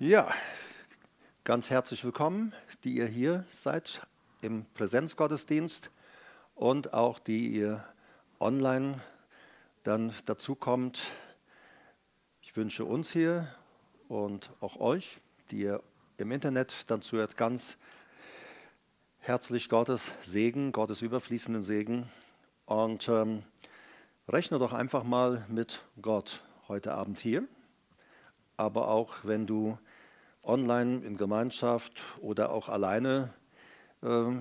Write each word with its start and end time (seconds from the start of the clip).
Ja, 0.00 0.32
ganz 1.42 1.70
herzlich 1.70 2.04
willkommen, 2.04 2.54
die 2.84 2.94
ihr 2.94 3.08
hier 3.08 3.44
seid 3.50 4.06
im 4.42 4.64
Präsenzgottesdienst 4.74 5.90
und 6.54 6.94
auch 6.94 7.18
die 7.18 7.48
ihr 7.48 7.84
online 8.38 9.00
dann 9.82 10.14
dazu 10.24 10.54
kommt. 10.54 11.02
Ich 12.42 12.54
wünsche 12.54 12.84
uns 12.84 13.10
hier 13.10 13.52
und 14.06 14.50
auch 14.60 14.78
euch, 14.78 15.20
die 15.50 15.62
ihr 15.62 15.82
im 16.16 16.30
Internet 16.30 16.88
dann 16.88 17.02
zuhört, 17.02 17.36
ganz 17.36 17.76
herzlich 19.18 19.68
Gottes 19.68 20.12
Segen, 20.22 20.70
Gottes 20.70 21.02
überfließenden 21.02 21.64
Segen 21.64 22.08
und 22.66 23.08
ähm, 23.08 23.42
rechne 24.28 24.60
doch 24.60 24.74
einfach 24.74 25.02
mal 25.02 25.44
mit 25.48 25.82
Gott 26.00 26.44
heute 26.68 26.94
Abend 26.94 27.18
hier, 27.18 27.42
aber 28.56 28.86
auch 28.86 29.24
wenn 29.24 29.44
du 29.44 29.76
online 30.42 31.04
in 31.04 31.16
Gemeinschaft 31.16 32.02
oder 32.20 32.50
auch 32.50 32.68
alleine 32.68 33.32
äh, 34.02 34.32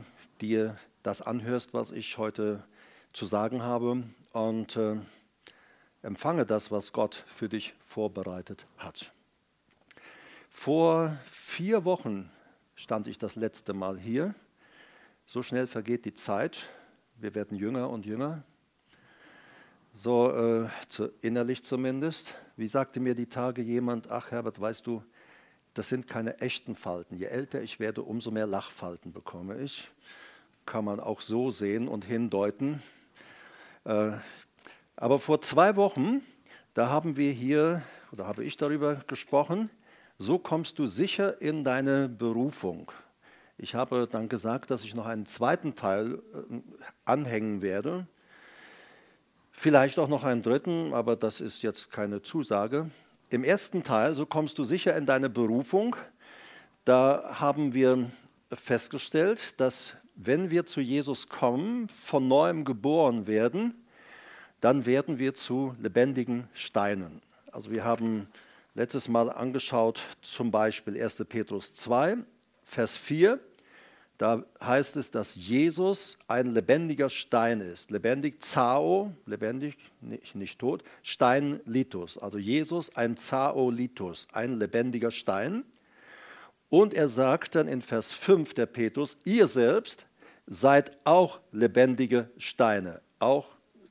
dir 0.41 0.77
das 1.03 1.21
anhörst, 1.21 1.73
was 1.73 1.91
ich 1.91 2.17
heute 2.17 2.63
zu 3.13 3.25
sagen 3.25 3.63
habe 3.63 4.03
und 4.33 4.75
äh, 4.75 4.97
empfange 6.01 6.45
das, 6.45 6.71
was 6.71 6.93
Gott 6.93 7.23
für 7.27 7.49
dich 7.49 7.73
vorbereitet 7.79 8.65
hat. 8.77 9.11
Vor 10.49 11.17
vier 11.25 11.85
Wochen 11.85 12.31
stand 12.75 13.07
ich 13.07 13.17
das 13.17 13.35
letzte 13.35 13.73
Mal 13.73 13.97
hier. 13.97 14.33
So 15.25 15.43
schnell 15.43 15.67
vergeht 15.67 16.05
die 16.05 16.13
Zeit. 16.13 16.67
Wir 17.15 17.35
werden 17.35 17.57
jünger 17.57 17.89
und 17.89 18.05
jünger. 18.05 18.43
So 19.93 20.31
äh, 20.31 20.69
zu, 20.87 21.11
innerlich 21.21 21.63
zumindest. 21.63 22.35
Wie 22.55 22.67
sagte 22.67 22.99
mir 22.99 23.15
die 23.15 23.27
Tage 23.27 23.61
jemand, 23.61 24.11
ach 24.11 24.31
Herbert, 24.31 24.59
weißt 24.59 24.85
du, 24.85 25.03
das 25.77 25.89
sind 25.89 26.07
keine 26.07 26.39
echten 26.39 26.75
Falten. 26.75 27.17
Je 27.17 27.25
älter 27.25 27.61
ich 27.61 27.79
werde, 27.79 28.01
umso 28.01 28.31
mehr 28.31 28.47
Lachfalten 28.47 29.13
bekomme 29.13 29.59
ich. 29.59 29.91
Kann 30.65 30.83
man 30.83 30.99
auch 30.99 31.21
so 31.21 31.51
sehen 31.51 31.87
und 31.87 32.03
hindeuten. 32.03 32.81
Äh, 33.83 34.13
aber 34.95 35.19
vor 35.19 35.39
zwei 35.41 35.75
Wochen, 35.75 36.21
da 36.73 36.89
haben 36.89 37.15
wir 37.15 37.31
hier, 37.31 37.83
oder 38.11 38.25
habe 38.25 38.43
ich 38.43 38.57
darüber 38.57 38.95
gesprochen, 39.05 39.69
so 40.17 40.39
kommst 40.39 40.79
du 40.79 40.87
sicher 40.87 41.39
in 41.41 41.63
deine 41.63 42.09
Berufung. 42.09 42.91
Ich 43.59 43.75
habe 43.75 44.07
dann 44.11 44.29
gesagt, 44.29 44.71
dass 44.71 44.83
ich 44.83 44.95
noch 44.95 45.05
einen 45.05 45.27
zweiten 45.27 45.75
Teil 45.75 46.15
äh, 46.33 46.59
anhängen 47.05 47.61
werde. 47.61 48.07
Vielleicht 49.51 49.99
auch 49.99 50.07
noch 50.07 50.23
einen 50.23 50.41
dritten, 50.41 50.93
aber 50.93 51.15
das 51.15 51.39
ist 51.39 51.61
jetzt 51.61 51.91
keine 51.91 52.23
Zusage. 52.23 52.89
Im 53.29 53.43
ersten 53.43 53.83
Teil, 53.83 54.15
so 54.15 54.25
kommst 54.25 54.57
du 54.57 54.63
sicher 54.63 54.95
in 54.95 55.05
deine 55.05 55.29
Berufung, 55.29 55.97
da 56.85 57.39
haben 57.41 57.73
wir 57.73 58.09
festgestellt, 58.53 59.59
dass 59.59 59.95
wenn 60.15 60.49
wir 60.49 60.65
zu 60.65 60.79
Jesus 60.79 61.27
kommen, 61.27 61.89
von 62.05 62.29
neuem 62.29 62.63
geboren 62.63 63.27
werden, 63.27 63.83
dann 64.61 64.85
werden 64.85 65.19
wir 65.19 65.33
zu 65.33 65.75
lebendigen 65.81 66.47
Steinen. 66.53 67.21
Also 67.51 67.69
wir 67.69 67.83
haben 67.83 68.27
letztes 68.75 69.09
Mal 69.09 69.29
angeschaut 69.29 70.01
zum 70.21 70.49
Beispiel 70.49 71.01
1. 71.01 71.25
Petrus 71.27 71.73
2, 71.73 72.19
Vers 72.63 72.95
4. 72.95 73.41
Da 74.17 74.43
heißt 74.59 74.95
es, 74.95 75.11
dass 75.11 75.35
Jesus 75.35 76.17
ein 76.27 76.53
lebendiger 76.53 77.09
Stein 77.09 77.61
ist. 77.61 77.91
Lebendig, 77.91 78.41
Zao, 78.41 79.13
lebendig, 79.27 79.77
nicht, 80.01 80.33
nicht 80.33 80.59
tot, 80.59 80.83
Stein, 81.03 81.59
Litus. 81.65 82.17
Also 82.17 82.39
Jesus 82.39 82.95
ein 82.95 83.15
Zao-Litus, 83.15 84.27
ein 84.31 84.57
lebendiger 84.57 85.11
Stein. 85.11 85.63
Und 86.69 86.95
er 86.95 87.09
sagt 87.09 87.55
dann 87.55 87.67
in 87.67 87.81
Vers 87.81 88.11
5 88.11 88.55
der 88.55 88.65
Petrus, 88.65 89.17
ihr 89.23 89.45
selbst 89.45 90.07
seid 90.47 90.97
auch 91.03 91.39
lebendige 91.51 92.31
Steine, 92.37 93.01
auch 93.19 93.45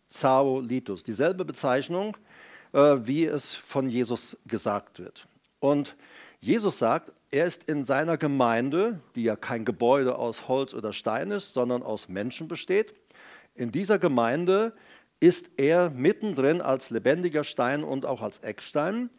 Zao-Litus. 0.09 1.05
Dieselbe 1.05 1.45
Bezeichnung, 1.45 2.17
äh, 2.73 2.97
wie 3.03 3.27
es 3.27 3.55
von 3.55 3.89
Jesus 3.89 4.37
gesagt 4.47 4.99
wird. 4.99 5.29
Und 5.61 5.95
Jesus 6.47 6.79
sagt, 6.79 7.13
er 7.33 7.45
ist 7.45 7.69
in 7.69 7.85
seiner 7.85 8.17
Gemeinde, 8.17 9.01
die 9.17 9.25
ja 9.25 9.35
kein 9.35 9.65
Gebäude 9.65 10.17
aus 10.17 10.47
Holz 10.47 10.75
oder 10.75 10.93
Stein 10.93 11.33
ist, 11.33 11.55
sondern 11.55 11.83
aus 11.83 12.09
Menschen 12.09 12.47
besteht. 12.47 12.95
In 13.57 13.73
dieser 13.73 13.99
Gemeinde 13.99 14.73
ist 15.19 15.59
er 15.59 15.91
mittendrin 15.91 16.61
als 16.61 16.91
lebendiger 16.91 17.43
Stein 17.43 17.83
und 17.83 18.07
auch 18.07 18.23
als 18.23 18.39
Eckstein. 18.39 19.11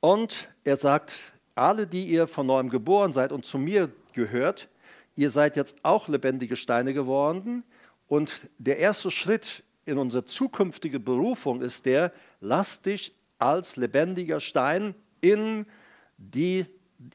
Und 0.00 0.48
er 0.64 0.78
sagt, 0.78 1.34
alle, 1.54 1.86
die 1.86 2.06
ihr 2.06 2.26
von 2.26 2.46
neuem 2.46 2.70
geboren 2.70 3.12
seid 3.12 3.30
und 3.30 3.44
zu 3.44 3.58
mir 3.58 3.92
gehört, 4.14 4.66
ihr 5.16 5.28
seid 5.28 5.56
jetzt 5.56 5.76
auch 5.82 6.08
lebendige 6.08 6.56
Steine 6.56 6.94
geworden. 6.94 7.62
Und 8.08 8.48
der 8.56 8.78
erste 8.78 9.10
Schritt 9.10 9.64
in 9.84 9.98
unsere 9.98 10.24
zukünftige 10.24 10.98
Berufung 10.98 11.60
ist 11.60 11.84
der, 11.84 12.10
lass 12.40 12.80
dich 12.80 13.14
als 13.38 13.76
lebendiger 13.76 14.40
Stein 14.40 14.94
in 15.20 15.66
die 16.20 16.66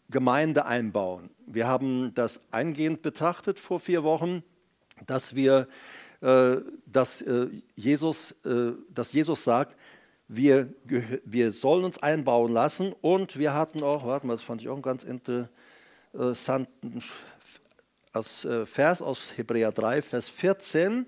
Gemeinde 0.09 0.65
einbauen. 0.65 1.29
Wir 1.45 1.67
haben 1.67 2.13
das 2.15 2.41
eingehend 2.51 3.03
betrachtet 3.03 3.59
vor 3.59 3.79
vier 3.79 4.03
Wochen, 4.03 4.43
dass 5.05 5.35
wir, 5.35 5.67
äh, 6.21 6.55
dass, 6.87 7.21
äh, 7.21 7.49
Jesus, 7.75 8.31
äh, 8.45 8.71
dass 8.89 9.13
Jesus 9.13 9.43
sagt, 9.43 9.75
wir, 10.27 10.73
wir 11.23 11.51
sollen 11.51 11.85
uns 11.85 11.99
einbauen 11.99 12.51
lassen 12.51 12.95
und 13.01 13.37
wir 13.37 13.53
hatten 13.53 13.83
auch, 13.83 14.07
warte 14.07 14.25
mal, 14.25 14.33
das 14.33 14.41
fand 14.41 14.59
ich 14.59 14.69
auch 14.69 14.73
einen 14.73 14.81
ganz 14.81 15.03
interessanten 15.03 17.03
Vers 18.65 19.03
aus 19.03 19.37
Hebräer 19.37 19.71
3, 19.71 20.01
Vers 20.01 20.29
14. 20.29 21.05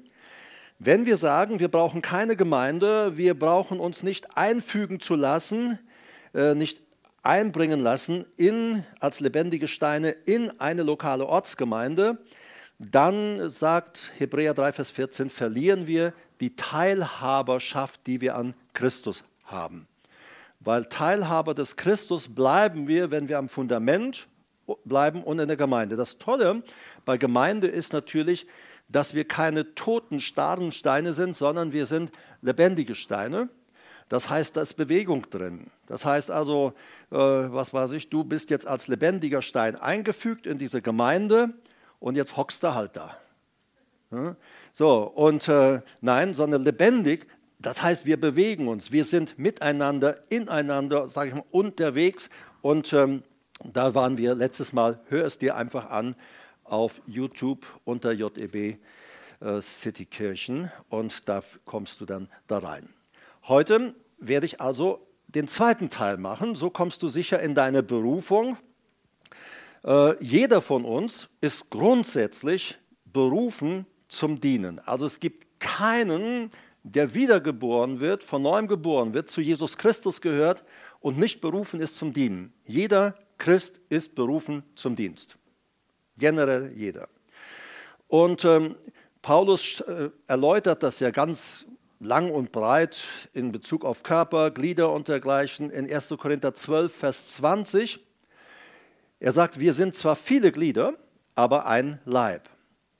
Wenn 0.78 1.08
wir 1.08 1.18
sagen, 1.18 1.60
wir 1.60 1.70
brauchen 1.70 2.04
keine 2.04 2.36
Gemeinde, 2.36 3.18
wir 3.18 3.34
brauchen 3.34 3.80
uns 3.80 4.04
nicht 4.04 4.38
einfügen 4.38 5.00
zu 5.00 5.16
lassen, 5.16 5.80
nicht 6.34 6.87
einbringen 7.24 7.80
lassen 7.80 8.26
in, 8.38 8.86
als 9.00 9.20
lebendige 9.20 9.68
Steine 9.68 10.10
in 10.10 10.60
eine 10.60 10.84
lokale 10.84 11.26
Ortsgemeinde, 11.26 12.18
dann 12.80 13.50
sagt 13.50 14.12
Hebräer 14.18 14.54
3, 14.54 14.74
Vers 14.74 14.90
14, 14.92 15.30
verlieren 15.30 15.88
wir 15.88 16.14
die 16.40 16.56
Teilhaberschaft, 16.56 18.06
die 18.06 18.22
wir 18.22 18.36
an 18.36 18.54
Christus 18.74 19.24
haben. 19.44 19.88
Weil 20.60 20.86
Teilhaber 20.86 21.54
des 21.54 21.76
Christus 21.76 22.34
bleiben 22.34 22.88
wir, 22.88 23.10
wenn 23.10 23.30
wir 23.30 23.40
am 23.40 23.50
Fundament 23.50 24.28
bleiben 24.86 25.24
und 25.24 25.40
in 25.40 25.48
der 25.48 25.58
Gemeinde. 25.58 25.96
Das 25.96 26.18
Tolle 26.18 26.62
bei 27.06 27.18
Gemeinde 27.18 27.68
ist 27.68 27.94
natürlich, 27.94 28.48
dass 28.90 29.14
wir 29.14 29.26
keine 29.26 29.76
toten, 29.76 30.22
starren 30.22 30.72
Steine 30.72 31.14
sind, 31.14 31.36
sondern 31.36 31.74
wir 31.74 31.86
sind 31.86 32.12
lebendige 32.42 32.96
Steine. 32.96 33.50
Das 34.10 34.30
heißt, 34.30 34.56
da 34.56 34.62
ist 34.62 34.76
Bewegung 34.76 35.30
drin. 35.30 35.68
Das 35.88 36.06
heißt 36.06 36.32
also, 36.32 36.74
äh, 37.12 37.16
was 37.16 37.74
weiß 37.74 37.92
ich, 37.92 38.10
du 38.10 38.24
bist 38.24 38.50
jetzt 38.50 38.66
als 38.66 38.88
lebendiger 38.88 39.42
Stein 39.42 39.76
eingefügt 39.76 40.48
in 40.48 40.58
diese 40.58 40.82
Gemeinde 40.82 41.54
und 42.00 42.16
jetzt 42.16 42.38
hockst 42.38 42.64
du 42.64 42.74
halt 42.74 42.96
da. 42.96 43.18
Ja? 44.12 44.36
So, 44.74 45.04
und 45.04 45.48
äh, 45.48 45.82
nein, 46.02 46.34
sondern 46.34 46.64
lebendig, 46.64 47.28
das 47.60 47.82
heißt, 47.82 48.06
wir 48.06 48.20
bewegen 48.20 48.68
uns, 48.68 48.92
wir 48.92 49.04
sind 49.04 49.40
miteinander, 49.40 50.16
ineinander, 50.30 51.10
sage 51.10 51.30
ich 51.30 51.36
mal, 51.36 51.44
unterwegs. 51.52 52.30
Und 52.62 52.94
ähm, 52.94 53.24
da 53.64 53.96
waren 53.96 54.18
wir 54.18 54.36
letztes 54.36 54.74
Mal, 54.74 55.00
hör 55.10 55.26
es 55.26 55.40
dir 55.40 55.56
einfach 55.56 55.90
an 55.90 56.16
auf 56.64 57.02
YouTube 57.08 57.66
unter 57.84 58.12
JEB 58.12 58.78
äh, 59.40 59.62
Citykirchen 59.62 60.72
und 60.90 61.28
da 61.28 61.42
kommst 61.66 62.02
du 62.02 62.06
dann 62.06 62.30
da 62.46 62.60
rein. 62.60 62.90
Heute 63.48 63.96
werde 64.18 64.46
ich 64.46 64.60
also 64.60 65.08
den 65.28 65.48
zweiten 65.48 65.90
Teil 65.90 66.18
machen. 66.18 66.56
So 66.56 66.70
kommst 66.70 67.02
du 67.02 67.08
sicher 67.08 67.40
in 67.40 67.56
deine 67.56 67.82
Berufung. 67.82 68.58
Äh, 69.86 70.22
jeder 70.22 70.62
von 70.62 70.84
uns 70.84 71.30
ist 71.40 71.70
grundsätzlich 71.70 72.78
berufen 73.06 73.86
zum 74.10 74.42
Dienen. 74.42 74.80
Also 74.80 75.06
es 75.06 75.22
gibt 75.22 75.62
keinen, 75.62 76.52
der 76.84 77.14
wiedergeboren 77.14 78.02
wird, 78.02 78.26
von 78.26 78.42
neuem 78.42 78.68
geboren 78.68 79.14
wird, 79.14 79.30
zu 79.30 79.40
Jesus 79.40 79.78
Christus 79.78 80.20
gehört 80.20 80.66
und 81.00 81.18
nicht 81.18 81.40
berufen 81.40 81.80
ist 81.80 81.96
zum 81.96 82.12
Dienen. 82.12 82.54
Jeder 82.66 83.16
Christ 83.38 83.80
ist 83.88 84.16
berufen 84.16 84.64
zum 84.76 84.98
Dienst. 84.98 85.38
Generell 86.18 86.74
jeder. 86.76 87.08
Und 88.10 88.44
ähm, 88.44 88.76
Paulus 89.22 89.80
äh, 89.82 90.10
erläutert 90.28 90.84
das 90.84 91.00
ja 91.00 91.12
ganz 91.12 91.66
lang 92.00 92.30
und 92.32 92.52
breit 92.52 93.04
in 93.34 93.52
Bezug 93.52 93.86
auf 93.86 94.04
Körper, 94.04 94.52
Glieder 94.52 94.92
und 94.92 95.08
dergleichen 95.08 95.70
in 95.70 95.92
1. 95.92 96.16
Korinther 96.18 96.54
12, 96.54 96.96
Vers 96.96 97.26
20. 97.34 98.00
Er 99.20 99.32
sagt, 99.32 99.60
wir 99.60 99.74
sind 99.74 99.96
zwar 99.96 100.16
viele 100.16 100.52
Glieder, 100.52 100.94
aber 101.36 101.66
ein 101.66 102.00
Leib. 102.06 102.50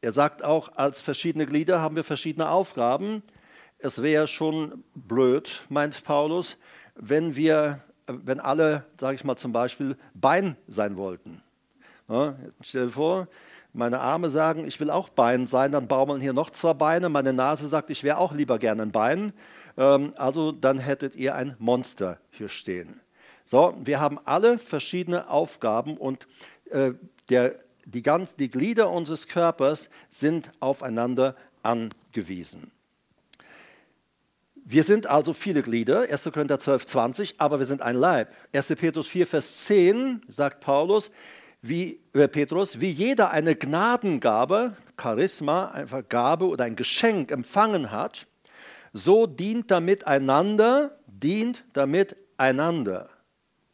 Er 0.02 0.14
sagt 0.14 0.44
auch, 0.44 0.76
als 0.76 1.02
verschiedene 1.02 1.46
Glieder 1.46 1.82
haben 1.82 1.96
wir 1.96 2.04
verschiedene 2.04 2.50
Aufgaben. 2.50 3.24
Es 3.78 4.02
wäre 4.02 4.28
schon 4.28 4.84
blöd, 4.96 5.64
meint 5.70 6.04
Paulus, 6.04 6.58
wenn 6.96 7.36
wir 7.36 7.82
wenn 8.08 8.40
alle, 8.40 8.86
sage 9.00 9.16
ich 9.16 9.24
mal 9.24 9.36
zum 9.36 9.52
Beispiel, 9.52 9.98
Bein 10.14 10.56
sein 10.68 10.98
wollten. 10.98 11.44
Ja, 12.08 12.38
stell 12.62 12.88
dir 12.88 12.94
vor, 12.94 13.28
meine 13.78 14.00
Arme 14.00 14.30
sagen, 14.30 14.66
ich 14.68 14.80
will 14.80 14.90
auch 14.90 15.10
Bein 15.10 15.48
sein, 15.48 15.72
dann 15.72 15.88
baumeln 15.88 16.20
hier 16.20 16.34
noch 16.34 16.50
zwei 16.50 16.74
Beine. 16.74 17.10
Meine 17.10 17.34
Nase 17.34 17.68
sagt, 17.68 17.90
ich 17.90 18.04
wäre 18.04 18.18
auch 18.18 18.34
lieber 18.34 18.60
gerne 18.60 18.82
ein 18.82 18.92
Bein. 18.92 19.34
Ähm, 19.78 20.14
also 20.18 20.52
dann 20.52 20.80
hättet 20.80 21.16
ihr 21.16 21.36
ein 21.36 21.56
Monster 21.60 22.18
hier 22.32 22.50
stehen. 22.50 23.00
So, 23.46 23.76
wir 23.82 24.00
haben 24.00 24.20
alle 24.26 24.58
verschiedene 24.58 25.30
Aufgaben 25.30 25.96
und 25.96 26.28
äh, 26.72 26.92
der, 27.30 27.56
die, 27.86 28.02
ganz, 28.02 28.36
die 28.36 28.50
Glieder 28.50 28.90
unseres 28.90 29.28
Körpers 29.28 29.90
sind 30.10 30.52
aufeinander 30.60 31.36
angewiesen. 31.64 32.72
Wir 34.70 34.84
sind 34.84 35.08
also 35.08 35.32
viele 35.32 35.62
Glieder, 35.62 36.02
1. 36.10 36.30
Korinther 36.34 36.60
12, 36.60 36.86
20, 36.88 37.36
aber 37.38 37.60
wir 37.60 37.66
sind 37.66 37.82
ein 37.82 37.96
Leib. 37.96 38.34
1. 38.54 38.68
Petrus 38.76 39.08
4, 39.08 39.26
Vers 39.26 39.64
10 39.64 40.24
sagt 40.28 40.60
Paulus, 40.60 41.10
wie 41.68 42.00
äh 42.14 42.28
Petrus, 42.28 42.80
wie 42.80 42.90
jeder 42.90 43.32
eine 43.32 43.56
Gnadengabe, 43.56 44.76
Charisma, 45.00 45.70
einfach 45.70 46.08
Gabe 46.08 46.48
oder 46.48 46.66
ein 46.66 46.76
Geschenk 46.76 47.32
empfangen 47.32 47.92
hat, 47.92 48.28
so 48.94 49.28
dient 49.28 49.72
damit 49.72 50.08
einander, 50.08 50.98
dient 51.08 51.64
damit 51.74 52.16
einander 52.38 53.10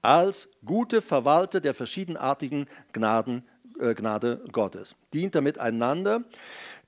als 0.01 0.49
gute 0.65 1.01
Verwalter 1.01 1.61
der 1.61 1.73
verschiedenartigen 1.73 2.67
Gnaden, 2.91 3.43
äh, 3.79 3.93
Gnade 3.93 4.43
Gottes. 4.51 4.95
Dient 5.13 5.33
damit 5.33 5.57
einander. 5.57 6.23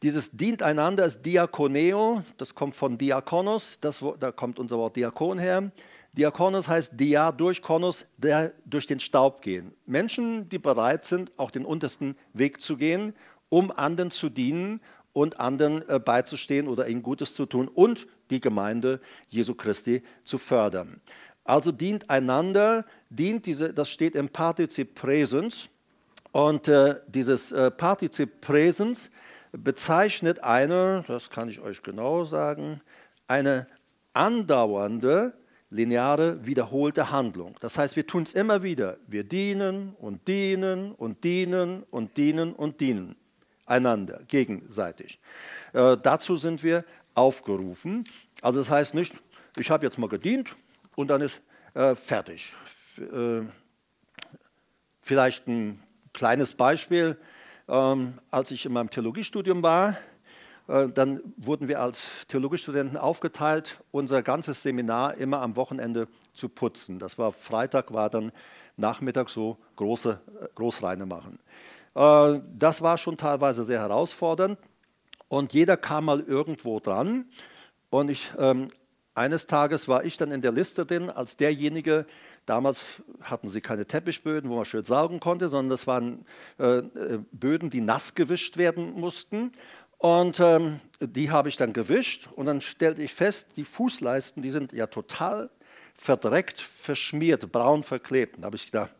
Dieses 0.03 0.31
dient 0.31 0.61
einander 0.61 1.05
ist 1.05 1.25
Diakoneo, 1.25 2.23
das 2.37 2.53
kommt 2.53 2.75
von 2.75 2.97
Diakonos, 2.97 3.79
das, 3.79 4.03
da 4.19 4.31
kommt 4.31 4.59
unser 4.59 4.77
Wort 4.77 4.97
Diakon 4.97 5.39
her. 5.39 5.71
Diakonos 6.17 6.69
heißt 6.69 6.93
Dia 6.97 7.33
durch 7.33 7.61
Konos, 7.61 8.05
der 8.17 8.53
durch 8.65 8.85
den 8.85 9.01
Staub 9.01 9.41
gehen. 9.41 9.73
Menschen, 9.85 10.47
die 10.47 10.59
bereit 10.59 11.03
sind, 11.03 11.31
auch 11.35 11.51
den 11.51 11.65
untersten 11.65 12.15
Weg 12.31 12.61
zu 12.61 12.77
gehen, 12.77 13.13
um 13.49 13.69
anderen 13.69 14.11
zu 14.11 14.29
dienen 14.29 14.79
und 15.11 15.39
anderen 15.41 15.87
äh, 15.89 15.99
beizustehen 15.99 16.69
oder 16.69 16.87
ihnen 16.87 17.03
Gutes 17.03 17.33
zu 17.33 17.45
tun 17.45 17.67
und 17.67 18.07
die 18.29 18.39
Gemeinde 18.39 19.01
Jesu 19.27 19.55
Christi 19.55 20.03
zu 20.23 20.37
fördern. 20.37 21.01
Also 21.43 21.73
dient 21.73 22.09
einander, 22.09 22.85
dient 23.09 23.45
diese, 23.45 23.73
das 23.73 23.89
steht 23.89 24.15
im 24.15 24.29
Partizip 24.29 24.95
Präsens. 24.95 25.69
Und 26.31 26.67
äh, 26.67 26.95
dieses 27.07 27.51
äh, 27.51 27.71
Partizip 27.71 28.41
Präsens 28.41 29.09
bezeichnet 29.51 30.43
eine, 30.43 31.03
das 31.07 31.29
kann 31.29 31.49
ich 31.49 31.59
euch 31.59 31.81
genau 31.83 32.23
sagen, 32.23 32.81
eine 33.27 33.67
andauernde, 34.13 35.33
lineare, 35.69 36.45
wiederholte 36.45 37.11
Handlung. 37.11 37.55
Das 37.59 37.77
heißt, 37.77 37.95
wir 37.95 38.05
tun 38.07 38.23
es 38.23 38.33
immer 38.33 38.63
wieder. 38.63 38.97
Wir 39.07 39.23
dienen 39.23 39.95
und 39.99 40.27
dienen 40.27 40.91
und 40.93 41.23
dienen 41.23 41.83
und 41.89 42.17
dienen 42.17 42.53
und 42.53 42.79
dienen 42.79 43.15
einander, 43.65 44.21
gegenseitig. 44.27 45.19
Äh, 45.73 45.97
dazu 46.01 46.37
sind 46.37 46.63
wir 46.63 46.85
aufgerufen. 47.13 48.07
Also 48.41 48.59
das 48.59 48.69
heißt 48.69 48.93
nicht, 48.93 49.19
ich 49.57 49.69
habe 49.69 49.85
jetzt 49.85 49.97
mal 49.97 50.09
gedient 50.09 50.55
und 50.95 51.07
dann 51.07 51.21
ist 51.21 51.41
äh, 51.73 51.95
fertig. 51.95 52.53
Äh, 52.97 53.41
vielleicht 55.01 55.47
ein 55.47 55.79
kleines 56.13 56.53
Beispiel. 56.53 57.17
Ähm, 57.67 58.19
als 58.29 58.51
ich 58.51 58.65
in 58.65 58.73
meinem 58.73 58.91
Theologiestudium 58.91 59.63
war, 59.63 59.97
dann 60.67 61.21
wurden 61.37 61.67
wir 61.67 61.79
als 61.79 62.09
Theologiestudenten 62.27 62.97
aufgeteilt, 62.97 63.79
unser 63.91 64.23
ganzes 64.23 64.63
Seminar 64.63 65.15
immer 65.17 65.41
am 65.41 65.55
Wochenende 65.55 66.07
zu 66.33 66.49
putzen. 66.49 66.99
Das 66.99 67.17
war 67.17 67.31
Freitag, 67.31 67.93
war 67.93 68.09
dann 68.09 68.31
Nachmittag 68.77 69.29
so 69.29 69.57
große 69.75 70.19
äh, 70.41 70.47
Großreine 70.55 71.05
machen. 71.05 71.39
Äh, 71.95 72.39
das 72.57 72.81
war 72.81 72.97
schon 72.97 73.17
teilweise 73.17 73.63
sehr 73.63 73.79
herausfordernd 73.79 74.59
und 75.27 75.53
jeder 75.53 75.77
kam 75.77 76.05
mal 76.05 76.21
irgendwo 76.21 76.79
dran. 76.79 77.25
Und 77.89 78.09
ich, 78.09 78.31
ähm, 78.37 78.69
eines 79.13 79.47
Tages 79.47 79.87
war 79.87 80.03
ich 80.03 80.17
dann 80.17 80.31
in 80.31 80.41
der 80.41 80.51
Liste 80.51 80.85
drin 80.85 81.09
als 81.09 81.37
derjenige, 81.37 82.05
damals 82.45 82.83
hatten 83.21 83.47
sie 83.47 83.61
keine 83.61 83.85
Teppichböden, 83.85 84.49
wo 84.49 84.57
man 84.57 84.65
schön 84.65 84.83
saugen 84.83 85.19
konnte, 85.19 85.47
sondern 85.47 85.69
das 85.69 85.87
waren 85.87 86.25
äh, 86.59 86.79
äh, 86.79 87.19
Böden, 87.31 87.69
die 87.69 87.81
nass 87.81 88.13
gewischt 88.15 88.57
werden 88.57 88.99
mussten. 88.99 89.51
Und 89.97 90.39
ähm, 90.39 90.79
die 90.99 91.31
habe 91.31 91.49
ich 91.49 91.57
dann 91.57 91.73
gewischt 91.73 92.29
und 92.35 92.45
dann 92.45 92.61
stellte 92.61 93.01
ich 93.01 93.13
fest, 93.13 93.49
die 93.55 93.63
Fußleisten, 93.63 94.41
die 94.41 94.51
sind 94.51 94.71
ja 94.73 94.87
total 94.87 95.49
verdreckt, 95.95 96.61
verschmiert, 96.61 97.51
braun 97.51 97.83
verklebt. 97.83 98.37
Da 98.39 98.45
habe 98.45 98.55
ich 98.55 98.65
gedacht, 98.65 98.91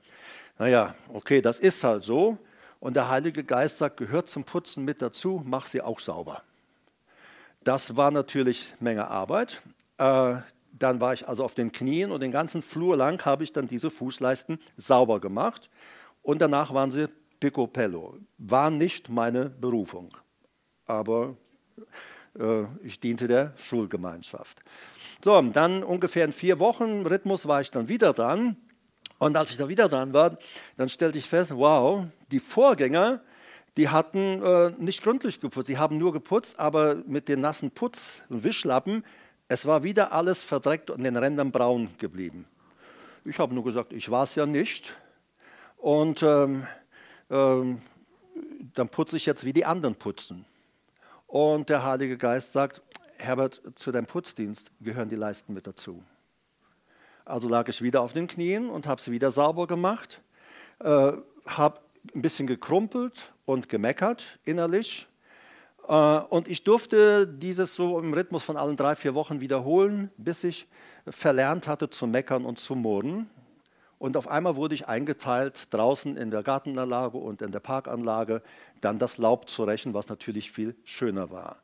naja, 0.58 0.96
okay, 1.14 1.42
das 1.42 1.60
ist 1.60 1.84
halt 1.84 2.04
so. 2.04 2.38
Und 2.80 2.96
der 2.96 3.10
Heilige 3.10 3.44
Geist 3.44 3.78
sagt, 3.78 3.98
gehört 3.98 4.30
zum 4.30 4.44
Putzen 4.44 4.86
mit 4.86 5.02
dazu, 5.02 5.42
mach 5.46 5.68
sie 5.68 5.82
auch 5.82 6.00
sauber. 6.00 6.44
Das 7.64 7.98
war 7.98 8.12
natürlich 8.12 8.74
Menge 8.80 9.08
Arbeit. 9.08 9.62
Äh, 9.98 10.36
dann 10.72 11.00
war 11.00 11.14
ich 11.14 11.28
also 11.28 11.44
auf 11.44 11.56
den 11.56 11.72
Knien 11.72 12.12
und 12.12 12.22
den 12.22 12.32
ganzen 12.32 12.62
Flur 12.62 12.96
lang 12.98 13.24
habe 13.26 13.44
ich 13.44 13.54
dann 13.54 13.68
diese 13.68 13.90
Fußleisten 13.90 14.60
sauber 14.78 15.20
gemacht. 15.20 15.70
Und 16.22 16.42
danach 16.42 16.74
waren 16.74 16.92
sie 16.92 17.08
picopello. 17.40 18.18
War 18.38 18.70
nicht 18.70 19.10
meine 19.10 19.50
Berufung, 19.50 20.10
aber 20.86 21.36
äh, 22.40 22.64
ich 22.84 23.00
diente 23.00 23.28
der 23.28 23.54
Schulgemeinschaft. 23.58 24.62
So, 25.24 25.42
dann 25.42 25.84
ungefähr 25.84 26.26
in 26.26 26.34
vier 26.34 26.60
Wochen 26.60 27.06
Rhythmus 27.06 27.48
war 27.48 27.62
ich 27.62 27.72
dann 27.72 27.88
wieder 27.88 28.14
dran. 28.14 28.58
Und 29.18 29.38
als 29.38 29.52
ich 29.52 29.58
da 29.58 29.70
wieder 29.70 29.88
dran 29.88 30.14
war, 30.14 30.38
dann 30.76 30.90
stellte 30.90 31.18
ich 31.18 31.28
fest, 31.28 31.52
wow, 31.56 32.06
die 32.32 32.40
Vorgänger, 32.40 33.22
die 33.78 33.90
hatten 33.90 34.44
äh, 34.44 34.72
nicht 34.78 35.04
gründlich 35.04 35.40
geputzt. 35.40 35.70
Die 35.70 35.78
haben 35.78 35.98
nur 35.98 36.14
geputzt, 36.14 36.60
aber 36.60 36.96
mit 37.08 37.28
den 37.28 37.42
nassen 37.42 37.72
Putz- 37.72 38.22
und 38.30 38.44
Wischlappen 38.44 39.04
es 39.48 39.66
war 39.66 39.84
wieder 39.84 40.12
alles 40.12 40.42
verdreckt 40.42 40.90
und 40.90 41.04
den 41.04 41.18
Rändern 41.18 41.52
braun 41.52 41.90
geblieben. 41.98 42.48
Ich 43.26 43.40
habe 43.40 43.54
nur 43.54 43.64
gesagt, 43.64 43.94
ich 43.94 44.10
war 44.10 44.24
es 44.24 44.36
ja 44.36 44.46
nicht. 44.46 44.96
Und 45.78 46.24
ähm, 46.24 46.66
ähm, 47.30 47.82
dann 48.74 48.90
putze 48.90 49.18
ich 49.18 49.26
jetzt, 49.26 49.46
wie 49.46 49.54
die 49.54 49.66
anderen 49.66 49.96
putzen. 49.96 50.46
Und 51.36 51.68
der 51.68 51.84
Heilige 51.84 52.18
Geist 52.18 52.54
sagt, 52.54 52.82
Herbert, 53.18 53.62
zu 53.76 53.92
deinem 53.92 54.06
Putzdienst 54.06 54.72
gehören 54.80 55.10
die 55.10 55.18
Leisten 55.18 55.54
mit 55.54 55.68
dazu. 55.68 56.02
Also 57.26 57.50
lag 57.50 57.68
ich 57.68 57.82
wieder 57.82 58.00
auf 58.00 58.14
den 58.14 58.28
Knien 58.28 58.70
und 58.70 58.88
habe 58.88 59.02
sie 59.02 59.12
wieder 59.12 59.30
sauber 59.32 59.68
gemacht, 59.68 60.22
äh, 60.80 61.12
habe 61.46 61.82
ein 62.14 62.22
bisschen 62.22 62.48
gekrumpelt 62.48 63.34
und 63.44 63.68
gemeckert 63.68 64.40
innerlich 64.46 65.10
äh, 65.90 65.94
und 65.94 66.48
ich 66.48 66.64
durfte 66.64 67.28
dieses 67.28 67.74
so 67.74 68.00
im 68.00 68.14
Rhythmus 68.14 68.44
von 68.44 68.56
allen 68.56 68.78
drei, 68.78 68.96
vier 68.96 69.14
Wochen 69.14 69.42
wiederholen, 69.42 70.12
bis 70.16 70.46
ich 70.46 70.70
verlernt 71.06 71.68
hatte 71.68 71.90
zu 71.90 72.08
meckern 72.08 72.46
und 72.46 72.60
zu 72.60 72.76
murren. 72.76 73.30
Und 74.06 74.18
auf 74.18 74.28
einmal 74.28 74.56
wurde 74.56 74.76
ich 74.76 74.88
eingeteilt, 74.88 75.74
draußen 75.74 76.16
in 76.16 76.30
der 76.30 76.44
Gartenanlage 76.44 77.18
und 77.18 77.42
in 77.42 77.52
der 77.52 77.60
Parkanlage, 77.60 78.44
dann 78.80 79.00
das 79.00 79.18
Laub 79.18 79.50
zu 79.50 79.64
rächen, 79.64 79.96
was 79.96 80.10
natürlich 80.10 80.52
viel 80.52 80.76
schöner 80.84 81.32
war. 81.32 81.58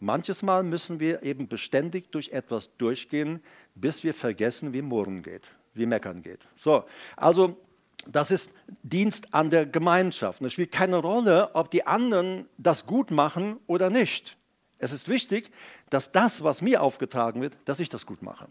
Manches 0.00 0.42
Mal 0.42 0.64
müssen 0.64 0.98
wir 0.98 1.22
eben 1.22 1.46
beständig 1.46 2.10
durch 2.10 2.30
etwas 2.30 2.70
durchgehen, 2.76 3.40
bis 3.76 4.02
wir 4.02 4.14
vergessen, 4.14 4.72
wie 4.72 4.82
Murren 4.82 5.22
geht, 5.22 5.44
wie 5.74 5.86
Meckern 5.86 6.22
geht. 6.22 6.40
So, 6.56 6.82
also 7.16 7.56
das 8.04 8.32
ist 8.32 8.50
Dienst 8.82 9.32
an 9.32 9.50
der 9.50 9.64
Gemeinschaft. 9.64 10.40
Und 10.40 10.48
es 10.48 10.54
spielt 10.54 10.72
keine 10.72 10.96
Rolle, 10.96 11.54
ob 11.54 11.70
die 11.70 11.86
anderen 11.86 12.48
das 12.58 12.86
gut 12.86 13.12
machen 13.12 13.60
oder 13.68 13.90
nicht. 13.90 14.36
Es 14.78 14.90
ist 14.90 15.08
wichtig, 15.08 15.52
dass 15.90 16.10
das, 16.10 16.42
was 16.42 16.62
mir 16.62 16.82
aufgetragen 16.82 17.42
wird, 17.42 17.56
dass 17.64 17.78
ich 17.78 17.90
das 17.90 18.06
gut 18.06 18.22
mache. 18.22 18.48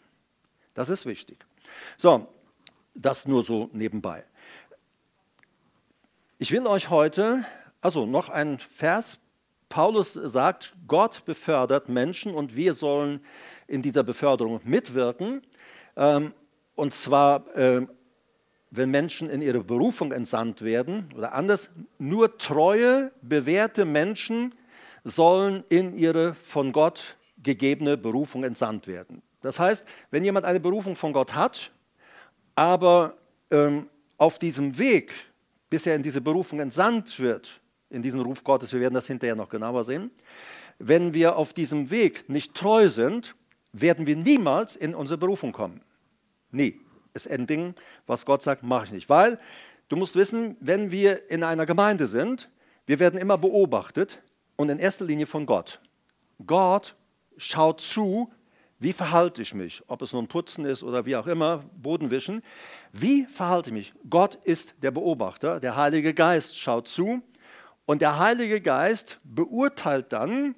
Das 0.73 0.87
ist 0.87 1.05
wichtig. 1.05 1.45
So, 1.97 2.29
das 2.95 3.27
nur 3.27 3.43
so 3.43 3.69
nebenbei. 3.73 4.23
Ich 6.37 6.51
will 6.51 6.65
euch 6.67 6.89
heute, 6.89 7.45
also 7.81 8.05
noch 8.05 8.29
ein 8.29 8.59
Vers. 8.59 9.19
Paulus 9.69 10.13
sagt, 10.13 10.73
Gott 10.87 11.23
befördert 11.25 11.89
Menschen 11.89 12.33
und 12.33 12.55
wir 12.55 12.73
sollen 12.73 13.21
in 13.67 13.81
dieser 13.81 14.03
Beförderung 14.03 14.61
mitwirken. 14.63 15.41
Ähm, 15.95 16.33
und 16.75 16.93
zwar 16.93 17.45
ähm, 17.55 17.89
wenn 18.77 18.91
Menschen 18.91 19.29
in 19.29 19.41
ihre 19.41 19.63
Berufung 19.63 20.11
entsandt 20.11 20.61
werden, 20.61 21.09
oder 21.15 21.33
anders, 21.33 21.69
nur 21.97 22.37
treue, 22.37 23.11
bewährte 23.21 23.85
Menschen 23.85 24.53
sollen 25.03 25.63
in 25.69 25.95
ihre 25.97 26.33
von 26.33 26.71
Gott 26.71 27.15
gegebene 27.41 27.97
Berufung 27.97 28.43
entsandt 28.43 28.87
werden. 28.87 29.21
Das 29.41 29.59
heißt, 29.59 29.85
wenn 30.09 30.23
jemand 30.23 30.45
eine 30.45 30.59
Berufung 30.59 30.95
von 30.95 31.13
Gott 31.13 31.35
hat, 31.35 31.71
aber 32.55 33.17
ähm, 33.51 33.89
auf 34.17 34.39
diesem 34.39 34.77
Weg, 34.77 35.13
bis 35.69 35.85
er 35.85 35.95
in 35.95 36.03
diese 36.03 36.21
Berufung 36.21 36.59
entsandt 36.59 37.19
wird, 37.19 37.62
in 37.89 38.01
diesen 38.01 38.21
Ruf 38.21 38.43
Gottes, 38.43 38.74
wir 38.74 38.79
werden 38.79 38.93
das 38.93 39.07
hinterher 39.07 39.35
noch 39.35 39.50
genauer 39.50 39.83
sehen, 39.83 40.12
wenn 40.79 41.13
wir 41.13 41.38
auf 41.38 41.53
diesem 41.53 41.89
Weg 41.89 42.29
nicht 42.29 42.55
treu 42.55 42.89
sind, 42.89 43.35
werden 43.71 44.07
wir 44.07 44.15
niemals 44.15 44.75
in 44.75 44.95
unsere 44.95 45.17
Berufung 45.17 45.51
kommen. 45.51 45.81
Nie. 46.51 46.79
ist 47.13 47.29
ein 47.29 47.47
Ding, 47.47 47.75
was 48.07 48.25
Gott 48.25 48.41
sagt, 48.41 48.63
mache 48.63 48.85
ich 48.85 48.91
nicht. 48.91 49.09
Weil 49.09 49.39
du 49.89 49.95
musst 49.95 50.15
wissen, 50.15 50.57
wenn 50.59 50.91
wir 50.91 51.29
in 51.29 51.43
einer 51.43 51.65
Gemeinde 51.65 52.07
sind, 52.07 52.50
wir 52.85 53.00
werden 53.00 53.19
immer 53.19 53.38
beobachtet 53.38 54.21
und 54.55 54.69
in 54.69 54.79
erster 54.79 55.05
Linie 55.05 55.25
von 55.25 55.45
Gott. 55.45 55.79
Gott 56.45 56.95
schaut 57.38 57.81
zu, 57.81 58.31
wie 58.79 58.94
verhalte 58.94 59.41
ich 59.41 59.53
mich, 59.53 59.84
ob 59.88 60.01
es 60.01 60.13
nun 60.13 60.27
Putzen 60.27 60.65
ist 60.65 60.84
oder 60.84 61.05
wie 61.05 61.15
auch 61.15 61.27
immer, 61.27 61.63
Boden 61.75 62.12
wischen. 62.12 62.44
Wie 62.91 63.25
verhalte 63.25 63.70
ich 63.70 63.74
mich? 63.74 63.94
Gott 64.10 64.36
ist 64.44 64.75
der 64.82 64.91
Beobachter, 64.91 65.60
der 65.60 65.75
Heilige 65.75 66.13
Geist 66.13 66.58
schaut 66.58 66.88
zu 66.88 67.22
und 67.86 68.01
der 68.01 68.20
Heilige 68.20 68.62
Geist 68.62 69.20
beurteilt 69.24 70.12
dann, 70.12 70.55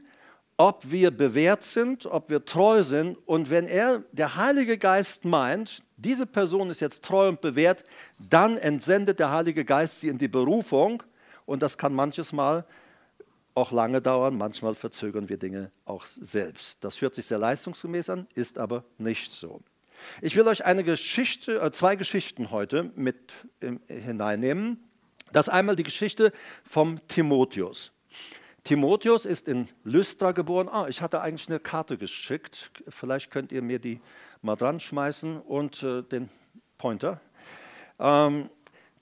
ob 0.57 0.89
wir 0.89 1.11
bewährt 1.11 1.63
sind, 1.63 2.07
ob 2.07 2.29
wir 2.29 2.43
treu 2.43 2.83
sind. 2.83 3.17
Und 3.27 3.51
wenn 3.51 3.67
er, 3.67 4.03
der 4.11 4.35
Heilige 4.35 4.79
Geist 4.79 5.23
meint, 5.23 5.83
diese 5.97 6.25
Person 6.25 6.71
ist 6.71 6.79
jetzt 6.79 7.03
treu 7.03 7.27
und 7.29 7.41
bewährt, 7.41 7.83
dann 8.17 8.57
entsendet 8.57 9.19
der 9.19 9.31
Heilige 9.31 9.63
Geist 9.65 9.99
sie 9.99 10.07
in 10.07 10.17
die 10.17 10.27
Berufung. 10.27 11.03
Und 11.45 11.61
das 11.61 11.77
kann 11.77 11.93
manches 11.93 12.33
Mal 12.33 12.65
auch 13.57 13.71
lange 13.71 14.01
dauern, 14.01 14.37
manchmal 14.37 14.75
verzögern 14.75 15.29
wir 15.29 15.37
Dinge 15.37 15.71
auch 15.83 16.05
selbst. 16.05 16.83
Das 16.83 17.01
hört 17.01 17.15
sich 17.15 17.25
sehr 17.25 17.39
leistungsgemäß 17.39 18.11
an, 18.11 18.27
ist 18.35 18.59
aber 18.59 18.83
nicht 18.99 19.31
so. 19.31 19.61
Ich 20.21 20.35
will 20.35 20.47
euch 20.47 20.63
eine 20.63 20.83
Geschichte, 20.83 21.59
äh, 21.59 21.71
zwei 21.71 21.95
Geschichten 21.95 22.51
heute 22.51 22.91
mit 22.95 23.33
hineinnehmen. 23.87 24.87
Das 25.33 25.49
einmal 25.49 25.75
die 25.75 25.83
Geschichte 25.83 26.31
vom 26.63 27.05
Timotheus. 27.07 27.91
Timotheus 28.63 29.25
ist 29.25 29.47
in 29.47 29.67
Lystra 29.83 30.33
geboren. 30.33 30.69
Ah, 30.69 30.85
ich 30.87 31.01
hatte 31.01 31.21
eigentlich 31.21 31.49
eine 31.49 31.59
Karte 31.59 31.97
geschickt. 31.97 32.69
Vielleicht 32.89 33.31
könnt 33.31 33.51
ihr 33.51 33.63
mir 33.63 33.79
die 33.79 34.01
mal 34.43 34.55
dran 34.55 34.79
schmeißen 34.79 35.41
und 35.41 35.81
äh, 35.81 36.03
den 36.03 36.29
Pointer. 36.77 37.19
Ähm, 37.97 38.51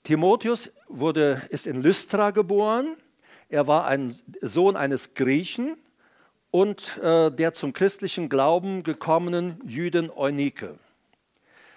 Timotheus 0.02 0.72
wurde, 0.88 1.42
ist 1.50 1.66
in 1.66 1.82
Lystra 1.82 2.30
geboren 2.30 2.96
er 3.48 3.66
war 3.66 3.86
ein 3.86 4.14
Sohn 4.40 4.76
eines 4.76 5.14
Griechen 5.14 5.76
und 6.50 6.98
äh, 6.98 7.30
der 7.30 7.52
zum 7.54 7.72
christlichen 7.72 8.28
Glauben 8.28 8.82
gekommenen 8.82 9.60
Jüdin 9.66 10.10
Eunike. 10.10 10.78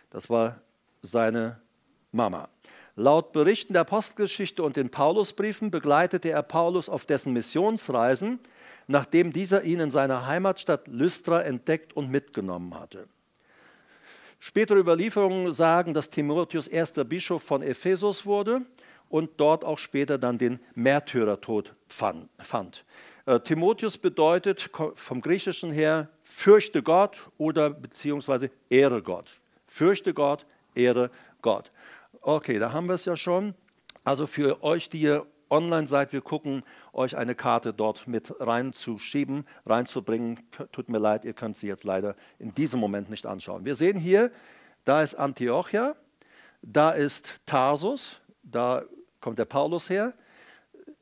Das 0.09 0.29
war 0.29 0.61
seine 1.01 1.59
Mama. 2.11 2.49
Laut 2.95 3.31
Berichten 3.31 3.73
der 3.73 3.83
Apostelgeschichte 3.83 4.63
und 4.63 4.75
den 4.75 4.89
Paulusbriefen 4.89 5.71
begleitete 5.71 6.31
er 6.31 6.43
Paulus 6.43 6.89
auf 6.89 7.05
dessen 7.05 7.33
Missionsreisen, 7.33 8.39
nachdem 8.87 9.31
dieser 9.31 9.63
ihn 9.63 9.79
in 9.79 9.91
seiner 9.91 10.25
Heimatstadt 10.25 10.87
Lystra 10.87 11.41
entdeckt 11.41 11.95
und 11.95 12.09
mitgenommen 12.09 12.77
hatte. 12.77 13.07
Spätere 14.39 14.79
Überlieferungen 14.79 15.51
sagen, 15.51 15.93
dass 15.93 16.09
Timotheus 16.09 16.67
erster 16.67 17.03
Bischof 17.03 17.43
von 17.43 17.61
Ephesus 17.61 18.25
wurde 18.25 18.61
und 19.09 19.31
dort 19.37 19.65
auch 19.65 19.79
später 19.79 20.17
dann 20.17 20.37
den 20.37 20.59
Märtyrertod 20.75 21.73
fand. 21.87 22.85
Äh, 23.25 23.39
Timotheus 23.41 23.97
bedeutet 23.97 24.69
vom 24.95 25.21
Griechischen 25.21 25.71
her 25.71 26.09
fürchte 26.23 26.81
Gott 26.81 27.29
oder 27.37 27.69
beziehungsweise 27.69 28.49
ehre 28.69 29.01
Gott. 29.01 29.39
Fürchte 29.67 30.13
Gott, 30.13 30.45
ehre 30.75 31.11
Gott. 31.41 31.71
Okay, 32.21 32.59
da 32.59 32.71
haben 32.71 32.87
wir 32.87 32.95
es 32.95 33.05
ja 33.05 33.15
schon. 33.15 33.53
Also 34.03 34.27
für 34.27 34.63
euch, 34.63 34.89
die 34.89 35.01
ihr 35.01 35.25
online 35.49 35.87
seid, 35.87 36.13
wir 36.13 36.21
gucken 36.21 36.63
euch 36.93 37.17
eine 37.17 37.35
Karte 37.35 37.73
dort 37.73 38.07
mit 38.07 38.33
reinzuschieben, 38.39 39.45
reinzubringen. 39.65 40.39
Tut 40.71 40.89
mir 40.89 40.99
leid, 40.99 41.25
ihr 41.25 41.33
könnt 41.33 41.57
sie 41.57 41.67
jetzt 41.67 41.83
leider 41.83 42.15
in 42.39 42.53
diesem 42.53 42.79
Moment 42.79 43.09
nicht 43.09 43.25
anschauen. 43.25 43.65
Wir 43.65 43.75
sehen 43.75 43.97
hier, 43.97 44.31
da 44.85 45.01
ist 45.01 45.15
Antiochia, 45.15 45.95
da 46.61 46.91
ist 46.91 47.41
Tarsus, 47.45 48.21
da 48.43 48.83
kommt 49.19 49.39
der 49.39 49.45
Paulus 49.45 49.89
her, 49.89 50.13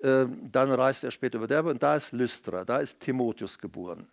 ähm, 0.03 0.49
dann 0.51 0.71
reist 0.71 1.03
er 1.03 1.11
später 1.11 1.37
über 1.37 1.47
Derbe 1.47 1.69
und 1.69 1.81
da 1.81 1.95
ist 1.95 2.11
Lystra, 2.11 2.63
da 2.63 2.77
ist 2.77 2.99
Timotheus 2.99 3.57
geboren. 3.57 4.07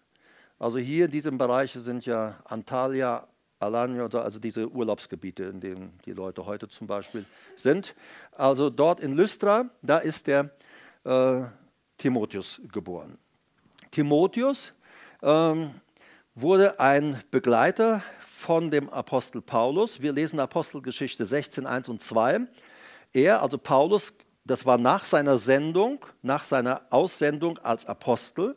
Also 0.58 0.78
hier 0.78 1.06
in 1.06 1.10
diesem 1.10 1.36
Bereich 1.36 1.72
sind 1.72 2.06
ja 2.06 2.38
Antalya, 2.44 3.26
Alanya, 3.58 4.06
also 4.06 4.38
diese 4.38 4.68
Urlaubsgebiete, 4.68 5.44
in 5.44 5.60
denen 5.60 5.98
die 6.04 6.12
Leute 6.12 6.46
heute 6.46 6.68
zum 6.68 6.86
Beispiel 6.86 7.24
sind. 7.56 7.94
Also 8.32 8.70
dort 8.70 9.00
in 9.00 9.16
Lystra, 9.16 9.68
da 9.82 9.98
ist 9.98 10.26
der 10.26 10.50
äh, 11.04 11.42
Timotheus 11.98 12.60
geboren. 12.72 13.18
Timotheus 13.90 14.72
ähm, 15.22 15.70
wurde 16.34 16.80
ein 16.80 17.22
Begleiter 17.30 18.02
von 18.20 18.70
dem 18.70 18.90
Apostel 18.90 19.40
Paulus. 19.40 20.02
Wir 20.02 20.12
lesen 20.12 20.40
Apostelgeschichte 20.40 21.24
16, 21.24 21.66
1 21.66 21.88
und 21.88 22.02
2. 22.02 22.40
Er, 23.14 23.40
also 23.40 23.56
Paulus, 23.56 24.12
das 24.44 24.66
war 24.66 24.76
nach 24.76 25.04
seiner 25.04 25.38
Sendung, 25.38 26.04
nach 26.20 26.44
seiner 26.44 26.82
Aussendung 26.90 27.58
als 27.58 27.86
Apostel. 27.86 28.56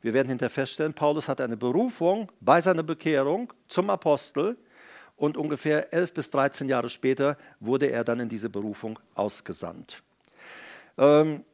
Wir 0.00 0.14
werden 0.14 0.28
hinterher 0.28 0.50
feststellen, 0.50 0.94
Paulus 0.94 1.28
hatte 1.28 1.44
eine 1.44 1.56
Berufung 1.56 2.30
bei 2.40 2.60
seiner 2.60 2.84
Bekehrung 2.84 3.52
zum 3.66 3.90
Apostel 3.90 4.56
und 5.16 5.36
ungefähr 5.36 5.92
11 5.92 6.14
bis 6.14 6.30
13 6.30 6.68
Jahre 6.68 6.88
später 6.88 7.36
wurde 7.58 7.86
er 7.90 8.04
dann 8.04 8.20
in 8.20 8.28
diese 8.28 8.48
Berufung 8.48 8.98
ausgesandt. 9.14 10.02
Ähm, 10.96 11.44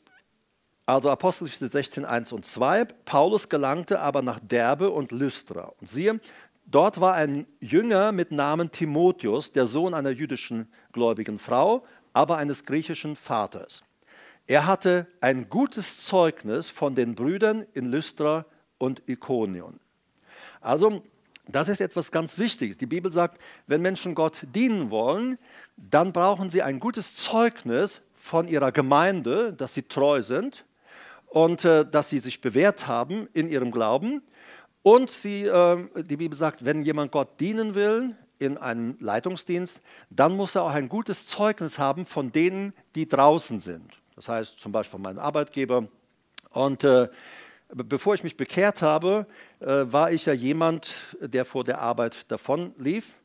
also 0.85 1.11
Apostelgeschichte 1.11 1.69
16, 1.69 2.05
1 2.05 2.33
und 2.33 2.45
2. 2.45 2.85
Paulus 3.05 3.49
gelangte 3.49 4.01
aber 4.01 4.21
nach 4.21 4.41
Derbe 4.41 4.91
und 4.91 5.13
Lystra. 5.13 5.73
Und 5.81 5.89
siehe, 5.89 6.21
dort 6.67 7.01
war 7.01 7.15
ein 7.15 7.47
Jünger 7.61 8.13
mit 8.13 8.33
Namen 8.33 8.71
Timotheus, 8.73 9.53
der 9.53 9.67
Sohn 9.67 9.95
einer 9.95 10.11
jüdischen 10.11 10.71
gläubigen 10.93 11.39
Frau, 11.39 11.85
aber 12.13 12.39
eines 12.39 12.65
griechischen 12.65 13.17
Vaters. 13.17 13.83
Er 14.47 14.67
hatte 14.67 15.07
ein 15.21 15.49
gutes 15.49 16.05
Zeugnis 16.05 16.69
von 16.69 16.95
den 16.95 17.15
Brüdern 17.15 17.67
in 17.75 17.87
Lystra 17.91 18.45
und 18.79 19.03
Ikonion. 19.07 19.79
Also, 20.61 21.03
das 21.49 21.69
ist 21.69 21.81
etwas 21.81 22.11
ganz 22.11 22.39
Wichtiges. 22.39 22.77
Die 22.77 22.87
Bibel 22.87 23.11
sagt, 23.11 23.41
wenn 23.67 23.83
Menschen 23.83 24.15
Gott 24.15 24.47
dienen 24.55 24.91
wollen, 24.91 25.39
dann 25.77 26.13
brauchen 26.13 26.51
sie 26.51 26.63
ein 26.63 26.81
gutes 26.81 27.15
Zeugnis 27.15 28.03
von 28.15 28.47
ihrer 28.49 28.73
Gemeinde, 28.73 29.53
dass 29.53 29.75
sie 29.75 29.83
treu 29.83 30.23
sind 30.23 30.65
und 31.29 31.65
äh, 31.65 31.85
dass 31.85 32.11
sie 32.11 32.21
sich 32.21 32.41
bewährt 32.41 32.87
haben 32.87 33.29
in 33.33 33.49
ihrem 33.49 33.71
Glauben. 33.71 34.23
Und 34.83 35.11
sie, 35.11 35.45
äh, 35.45 35.79
die 36.03 36.17
Bibel 36.17 36.37
sagt, 36.37 36.65
wenn 36.65 36.83
jemand 36.83 37.13
Gott 37.13 37.41
dienen 37.41 37.75
will, 37.75 38.15
in 38.45 38.59
einem 38.59 38.97
Leitungsdienst, 39.01 39.83
dann 40.11 40.37
muss 40.37 40.55
er 40.55 40.65
auch 40.65 40.71
ein 40.71 40.89
gutes 40.89 41.27
Zeugnis 41.27 41.79
haben 41.79 42.07
von 42.07 42.33
denen, 42.33 42.73
die 42.95 43.07
draußen 43.07 43.61
sind. 43.61 43.91
Das 44.17 44.29
heißt 44.29 44.59
zum 44.59 44.73
Beispiel 44.73 44.93
von 44.93 45.03
meinem 45.03 45.19
Arbeitgeber. 45.19 45.87
Und 46.51 46.85
äh, 46.85 47.09
bevor 47.69 48.15
ich 48.15 48.25
mich 48.25 48.37
bekehrt 48.37 48.83
habe, 48.83 49.27
äh, 49.61 49.67
war 49.87 50.13
ich 50.13 50.27
ja 50.27 50.33
jemand, 50.33 50.95
der 51.21 51.45
vor 51.45 51.65
der 51.65 51.81
Arbeit 51.81 52.31
davon 52.31 52.75
lief. 52.79 53.19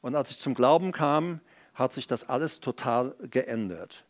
Und 0.00 0.14
als 0.14 0.30
ich 0.30 0.40
zum 0.40 0.54
Glauben 0.54 0.92
kam, 0.92 1.40
hat 1.74 1.92
sich 1.92 2.06
das 2.06 2.28
alles 2.28 2.60
total 2.60 3.14
geändert. 3.30 4.04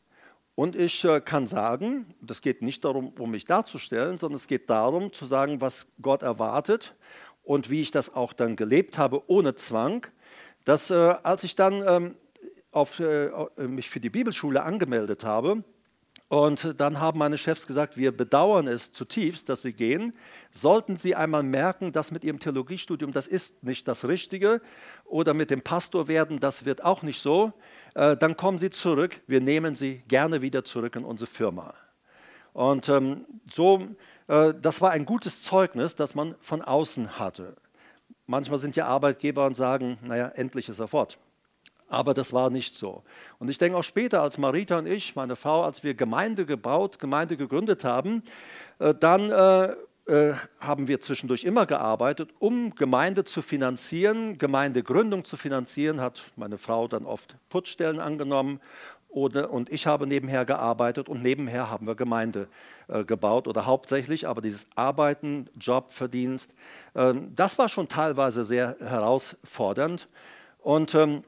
Und 0.54 0.76
ich 0.76 1.04
äh, 1.04 1.20
kann 1.20 1.46
sagen, 1.46 2.14
das 2.20 2.40
geht 2.40 2.62
nicht 2.62 2.84
darum, 2.84 3.12
um 3.18 3.30
mich 3.30 3.44
darzustellen, 3.44 4.18
sondern 4.18 4.36
es 4.36 4.46
geht 4.46 4.70
darum 4.70 5.12
zu 5.12 5.24
sagen, 5.26 5.60
was 5.60 5.88
Gott 6.00 6.22
erwartet 6.22 6.94
und 7.42 7.70
wie 7.70 7.82
ich 7.82 7.90
das 7.90 8.14
auch 8.14 8.32
dann 8.32 8.56
gelebt 8.56 8.98
habe 8.98 9.22
ohne 9.28 9.54
Zwang 9.54 10.06
dass 10.64 10.90
äh, 10.90 11.14
als 11.22 11.44
ich 11.44 11.54
dann 11.54 11.82
ähm, 11.86 12.16
auf, 12.70 13.00
äh, 13.00 13.30
mich 13.58 13.90
für 13.90 14.00
die 14.00 14.10
Bibelschule 14.10 14.62
angemeldet 14.62 15.24
habe, 15.24 15.62
und 16.28 16.80
dann 16.80 17.00
haben 17.00 17.18
meine 17.18 17.38
Chefs 17.38 17.66
gesagt, 17.66 17.96
wir 17.96 18.10
bedauern 18.10 18.66
es 18.66 18.90
zutiefst, 18.90 19.48
dass 19.48 19.62
Sie 19.62 19.72
gehen. 19.72 20.14
Sollten 20.50 20.96
Sie 20.96 21.14
einmal 21.14 21.42
merken, 21.42 21.92
dass 21.92 22.10
mit 22.10 22.24
Ihrem 22.24 22.40
Theologiestudium, 22.40 23.12
das 23.12 23.26
ist 23.26 23.62
nicht 23.62 23.86
das 23.86 24.04
Richtige, 24.04 24.60
oder 25.04 25.34
mit 25.34 25.50
dem 25.50 25.62
Pastor 25.62 26.08
werden, 26.08 26.40
das 26.40 26.64
wird 26.64 26.82
auch 26.82 27.02
nicht 27.02 27.20
so, 27.20 27.52
äh, 27.94 28.16
dann 28.16 28.36
kommen 28.36 28.58
Sie 28.58 28.70
zurück. 28.70 29.20
Wir 29.26 29.40
nehmen 29.40 29.76
Sie 29.76 29.98
gerne 30.08 30.42
wieder 30.42 30.64
zurück 30.64 30.96
in 30.96 31.04
unsere 31.04 31.30
Firma. 31.30 31.74
Und 32.52 32.88
ähm, 32.88 33.26
so, 33.52 33.86
äh, 34.26 34.54
das 34.60 34.80
war 34.80 34.92
ein 34.92 35.04
gutes 35.04 35.42
Zeugnis, 35.42 35.94
das 35.94 36.14
man 36.14 36.34
von 36.40 36.62
außen 36.62 37.18
hatte. 37.18 37.54
Manchmal 38.26 38.58
sind 38.58 38.76
ja 38.76 38.86
Arbeitgeber 38.86 39.46
und 39.46 39.54
sagen, 39.54 39.98
naja, 40.02 40.28
endlich 40.28 40.68
ist 40.68 40.78
er 40.78 40.88
fort. 40.88 41.18
Aber 41.88 42.14
das 42.14 42.32
war 42.32 42.50
nicht 42.50 42.74
so. 42.74 43.02
Und 43.38 43.50
ich 43.50 43.58
denke 43.58 43.76
auch 43.76 43.84
später, 43.84 44.22
als 44.22 44.38
Marita 44.38 44.78
und 44.78 44.86
ich, 44.86 45.14
meine 45.14 45.36
Frau, 45.36 45.62
als 45.62 45.84
wir 45.84 45.94
Gemeinde 45.94 46.46
gebaut, 46.46 46.98
Gemeinde 46.98 47.36
gegründet 47.36 47.84
haben, 47.84 48.22
äh, 48.78 48.94
dann 48.94 49.30
äh, 49.30 49.74
äh, 50.06 50.34
haben 50.60 50.86
wir 50.86 51.00
zwischendurch 51.00 51.44
immer 51.44 51.64
gearbeitet, 51.64 52.30
um 52.38 52.74
Gemeinde 52.74 53.24
zu 53.24 53.40
finanzieren, 53.40 54.36
Gemeindegründung 54.36 55.24
zu 55.24 55.36
finanzieren, 55.38 56.00
hat 56.00 56.24
meine 56.36 56.58
Frau 56.58 56.88
dann 56.88 57.06
oft 57.06 57.36
Putzstellen 57.48 58.00
angenommen 58.00 58.60
oder, 59.08 59.50
und 59.50 59.70
ich 59.70 59.86
habe 59.86 60.06
nebenher 60.06 60.44
gearbeitet 60.44 61.08
und 61.08 61.22
nebenher 61.22 61.70
haben 61.70 61.86
wir 61.86 61.94
Gemeinde 61.94 62.48
äh, 62.88 63.04
gebaut 63.04 63.48
oder 63.48 63.66
hauptsächlich, 63.66 64.28
aber 64.28 64.40
dieses 64.40 64.66
Arbeiten, 64.74 65.48
Job, 65.58 65.92
Verdienst, 65.92 66.54
äh, 66.94 67.14
das 67.34 67.58
war 67.58 67.68
schon 67.68 67.88
teilweise 67.88 68.44
sehr 68.44 68.76
herausfordernd. 68.78 70.08
Und 70.58 70.94
ähm, 70.94 71.24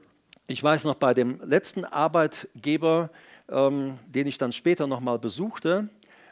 ich 0.47 0.63
weiß 0.63 0.83
noch, 0.83 0.95
bei 0.95 1.13
dem 1.13 1.41
letzten 1.43 1.83
Arbeitgeber, 1.85 3.09
ähm, 3.49 3.97
den 4.07 4.27
ich 4.27 4.37
dann 4.37 4.51
später 4.51 4.87
nochmal 4.87 5.19
besuchte, 5.19 5.89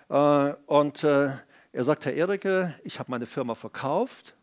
äh, 0.10 0.54
und 0.68 1.04
äh, 1.04 1.32
er 1.72 1.84
sagt, 1.84 2.06
Herr 2.06 2.14
Erike, 2.14 2.74
ich 2.84 3.00
habe 3.00 3.12
meine 3.12 3.26
Firma 3.26 3.56
verkauft, 3.56 4.34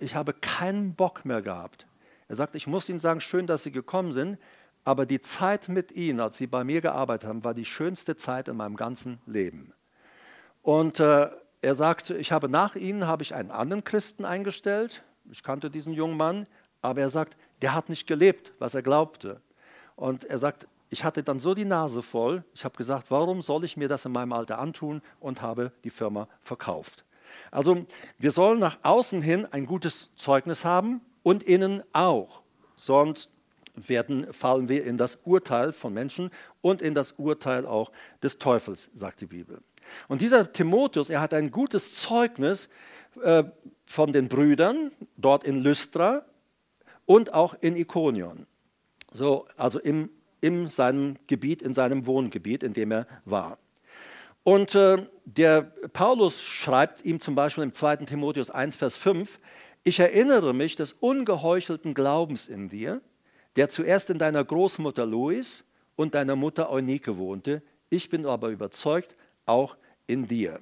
ich 0.00 0.16
habe 0.16 0.32
keinen 0.32 0.94
Bock 0.94 1.24
mehr 1.24 1.40
gehabt. 1.42 1.86
Er 2.26 2.34
sagt, 2.34 2.56
ich 2.56 2.66
muss 2.66 2.88
Ihnen 2.88 2.98
sagen, 2.98 3.20
schön, 3.20 3.46
dass 3.46 3.62
Sie 3.62 3.70
gekommen 3.70 4.12
sind, 4.12 4.36
aber 4.84 5.06
die 5.06 5.20
Zeit 5.20 5.68
mit 5.68 5.92
Ihnen, 5.92 6.20
als 6.20 6.38
Sie 6.38 6.46
bei 6.46 6.64
mir 6.64 6.80
gearbeitet 6.80 7.28
haben, 7.28 7.44
war 7.44 7.54
die 7.54 7.64
schönste 7.64 8.16
Zeit 8.16 8.48
in 8.48 8.56
meinem 8.56 8.76
ganzen 8.76 9.20
Leben. 9.26 9.72
Und 10.62 11.00
äh, 11.00 11.28
er 11.62 11.74
sagt, 11.74 12.10
ich 12.10 12.32
habe 12.32 12.48
nach 12.48 12.74
Ihnen 12.74 13.06
habe 13.06 13.22
ich 13.22 13.34
einen 13.34 13.50
anderen 13.50 13.84
Christen 13.84 14.24
eingestellt. 14.24 15.02
Ich 15.30 15.42
kannte 15.42 15.70
diesen 15.70 15.92
jungen 15.92 16.16
Mann, 16.16 16.46
aber 16.82 17.00
er 17.00 17.10
sagt, 17.10 17.36
der 17.62 17.74
hat 17.74 17.88
nicht 17.88 18.06
gelebt, 18.06 18.52
was 18.58 18.74
er 18.74 18.82
glaubte. 18.82 19.40
Und 19.96 20.24
er 20.24 20.38
sagt, 20.38 20.66
ich 20.88 21.04
hatte 21.04 21.22
dann 21.22 21.38
so 21.38 21.54
die 21.54 21.64
Nase 21.64 22.02
voll, 22.02 22.42
ich 22.54 22.64
habe 22.64 22.76
gesagt, 22.76 23.10
warum 23.10 23.42
soll 23.42 23.64
ich 23.64 23.76
mir 23.76 23.88
das 23.88 24.04
in 24.04 24.12
meinem 24.12 24.32
Alter 24.32 24.58
antun 24.58 25.02
und 25.20 25.40
habe 25.40 25.72
die 25.84 25.90
Firma 25.90 26.28
verkauft. 26.40 27.04
Also 27.50 27.86
wir 28.18 28.32
sollen 28.32 28.58
nach 28.58 28.78
außen 28.82 29.22
hin 29.22 29.46
ein 29.52 29.66
gutes 29.66 30.10
Zeugnis 30.16 30.64
haben 30.64 31.00
und 31.22 31.44
innen 31.44 31.82
auch. 31.92 32.42
Sonst 32.74 33.30
werden, 33.74 34.32
fallen 34.32 34.68
wir 34.68 34.84
in 34.84 34.98
das 34.98 35.18
Urteil 35.24 35.72
von 35.72 35.94
Menschen 35.94 36.30
und 36.60 36.82
in 36.82 36.94
das 36.94 37.12
Urteil 37.12 37.66
auch 37.66 37.92
des 38.22 38.38
Teufels, 38.38 38.90
sagt 38.94 39.20
die 39.20 39.26
Bibel. 39.26 39.60
Und 40.08 40.20
dieser 40.20 40.52
Timotheus, 40.52 41.10
er 41.10 41.20
hat 41.20 41.34
ein 41.34 41.50
gutes 41.50 41.94
Zeugnis 41.94 42.68
äh, 43.22 43.44
von 43.84 44.12
den 44.12 44.28
Brüdern 44.28 44.92
dort 45.16 45.44
in 45.44 45.62
Lystra 45.62 46.24
und 47.06 47.34
auch 47.34 47.54
in 47.60 47.76
Ikonion. 47.76 48.46
So, 49.10 49.46
also 49.56 49.80
im, 49.80 50.10
in 50.40 50.68
seinem 50.68 51.16
Gebiet, 51.26 51.62
in 51.62 51.74
seinem 51.74 52.06
Wohngebiet, 52.06 52.62
in 52.62 52.72
dem 52.72 52.92
er 52.92 53.06
war. 53.24 53.58
Und 54.42 54.74
äh, 54.74 55.06
der 55.24 55.62
Paulus 55.92 56.42
schreibt 56.42 57.04
ihm 57.04 57.20
zum 57.20 57.34
Beispiel 57.34 57.64
im 57.64 57.72
2. 57.72 57.96
Timotheus 57.96 58.50
1, 58.50 58.76
Vers 58.76 58.96
5, 58.96 59.38
ich 59.82 59.98
erinnere 59.98 60.54
mich 60.54 60.76
des 60.76 60.92
ungeheuchelten 60.92 61.94
Glaubens 61.94 62.48
in 62.48 62.68
dir, 62.68 63.00
der 63.56 63.68
zuerst 63.68 64.10
in 64.10 64.18
deiner 64.18 64.44
Großmutter 64.44 65.06
Lois 65.06 65.64
und 65.96 66.14
deiner 66.14 66.36
Mutter 66.36 66.70
Eunike 66.70 67.16
wohnte. 67.16 67.62
Ich 67.88 68.08
bin 68.10 68.26
aber 68.26 68.50
überzeugt, 68.50 69.16
auch 69.46 69.76
in 70.06 70.26
dir. 70.26 70.60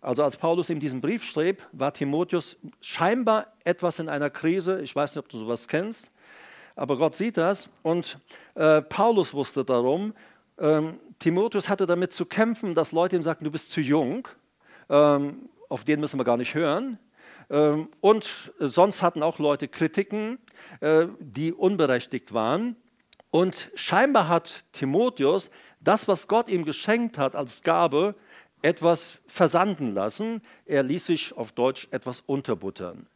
Also 0.00 0.24
als 0.24 0.36
Paulus 0.36 0.68
ihm 0.68 0.80
diesen 0.80 1.00
Brief 1.00 1.22
schrieb, 1.22 1.62
war 1.72 1.92
Timotheus 1.92 2.56
scheinbar 2.80 3.52
etwas 3.64 4.00
in 4.00 4.08
einer 4.08 4.30
Krise. 4.30 4.80
Ich 4.80 4.94
weiß 4.94 5.14
nicht, 5.14 5.24
ob 5.24 5.28
du 5.28 5.38
sowas 5.38 5.68
kennst, 5.68 6.10
aber 6.74 6.96
Gott 6.96 7.14
sieht 7.14 7.36
das. 7.36 7.68
Und 7.82 8.18
äh, 8.56 8.82
Paulus 8.82 9.32
wusste 9.32 9.64
darum. 9.64 10.12
Ähm, 10.58 10.98
Timotheus 11.20 11.68
hatte 11.68 11.86
damit 11.86 12.12
zu 12.12 12.26
kämpfen, 12.26 12.74
dass 12.74 12.90
Leute 12.90 13.14
ihm 13.14 13.22
sagten, 13.22 13.44
du 13.44 13.52
bist 13.52 13.70
zu 13.70 13.80
jung. 13.80 14.26
Ähm, 14.90 15.48
auf 15.68 15.84
den 15.84 16.00
müssen 16.00 16.18
wir 16.18 16.24
gar 16.24 16.36
nicht 16.36 16.54
hören. 16.54 16.98
Ähm, 17.48 17.88
und 18.00 18.52
sonst 18.58 19.02
hatten 19.02 19.22
auch 19.22 19.38
Leute 19.38 19.68
Kritiken, 19.68 20.38
äh, 20.80 21.06
die 21.20 21.52
unberechtigt 21.52 22.32
waren. 22.32 22.76
Und 23.30 23.70
scheinbar 23.74 24.28
hat 24.28 24.64
Timotheus 24.72 25.50
das, 25.82 26.08
was 26.08 26.28
Gott 26.28 26.48
ihm 26.48 26.64
geschenkt 26.64 27.18
hat 27.18 27.34
als 27.34 27.62
Gabe, 27.62 28.14
etwas 28.62 29.18
versanden 29.26 29.92
lassen. 29.94 30.40
Er 30.66 30.82
ließ 30.82 31.06
sich 31.06 31.36
auf 31.36 31.52
Deutsch 31.52 31.88
etwas 31.90 32.22
unterbuttern. 32.26 33.06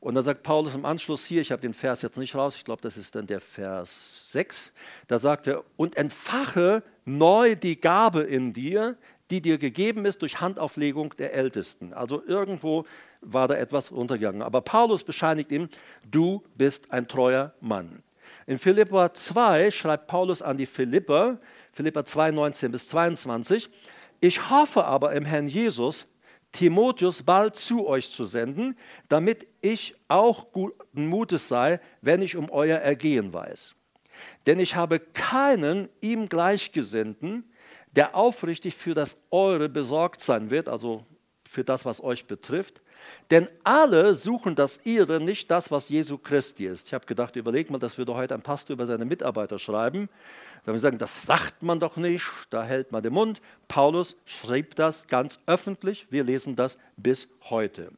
Und 0.00 0.14
da 0.14 0.22
sagt 0.22 0.42
Paulus 0.42 0.74
im 0.74 0.84
Anschluss 0.84 1.24
hier, 1.24 1.40
ich 1.40 1.50
habe 1.50 1.62
den 1.62 1.74
Vers 1.74 2.02
jetzt 2.02 2.18
nicht 2.18 2.34
raus, 2.34 2.54
ich 2.56 2.64
glaube, 2.64 2.82
das 2.82 2.96
ist 2.96 3.14
dann 3.14 3.26
der 3.26 3.40
Vers 3.40 4.30
6, 4.32 4.72
da 5.08 5.18
sagt 5.18 5.46
er, 5.46 5.64
und 5.76 5.96
entfache 5.96 6.82
neu 7.04 7.56
die 7.56 7.80
Gabe 7.80 8.20
in 8.20 8.52
dir, 8.52 8.96
die 9.30 9.40
dir 9.40 9.58
gegeben 9.58 10.04
ist 10.04 10.22
durch 10.22 10.40
Handauflegung 10.40 11.16
der 11.16 11.34
Ältesten. 11.34 11.92
Also 11.92 12.22
irgendwo 12.24 12.84
war 13.20 13.48
da 13.48 13.54
etwas 13.54 13.90
untergegangen. 13.90 14.42
Aber 14.42 14.60
Paulus 14.60 15.02
bescheinigt 15.02 15.50
ihm, 15.50 15.68
du 16.08 16.44
bist 16.54 16.92
ein 16.92 17.08
treuer 17.08 17.52
Mann. 17.60 18.02
In 18.46 18.58
Philippa 18.58 19.12
2 19.12 19.72
schreibt 19.72 20.06
Paulus 20.06 20.42
an 20.42 20.56
die 20.56 20.66
Philipper, 20.66 21.40
Philippa 21.76 22.06
2, 22.06 22.30
19 22.30 22.72
bis 22.72 22.88
22, 22.88 23.68
ich 24.20 24.48
hoffe 24.48 24.86
aber 24.86 25.12
im 25.12 25.26
Herrn 25.26 25.46
Jesus, 25.46 26.06
Timotheus 26.50 27.22
bald 27.22 27.54
zu 27.54 27.86
euch 27.86 28.10
zu 28.10 28.24
senden, 28.24 28.78
damit 29.10 29.46
ich 29.60 29.94
auch 30.08 30.52
guten 30.52 31.06
Mutes 31.06 31.48
sei, 31.48 31.78
wenn 32.00 32.22
ich 32.22 32.34
um 32.34 32.48
euer 32.48 32.78
Ergehen 32.78 33.34
weiß. 33.34 33.74
Denn 34.46 34.58
ich 34.58 34.74
habe 34.74 34.98
keinen 35.00 35.90
ihm 36.00 36.30
Gleichgesinnten, 36.30 37.44
der 37.90 38.16
aufrichtig 38.16 38.74
für 38.74 38.94
das 38.94 39.18
Eure 39.30 39.68
besorgt 39.68 40.22
sein 40.22 40.48
wird, 40.48 40.70
also 40.70 41.04
für 41.56 41.64
das, 41.64 41.86
was 41.86 42.04
euch 42.04 42.26
betrifft. 42.26 42.82
Denn 43.30 43.48
alle 43.64 44.12
suchen 44.12 44.54
das 44.54 44.80
ihre, 44.84 45.20
nicht 45.20 45.50
das, 45.50 45.70
was 45.70 45.88
Jesu 45.88 46.18
Christi 46.18 46.66
ist. 46.66 46.88
Ich 46.88 46.92
habe 46.92 47.06
gedacht, 47.06 47.34
überleg 47.34 47.70
mal, 47.70 47.78
das 47.78 47.96
würde 47.96 48.14
heute 48.14 48.34
ein 48.34 48.42
Pastor 48.42 48.74
über 48.74 48.84
seine 48.84 49.06
Mitarbeiter 49.06 49.58
schreiben. 49.58 50.10
Da 50.66 50.74
wir 50.74 50.80
sagen, 50.80 50.98
das 50.98 51.22
sagt 51.22 51.62
man 51.62 51.80
doch 51.80 51.96
nicht, 51.96 52.26
da 52.50 52.62
hält 52.62 52.92
man 52.92 53.02
den 53.02 53.14
Mund. 53.14 53.40
Paulus 53.68 54.16
schrieb 54.26 54.74
das 54.74 55.06
ganz 55.06 55.38
öffentlich, 55.46 56.06
wir 56.10 56.24
lesen 56.24 56.56
das 56.56 56.76
bis 56.98 57.28
heute. 57.48 57.90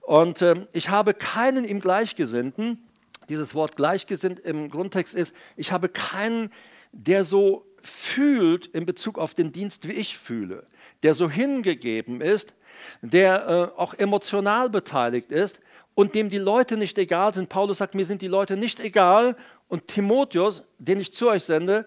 Und 0.00 0.42
äh, 0.42 0.66
ich 0.72 0.88
habe 0.88 1.14
keinen 1.14 1.64
im 1.64 1.78
Gleichgesinnten, 1.78 2.82
dieses 3.28 3.54
Wort 3.54 3.76
Gleichgesinnt 3.76 4.40
im 4.40 4.70
Grundtext 4.70 5.14
ist, 5.14 5.36
ich 5.54 5.70
habe 5.70 5.88
keinen, 5.88 6.50
der 6.90 7.24
so 7.24 7.64
fühlt 7.80 8.66
in 8.66 8.86
Bezug 8.86 9.18
auf 9.18 9.34
den 9.34 9.52
Dienst, 9.52 9.86
wie 9.86 9.92
ich 9.92 10.18
fühle, 10.18 10.66
der 11.04 11.14
so 11.14 11.30
hingegeben 11.30 12.20
ist, 12.20 12.56
der 13.00 13.72
äh, 13.76 13.80
auch 13.80 13.94
emotional 13.94 14.70
beteiligt 14.70 15.32
ist 15.32 15.60
und 15.94 16.14
dem 16.14 16.30
die 16.30 16.38
Leute 16.38 16.76
nicht 16.76 16.98
egal 16.98 17.34
sind. 17.34 17.48
Paulus 17.48 17.78
sagt, 17.78 17.94
mir 17.94 18.04
sind 18.04 18.22
die 18.22 18.28
Leute 18.28 18.56
nicht 18.56 18.80
egal. 18.80 19.36
Und 19.68 19.86
Timotheus, 19.86 20.62
den 20.78 21.00
ich 21.00 21.12
zu 21.12 21.28
euch 21.28 21.44
sende, 21.44 21.86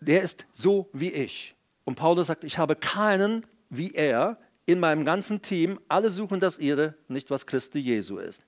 der 0.00 0.22
ist 0.22 0.46
so 0.52 0.88
wie 0.92 1.10
ich. 1.10 1.54
Und 1.84 1.96
Paulus 1.96 2.26
sagt, 2.26 2.44
ich 2.44 2.58
habe 2.58 2.76
keinen 2.76 3.44
wie 3.68 3.94
er 3.94 4.36
in 4.66 4.78
meinem 4.80 5.04
ganzen 5.04 5.40
Team. 5.40 5.80
Alle 5.88 6.10
suchen 6.10 6.40
das 6.40 6.58
ihre, 6.58 6.94
nicht 7.08 7.30
was 7.30 7.46
Christi 7.46 7.78
Jesu 7.78 8.18
ist. 8.18 8.44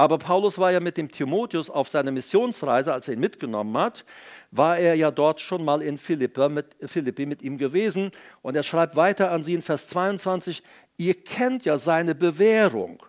Aber 0.00 0.16
Paulus 0.16 0.56
war 0.56 0.72
ja 0.72 0.80
mit 0.80 0.96
dem 0.96 1.10
Timotheus 1.10 1.68
auf 1.68 1.90
seiner 1.90 2.10
Missionsreise, 2.10 2.90
als 2.90 3.06
er 3.06 3.12
ihn 3.12 3.20
mitgenommen 3.20 3.76
hat, 3.76 4.06
war 4.50 4.78
er 4.78 4.94
ja 4.94 5.10
dort 5.10 5.42
schon 5.42 5.62
mal 5.62 5.82
in 5.82 5.98
Philippi 5.98 6.48
mit, 6.48 6.74
Philippi 6.86 7.26
mit 7.26 7.42
ihm 7.42 7.58
gewesen. 7.58 8.10
Und 8.40 8.56
er 8.56 8.62
schreibt 8.62 8.96
weiter 8.96 9.30
an 9.30 9.42
sie 9.42 9.52
in 9.52 9.60
Vers 9.60 9.88
22, 9.88 10.62
ihr 10.96 11.22
kennt 11.22 11.66
ja 11.66 11.78
seine 11.78 12.14
Bewährung, 12.14 13.02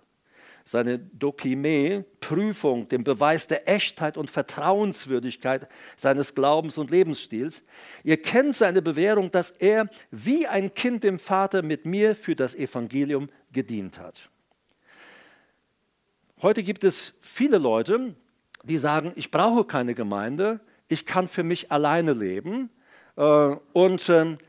seine 0.66 1.00
Dokime, 1.00 2.04
Prüfung, 2.20 2.90
den 2.90 3.06
Beweis 3.06 3.48
der 3.48 3.70
Echtheit 3.70 4.18
und 4.18 4.30
Vertrauenswürdigkeit 4.30 5.70
seines 5.96 6.36
Glaubens 6.36 6.78
und 6.78 6.92
Lebensstils. 6.92 7.64
Ihr 8.04 8.22
kennt 8.22 8.54
seine 8.54 8.82
Bewährung, 8.82 9.32
dass 9.32 9.52
er 9.52 9.88
wie 10.10 10.46
ein 10.46 10.74
Kind 10.74 11.06
dem 11.06 11.20
Vater 11.20 11.64
mit 11.64 11.86
mir 11.86 12.18
für 12.18 12.36
das 12.36 12.54
Evangelium 12.54 13.30
gedient 13.54 13.98
hat. 13.98 14.31
Heute 16.42 16.64
gibt 16.64 16.84
es 16.84 17.14
viele 17.22 17.60
Leute, 17.60 18.16
die 18.64 18.80
sagen, 18.80 19.12
ich 19.16 19.30
brauche 19.30 19.64
keine 19.64 19.94
Gemeinde, 19.94 20.60
ich 20.88 21.06
kann 21.06 21.28
für 21.28 21.44
mich 21.44 21.72
alleine 21.72 22.14
leben. 22.14 22.72
Äh, 23.16 23.56
und 23.74 24.10
ähm, 24.10 24.40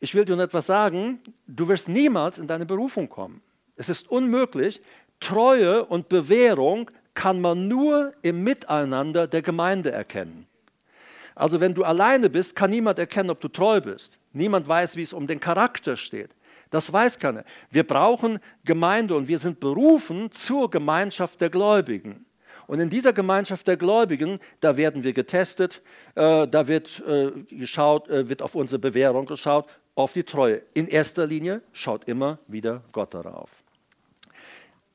ich 0.00 0.16
will 0.16 0.24
dir 0.24 0.34
nur 0.34 0.44
etwas 0.44 0.66
sagen, 0.66 1.20
du 1.46 1.68
wirst 1.68 1.88
niemals 1.88 2.40
in 2.40 2.48
deine 2.48 2.66
Berufung 2.66 3.08
kommen. 3.08 3.40
Es 3.76 3.88
ist 3.88 4.10
unmöglich. 4.10 4.80
Treue 5.20 5.84
und 5.84 6.08
Bewährung 6.08 6.90
kann 7.14 7.40
man 7.40 7.68
nur 7.68 8.14
im 8.22 8.42
Miteinander 8.42 9.28
der 9.28 9.42
Gemeinde 9.42 9.92
erkennen. 9.92 10.48
Also 11.36 11.60
wenn 11.60 11.72
du 11.72 11.84
alleine 11.84 12.30
bist, 12.30 12.56
kann 12.56 12.70
niemand 12.70 12.98
erkennen, 12.98 13.30
ob 13.30 13.40
du 13.40 13.46
treu 13.46 13.80
bist. 13.80 14.18
Niemand 14.32 14.66
weiß, 14.66 14.96
wie 14.96 15.02
es 15.02 15.12
um 15.12 15.28
den 15.28 15.38
Charakter 15.38 15.96
steht. 15.96 16.34
Das 16.70 16.92
weiß 16.92 17.18
keiner. 17.18 17.44
Wir 17.70 17.86
brauchen 17.86 18.40
Gemeinde 18.64 19.14
und 19.14 19.28
wir 19.28 19.38
sind 19.38 19.60
berufen 19.60 20.30
zur 20.30 20.70
Gemeinschaft 20.70 21.40
der 21.40 21.50
Gläubigen. 21.50 22.26
Und 22.66 22.80
in 22.80 22.90
dieser 22.90 23.14
Gemeinschaft 23.14 23.66
der 23.66 23.78
Gläubigen, 23.78 24.38
da 24.60 24.76
werden 24.76 25.02
wir 25.02 25.14
getestet, 25.14 25.80
äh, 26.14 26.46
da 26.46 26.68
wird 26.68 27.02
äh, 27.06 27.30
geschaut, 27.48 28.08
äh, 28.10 28.28
wird 28.28 28.42
auf 28.42 28.54
unsere 28.54 28.78
Bewährung 28.78 29.24
geschaut, 29.24 29.66
auf 29.94 30.12
die 30.12 30.22
Treue. 30.22 30.62
In 30.74 30.86
erster 30.86 31.26
Linie 31.26 31.62
schaut 31.72 32.04
immer 32.04 32.38
wieder 32.46 32.82
Gott 32.92 33.14
darauf. 33.14 33.50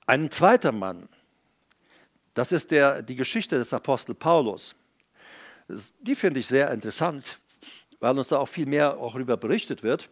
Ein 0.05 0.29
zweiter 0.29 0.71
Mann, 0.71 1.09
das 2.35 2.51
ist 2.51 2.69
der, 2.69 3.01
die 3.01 3.15
Geschichte 3.15 3.57
des 3.57 3.73
Apostel 3.73 4.13
Paulus. 4.13 4.75
Die 5.99 6.15
finde 6.15 6.41
ich 6.41 6.47
sehr 6.47 6.69
interessant, 6.71 7.39
weil 7.99 8.15
uns 8.15 8.27
da 8.27 8.37
auch 8.37 8.47
viel 8.47 8.67
mehr 8.67 8.91
darüber 8.91 9.35
berichtet 9.35 9.81
wird. 9.81 10.09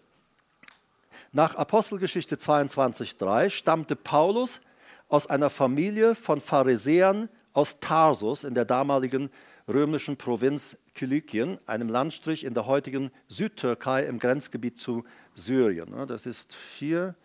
Nach 1.34 1.56
Apostelgeschichte 1.56 2.36
22,3 2.36 3.50
stammte 3.50 3.96
Paulus 3.96 4.60
aus 5.08 5.28
einer 5.28 5.50
Familie 5.50 6.14
von 6.14 6.42
Pharisäern 6.42 7.30
aus 7.54 7.80
Tarsus 7.80 8.44
in 8.44 8.54
der 8.54 8.66
damaligen 8.66 9.30
römischen 9.66 10.18
Provinz 10.18 10.78
Kilikien, 10.94 11.58
einem 11.68 11.88
Landstrich 11.88 12.44
in 12.44 12.54
der 12.54 12.66
heutigen 12.66 13.12
Südtürkei 13.30 14.04
im 14.04 14.20
Grenzgebiet 14.20 14.78
zu 14.78 15.06
Syrien. 15.34 16.06
Das 16.06 16.26
ist 16.26 16.58
hier, 16.78 17.16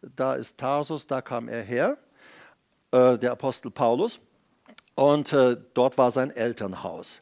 da 0.00 0.36
ist 0.36 0.56
Tarsus, 0.56 1.06
da 1.06 1.20
kam 1.20 1.46
er 1.46 1.62
her, 1.62 1.98
äh, 2.92 3.18
der 3.18 3.32
Apostel 3.32 3.70
Paulus, 3.70 4.20
und 4.94 5.34
äh, 5.34 5.58
dort 5.74 5.98
war 5.98 6.12
sein 6.12 6.30
Elternhaus. 6.30 7.20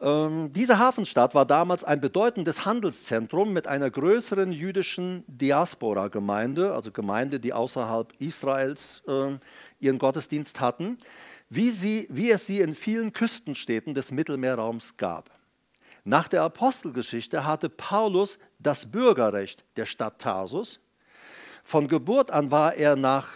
Ähm, 0.00 0.50
diese 0.54 0.78
Hafenstadt 0.78 1.34
war 1.34 1.44
damals 1.44 1.84
ein 1.84 2.00
bedeutendes 2.00 2.64
Handelszentrum 2.64 3.52
mit 3.52 3.66
einer 3.66 3.90
größeren 3.90 4.50
jüdischen 4.50 5.24
Diaspora-Gemeinde, 5.26 6.72
also 6.72 6.90
Gemeinde, 6.90 7.38
die 7.38 7.52
außerhalb 7.52 8.12
Israels 8.18 9.02
äh, 9.06 9.38
ihren 9.78 9.98
Gottesdienst 9.98 10.60
hatten, 10.60 10.96
wie, 11.50 11.70
sie, 11.70 12.06
wie 12.10 12.30
es 12.30 12.46
sie 12.46 12.60
in 12.60 12.74
vielen 12.74 13.12
Küstenstädten 13.12 13.92
des 13.92 14.10
Mittelmeerraums 14.10 14.96
gab. 14.96 15.30
Nach 16.04 16.28
der 16.28 16.44
Apostelgeschichte 16.44 17.44
hatte 17.44 17.68
Paulus 17.68 18.38
das 18.58 18.90
Bürgerrecht 18.90 19.64
der 19.76 19.84
Stadt 19.84 20.18
Tarsus. 20.18 20.80
Von 21.62 21.88
Geburt 21.88 22.30
an 22.30 22.50
war 22.50 22.74
er 22.74 22.96
nach 22.96 23.28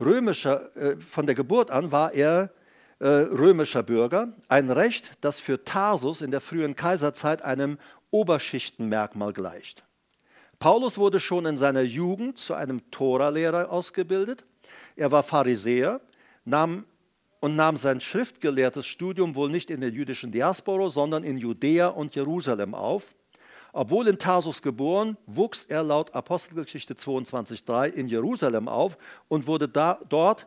römischer, 0.00 0.74
äh, 0.76 0.96
von 0.96 1.26
der 1.26 1.36
Geburt 1.36 1.70
an 1.70 1.92
war 1.92 2.12
er 2.12 2.50
äh, 2.98 3.06
römischer 3.06 3.82
Bürger, 3.82 4.32
ein 4.48 4.70
Recht, 4.70 5.12
das 5.20 5.38
für 5.38 5.64
Tarsus 5.64 6.22
in 6.22 6.30
der 6.30 6.40
frühen 6.40 6.76
Kaiserzeit 6.76 7.42
einem 7.42 7.78
Oberschichtenmerkmal 8.10 9.32
gleicht. 9.32 9.84
Paulus 10.58 10.96
wurde 10.96 11.20
schon 11.20 11.44
in 11.44 11.58
seiner 11.58 11.82
Jugend 11.82 12.38
zu 12.38 12.54
einem 12.54 12.90
Toralehrer 12.90 13.70
ausgebildet. 13.70 14.44
Er 14.96 15.12
war 15.12 15.22
Pharisäer 15.22 16.00
nahm, 16.44 16.86
und 17.40 17.54
nahm 17.54 17.76
sein 17.76 18.00
schriftgelehrtes 18.00 18.86
Studium 18.86 19.34
wohl 19.34 19.50
nicht 19.50 19.70
in 19.70 19.82
der 19.82 19.90
jüdischen 19.90 20.32
Diaspora, 20.32 20.88
sondern 20.88 21.22
in 21.22 21.36
Judäa 21.36 21.88
und 21.88 22.14
Jerusalem 22.14 22.74
auf. 22.74 23.14
Obwohl 23.74 24.08
in 24.08 24.18
Tarsus 24.18 24.62
geboren, 24.62 25.18
wuchs 25.26 25.64
er 25.64 25.82
laut 25.82 26.14
Apostelgeschichte 26.14 26.94
22.3 26.94 27.88
in 27.88 28.08
Jerusalem 28.08 28.68
auf 28.68 28.96
und 29.28 29.46
wurde 29.46 29.68
da, 29.68 30.00
dort 30.08 30.46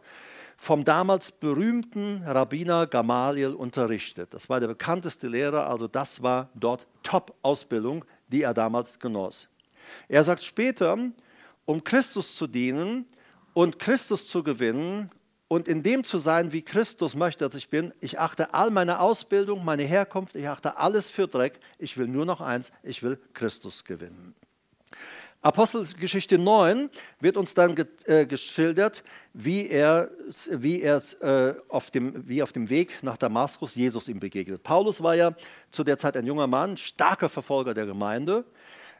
vom 0.61 0.83
damals 0.83 1.31
berühmten 1.31 2.21
Rabbiner 2.25 2.85
Gamaliel 2.85 3.53
unterrichtet. 3.53 4.33
Das 4.33 4.49
war 4.49 4.59
der 4.59 4.67
bekannteste 4.67 5.29
Lehrer, 5.29 5.69
also 5.69 5.87
das 5.87 6.21
war 6.21 6.49
dort 6.53 6.85
Top-Ausbildung, 7.01 8.03
die 8.27 8.41
er 8.41 8.53
damals 8.53 8.99
genoss. 8.99 9.47
Er 10.09 10.21
sagt 10.25 10.43
später, 10.43 10.97
um 11.63 11.83
Christus 11.85 12.35
zu 12.35 12.45
dienen 12.45 13.05
und 13.53 13.79
Christus 13.79 14.27
zu 14.27 14.43
gewinnen 14.43 15.09
und 15.47 15.69
in 15.69 15.81
dem 15.81 16.03
zu 16.03 16.17
sein, 16.17 16.51
wie 16.51 16.61
Christus 16.61 17.15
möchte, 17.15 17.45
dass 17.45 17.55
ich 17.55 17.69
bin, 17.69 17.93
ich 18.01 18.19
achte 18.19 18.53
all 18.53 18.69
meine 18.69 18.99
Ausbildung, 18.99 19.63
meine 19.63 19.83
Herkunft, 19.83 20.35
ich 20.35 20.49
achte 20.49 20.77
alles 20.77 21.09
für 21.09 21.29
Dreck. 21.29 21.61
Ich 21.77 21.97
will 21.97 22.09
nur 22.09 22.25
noch 22.25 22.41
eins, 22.41 22.73
ich 22.83 23.01
will 23.01 23.17
Christus 23.33 23.85
gewinnen. 23.85 24.35
Apostelgeschichte 25.41 26.37
9 26.37 26.89
wird 27.21 27.37
uns 27.37 27.53
dann 27.53 27.73
äh, 28.05 28.25
geschildert, 28.25 29.03
wie 29.33 29.69
er, 29.69 30.09
wie, 30.51 30.81
er 30.81 31.01
äh, 31.21 31.53
auf 31.69 31.91
dem, 31.91 32.27
wie 32.27 32.43
auf 32.43 32.51
dem 32.51 32.69
Weg 32.69 33.01
nach 33.03 33.15
Damaskus 33.15 33.75
Jesus 33.75 34.09
ihm 34.09 34.19
begegnet. 34.19 34.63
Paulus 34.63 35.01
war 35.01 35.15
ja 35.15 35.31
zu 35.71 35.85
der 35.85 35.97
Zeit 35.97 36.17
ein 36.17 36.25
junger 36.25 36.47
Mann, 36.47 36.75
starker 36.75 37.29
Verfolger 37.29 37.73
der 37.73 37.85
Gemeinde. 37.85 38.43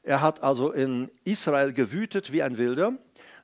Er 0.02 0.22
hat 0.22 0.42
also 0.42 0.72
in 0.72 1.12
Israel 1.26 1.74
gewütet 1.74 2.32
wie 2.32 2.42
ein 2.42 2.58
Wilder. 2.58 2.94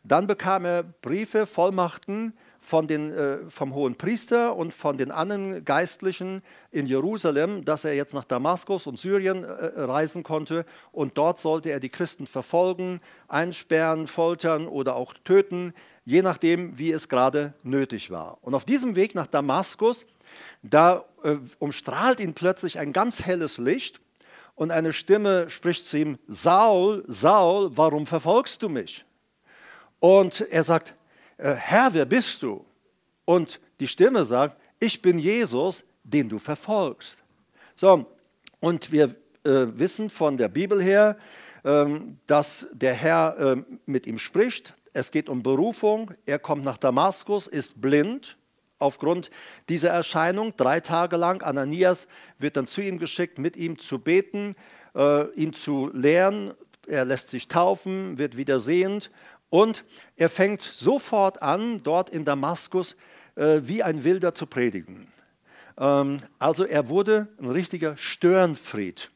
Dann 0.06 0.26
bekam 0.26 0.64
er 0.64 0.84
Briefe, 0.84 1.46
Vollmachten 1.48 2.34
von 2.66 2.88
den, 2.88 3.14
äh, 3.14 3.38
vom 3.50 3.76
hohen 3.76 3.96
Priester 3.96 4.56
und 4.56 4.74
von 4.74 4.98
den 4.98 5.12
anderen 5.12 5.64
Geistlichen 5.64 6.42
in 6.72 6.88
Jerusalem, 6.88 7.64
dass 7.64 7.86
er 7.86 7.94
jetzt 7.94 8.14
nach 8.16 8.26
Damaskus 8.26 8.88
und 8.88 9.00
Syrien 9.00 9.44
äh, 9.44 9.82
reisen 9.82 10.24
konnte 10.24 10.66
und 10.92 11.18
dort 11.18 11.38
sollte 11.38 11.70
er 11.70 11.80
die 11.80 11.90
Christen 11.90 12.26
verfolgen, 12.26 13.02
einsperren, 13.28 14.08
foltern 14.08 14.68
oder 14.68 14.96
auch 14.96 15.14
töten, 15.24 15.74
je 16.06 16.24
nachdem, 16.24 16.78
wie 16.80 16.92
es 16.92 17.08
gerade 17.08 17.54
nötig 17.62 18.10
war. 18.10 18.40
Und 18.42 18.56
auf 18.56 18.66
diesem 18.66 18.96
Weg 18.96 19.14
nach 19.14 19.28
Damaskus, 19.28 20.08
da 20.64 21.06
äh, 21.24 21.36
umstrahlt 21.60 22.20
ihn 22.20 22.34
plötzlich 22.34 22.80
ein 22.80 22.94
ganz 22.94 23.24
helles 23.24 23.60
Licht 23.60 24.02
und 24.56 24.72
eine 24.72 24.92
Stimme 24.92 25.52
spricht 25.52 25.86
zu 25.86 26.00
ihm, 26.00 26.18
Saul, 26.28 27.04
Saul, 27.08 27.78
warum 27.78 28.08
verfolgst 28.08 28.64
du 28.64 28.70
mich? 28.70 29.06
Und 30.00 30.42
er 30.50 30.64
sagt, 30.64 30.90
äh, 30.90 30.94
Herr, 31.38 31.94
wer 31.94 32.06
bist 32.06 32.42
du? 32.44 32.66
Und 33.26 33.60
die 33.80 33.88
Stimme 33.88 34.24
sagt, 34.24 34.58
ich 34.80 35.02
bin 35.02 35.20
Jesus, 35.20 35.84
den 36.04 36.30
du 36.30 36.40
verfolgst. 36.40 37.24
So, 37.76 38.06
und 38.60 38.92
wir 38.92 39.16
äh, 39.44 39.68
wissen 39.74 40.10
von 40.10 40.38
der 40.38 40.50
Bibel 40.50 40.82
her, 40.82 41.18
ähm, 41.64 42.18
dass 42.28 42.68
der 42.72 42.94
Herr 42.94 43.38
äh, 43.38 43.64
mit 43.86 44.08
ihm 44.08 44.20
spricht. 44.20 44.74
Es 44.94 45.12
geht 45.12 45.30
um 45.30 45.44
Berufung. 45.44 46.12
Er 46.26 46.40
kommt 46.40 46.64
nach 46.64 46.78
Damaskus, 46.78 47.48
ist 47.48 47.82
blind 47.82 48.38
aufgrund 48.80 49.30
dieser 49.68 49.90
Erscheinung. 49.90 50.54
Drei 50.56 50.80
Tage 50.80 51.18
lang, 51.18 51.42
Ananias 51.42 52.08
wird 52.40 52.56
dann 52.56 52.68
zu 52.68 52.82
ihm 52.82 53.00
geschickt, 53.00 53.40
mit 53.40 53.58
ihm 53.58 53.78
zu 53.80 54.00
beten, 54.00 54.56
äh, 54.96 55.30
ihn 55.32 55.54
zu 55.54 55.90
lehren. 55.94 56.54
Er 56.88 57.04
lässt 57.04 57.30
sich 57.30 57.48
taufen, 57.48 58.18
wird 58.18 58.38
wieder 58.38 58.60
sehend 58.60 59.10
und 59.50 59.84
er 60.16 60.30
fängt 60.30 60.62
sofort 60.62 61.42
an, 61.42 61.84
dort 61.84 62.10
in 62.10 62.26
Damaskus 62.26 62.96
äh, 63.36 63.62
wie 63.64 63.84
ein 63.84 64.04
Wilder 64.04 64.34
zu 64.36 64.46
predigen. 64.46 65.08
Ähm, 65.78 66.22
also 66.40 66.66
er 66.66 66.90
wurde 66.90 67.28
ein 67.40 67.50
richtiger 67.50 67.98
Störenfried. 67.98 69.12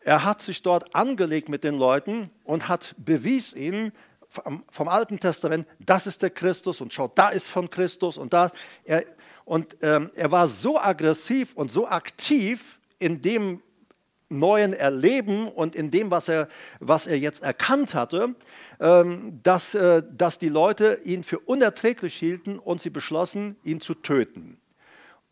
Er 0.00 0.24
hat 0.24 0.42
sich 0.42 0.62
dort 0.62 0.94
angelegt 0.94 1.48
mit 1.48 1.64
den 1.64 1.76
Leuten 1.76 2.30
und 2.44 2.68
hat 2.68 2.94
bewies 2.98 3.52
ihnen 3.54 3.92
vom, 4.28 4.64
vom 4.70 4.88
Alten 4.88 5.18
Testament, 5.18 5.66
das 5.80 6.06
ist 6.06 6.22
der 6.22 6.30
Christus 6.30 6.80
und 6.80 6.92
schaut, 6.92 7.18
da 7.18 7.30
ist 7.30 7.48
von 7.48 7.70
Christus 7.70 8.18
und 8.18 8.32
da. 8.32 8.50
Er, 8.84 9.04
und 9.44 9.78
ähm, 9.82 10.10
er 10.14 10.30
war 10.30 10.46
so 10.48 10.78
aggressiv 10.78 11.54
und 11.54 11.72
so 11.72 11.88
aktiv 11.88 12.78
in 12.98 13.22
dem 13.22 13.62
neuen 14.28 14.72
Erleben 14.72 15.48
und 15.48 15.74
in 15.74 15.90
dem, 15.90 16.10
was 16.10 16.28
er, 16.28 16.48
was 16.80 17.06
er 17.06 17.18
jetzt 17.18 17.42
erkannt 17.42 17.94
hatte, 17.94 18.34
ähm, 18.80 19.40
dass, 19.42 19.74
äh, 19.74 20.02
dass 20.10 20.38
die 20.38 20.48
Leute 20.48 21.00
ihn 21.04 21.24
für 21.24 21.38
unerträglich 21.38 22.14
hielten 22.14 22.58
und 22.58 22.82
sie 22.82 22.90
beschlossen, 22.90 23.56
ihn 23.64 23.80
zu 23.80 23.94
töten. 23.94 24.60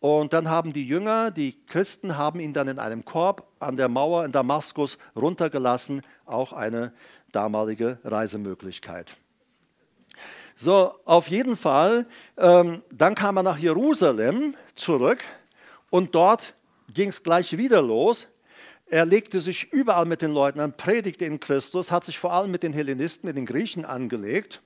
Und 0.01 0.33
dann 0.33 0.49
haben 0.49 0.73
die 0.73 0.87
Jünger, 0.87 1.31
die 1.31 1.57
Christen, 1.67 2.17
haben 2.17 2.41
ihn 2.41 2.53
dann 2.53 2.69
in 2.69 2.79
einem 2.79 3.05
Korb 3.05 3.47
an 3.59 3.77
der 3.77 3.89
Mauer 3.89 4.25
in 4.25 4.33
Damaskus 4.33 4.99
runtergelassen, 5.15 6.03
auch 6.27 6.53
eine 6.53 6.93
damalige 7.33 7.99
Reisemöglichkeit. 8.05 9.17
So, 10.55 10.95
auf 11.05 11.29
jeden 11.29 11.57
Fall, 11.57 12.07
ähm, 12.39 12.83
dann 12.91 13.15
kam 13.15 13.37
er 13.37 13.43
nach 13.43 13.59
Jerusalem 13.59 14.55
zurück 14.75 15.23
und 15.91 16.15
dort 16.15 16.55
ging 16.93 17.11
es 17.11 17.23
gleich 17.23 17.59
wieder 17.59 17.83
los. 17.83 18.29
Er 18.89 19.05
legte 19.05 19.41
sich 19.41 19.73
überall 19.73 20.07
mit 20.07 20.23
den 20.23 20.33
Leuten 20.33 20.61
an, 20.61 20.77
predigte 20.77 21.25
in 21.25 21.41
Christus, 21.41 21.91
hat 21.91 22.05
sich 22.05 22.19
vor 22.19 22.33
allem 22.33 22.53
mit 22.53 22.63
den 22.63 22.73
Hellenisten, 22.73 23.27
mit 23.27 23.37
den 23.37 23.47
Griechen 23.47 23.85
angelegt. 23.85 24.63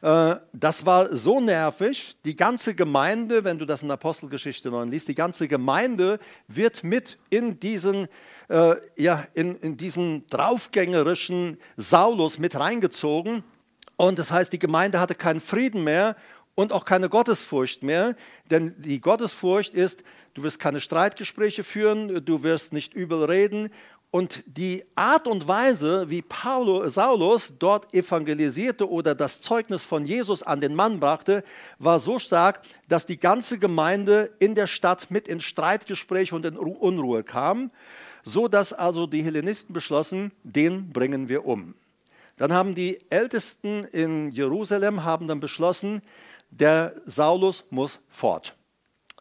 Äh, 0.00 0.36
das 0.54 0.86
war 0.86 1.14
so 1.14 1.40
nervig. 1.40 2.16
Die 2.24 2.34
ganze 2.34 2.74
Gemeinde, 2.74 3.44
wenn 3.44 3.58
du 3.58 3.66
das 3.66 3.82
in 3.82 3.90
Apostelgeschichte 3.90 4.70
9 4.70 4.90
liest, 4.90 5.08
die 5.08 5.14
ganze 5.14 5.48
Gemeinde 5.48 6.18
wird 6.46 6.82
mit 6.82 7.18
in 7.28 7.60
diesen, 7.60 8.08
äh, 8.48 8.76
ja, 8.96 9.26
in, 9.34 9.56
in 9.56 9.76
diesen 9.76 10.26
draufgängerischen 10.28 11.58
Saulus 11.76 12.38
mit 12.38 12.58
reingezogen. 12.58 13.44
Und 13.96 14.18
das 14.18 14.30
heißt, 14.30 14.52
die 14.52 14.58
Gemeinde 14.58 15.00
hatte 15.00 15.14
keinen 15.14 15.42
Frieden 15.42 15.84
mehr 15.84 16.16
und 16.54 16.72
auch 16.72 16.84
keine 16.84 17.08
Gottesfurcht 17.08 17.82
mehr, 17.82 18.16
denn 18.50 18.74
die 18.78 19.00
Gottesfurcht 19.00 19.74
ist, 19.74 20.02
du 20.38 20.44
wirst 20.44 20.60
keine 20.60 20.80
Streitgespräche 20.80 21.64
führen, 21.64 22.24
du 22.24 22.42
wirst 22.42 22.72
nicht 22.72 22.94
übel 22.94 23.24
reden. 23.24 23.70
Und 24.10 24.42
die 24.46 24.84
Art 24.94 25.26
und 25.26 25.48
Weise, 25.48 26.08
wie 26.08 26.22
Paulo, 26.22 26.88
Saulus 26.88 27.58
dort 27.58 27.92
evangelisierte 27.92 28.88
oder 28.88 29.14
das 29.14 29.42
Zeugnis 29.42 29.82
von 29.82 30.06
Jesus 30.06 30.42
an 30.42 30.62
den 30.62 30.74
Mann 30.74 30.98
brachte, 30.98 31.44
war 31.78 32.00
so 32.00 32.18
stark, 32.18 32.62
dass 32.88 33.04
die 33.04 33.18
ganze 33.18 33.58
Gemeinde 33.58 34.30
in 34.38 34.54
der 34.54 34.66
Stadt 34.66 35.10
mit 35.10 35.28
in 35.28 35.40
Streitgespräche 35.40 36.34
und 36.34 36.46
in 36.46 36.56
Unruhe 36.56 37.22
kam, 37.22 37.70
so 38.22 38.48
dass 38.48 38.72
also 38.72 39.06
die 39.06 39.22
Hellenisten 39.22 39.74
beschlossen, 39.74 40.32
den 40.42 40.90
bringen 40.90 41.28
wir 41.28 41.44
um. 41.44 41.74
Dann 42.38 42.52
haben 42.52 42.74
die 42.74 42.98
Ältesten 43.10 43.84
in 43.84 44.30
Jerusalem 44.30 45.04
haben 45.04 45.26
dann 45.26 45.40
beschlossen, 45.40 46.00
der 46.50 46.94
Saulus 47.04 47.64
muss 47.70 48.00
fort. 48.08 48.57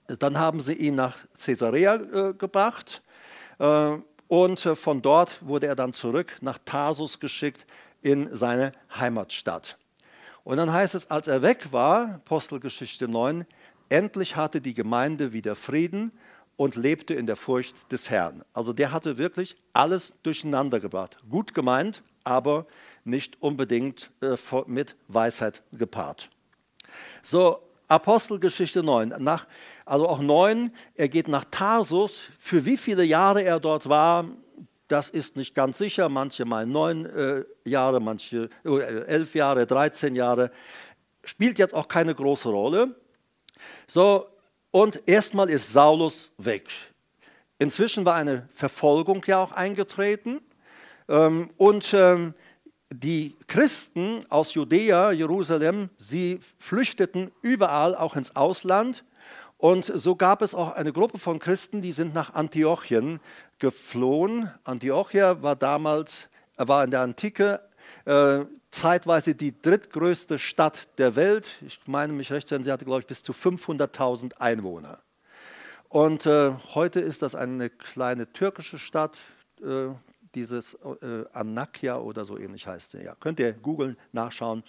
Dann 0.07 0.37
haben 0.37 0.61
sie 0.61 0.73
ihn 0.73 0.95
nach 0.95 1.17
Caesarea 1.37 1.95
äh, 1.95 2.33
gebracht 2.33 3.01
äh, 3.59 3.97
und 4.27 4.65
äh, 4.65 4.75
von 4.75 5.01
dort 5.01 5.45
wurde 5.45 5.67
er 5.67 5.75
dann 5.75 5.93
zurück 5.93 6.37
nach 6.41 6.57
Tarsus 6.63 7.19
geschickt 7.19 7.65
in 8.01 8.33
seine 8.33 8.71
Heimatstadt. 8.95 9.77
Und 10.43 10.57
dann 10.57 10.71
heißt 10.71 10.95
es, 10.95 11.11
als 11.11 11.27
er 11.27 11.41
weg 11.41 11.73
war, 11.73 12.15
Apostelgeschichte 12.15 13.09
9, 13.09 13.45
endlich 13.89 14.37
hatte 14.37 14.61
die 14.61 14.73
Gemeinde 14.73 15.33
wieder 15.33 15.55
Frieden 15.55 16.13
und 16.55 16.75
lebte 16.75 17.13
in 17.13 17.25
der 17.25 17.35
Furcht 17.35 17.91
des 17.91 18.09
Herrn. 18.09 18.43
Also 18.53 18.71
der 18.71 18.93
hatte 18.93 19.17
wirklich 19.17 19.57
alles 19.73 20.13
durcheinander 20.23 20.79
gebracht. 20.79 21.17
Gut 21.29 21.53
gemeint, 21.53 22.01
aber 22.23 22.65
nicht 23.03 23.41
unbedingt 23.41 24.09
mit 24.67 24.95
Weisheit 25.07 25.61
gepaart. 25.73 26.29
So, 27.21 27.59
Apostelgeschichte 27.88 28.84
9. 28.84 29.15
Nach, 29.19 29.47
also 29.86 30.08
auch 30.08 30.19
9, 30.19 30.71
er 30.95 31.10
geht 31.10 31.28
nach 31.28 31.45
Tarsus. 31.50 32.23
Für 32.38 32.65
wie 32.65 32.78
viele 32.78 33.04
Jahre 33.04 33.43
er 33.43 33.60
dort 33.60 33.88
war, 33.88 34.26
das 34.88 35.10
ist 35.10 35.36
nicht 35.36 35.54
ganz 35.56 35.78
sicher. 35.78 36.10
Manche 36.10 36.45
mal 36.45 36.65
neun 36.65 37.06
äh, 37.06 37.43
Jahre, 37.65 38.00
manche 38.00 38.50
äh, 38.65 39.04
elf 39.06 39.36
Jahre, 39.36 39.65
13 39.65 40.15
Jahre. 40.15 40.52
Spielt 41.23 41.60
jetzt 41.60 41.73
auch 41.73 41.88
keine 41.88 42.15
große 42.15 42.50
Rolle. 42.50 42.95
So, 43.86 44.28
und 44.71 45.02
erstmal 45.08 45.50
ist 45.50 45.71
Saulus 45.71 46.32
weg. 46.38 46.69
Inzwischen 47.60 48.06
war 48.06 48.15
eine 48.15 48.47
Verfolgung 48.52 49.23
ja 49.26 49.41
auch 49.41 49.52
eingetreten. 49.52 50.41
Ähm, 51.10 51.50
und 51.58 51.93
ähm, 51.93 52.34
die 52.89 53.36
Christen 53.47 54.26
aus 54.30 54.54
Judäa, 54.54 55.12
Jerusalem, 55.12 55.89
sie 55.97 56.39
flüchteten 56.60 57.32
überall 57.41 57.95
auch 57.95 58.15
ins 58.15 58.36
Ausland. 58.36 59.04
Und 59.58 59.86
so 59.86 60.15
gab 60.15 60.41
es 60.41 60.54
auch 60.54 60.73
eine 60.76 60.93
Gruppe 60.93 61.17
von 61.17 61.39
Christen, 61.39 61.82
die 61.82 61.91
sind 61.91 62.13
nach 62.13 62.36
Antiochien 62.36 63.19
geflohen. 63.60 64.52
Antiochia 64.63 65.41
war 65.41 65.56
damals, 65.56 66.30
war 66.58 66.84
in 66.84 66.91
der 66.91 67.02
Antike 67.02 67.62
äh, 68.06 68.45
zeitweise 68.71 69.36
die 69.36 69.60
drittgrößte 69.60 70.38
Stadt 70.38 71.00
der 71.00 71.15
Welt. 71.15 71.50
Ich 71.65 71.80
meine 71.88 72.13
mich 72.13 72.32
recht, 72.32 72.50
sie 72.50 72.71
hatte, 72.71 72.86
glaube 72.86 73.02
ich, 73.02 73.08
bis 73.08 73.23
zu 73.23 73.34
500.000 73.34 74.38
Einwohner. 74.38 75.00
Und 75.89 76.26
äh, 76.26 76.52
heute 76.76 77.00
ist 77.00 77.21
das 77.21 77.34
eine 77.34 77.69
kleine 77.69 78.32
türkische 78.32 78.78
Stadt, 78.78 79.17
äh, 79.62 79.88
dieses 80.35 80.75
äh, 81.01 81.25
Anakya 81.33 81.97
oder 81.97 82.25
so 82.25 82.37
ähnlich 82.37 82.67
heißt. 82.67 82.93
Ja, 82.95 83.15
könnt 83.19 83.39
ihr 83.39 83.53
googeln, 83.53 83.97
nachschauen, 84.11 84.63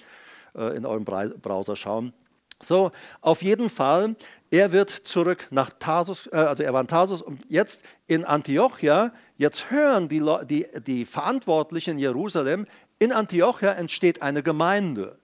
äh, 0.55 0.77
in 0.77 0.87
eurem 0.87 1.05
Browser 1.05 1.77
schauen. 1.77 2.13
So, 2.61 2.91
auf 3.21 3.43
jeden 3.43 3.71
Fall, 3.71 4.17
er 4.51 4.73
wird 4.73 4.91
zurück 4.91 5.47
nach 5.51 5.71
Tarsus, 5.79 6.27
äh, 6.29 6.37
also 6.37 6.63
er 6.63 6.73
war 6.73 6.81
in 6.81 6.89
Tarsus 6.89 7.23
und 7.23 7.41
jetzt 7.49 7.85
in 8.09 8.25
Antiochia, 8.25 9.13
jetzt 9.37 9.71
hören 9.71 10.09
die, 10.09 10.23
die, 10.45 10.67
die 10.85 11.05
Verantwortlichen 11.05 11.93
in 11.93 11.99
Jerusalem, 11.99 12.67
in 12.99 13.13
Antiochia 13.13 13.73
entsteht 13.73 14.23
eine 14.23 14.43
Gemeinde. 14.43 15.19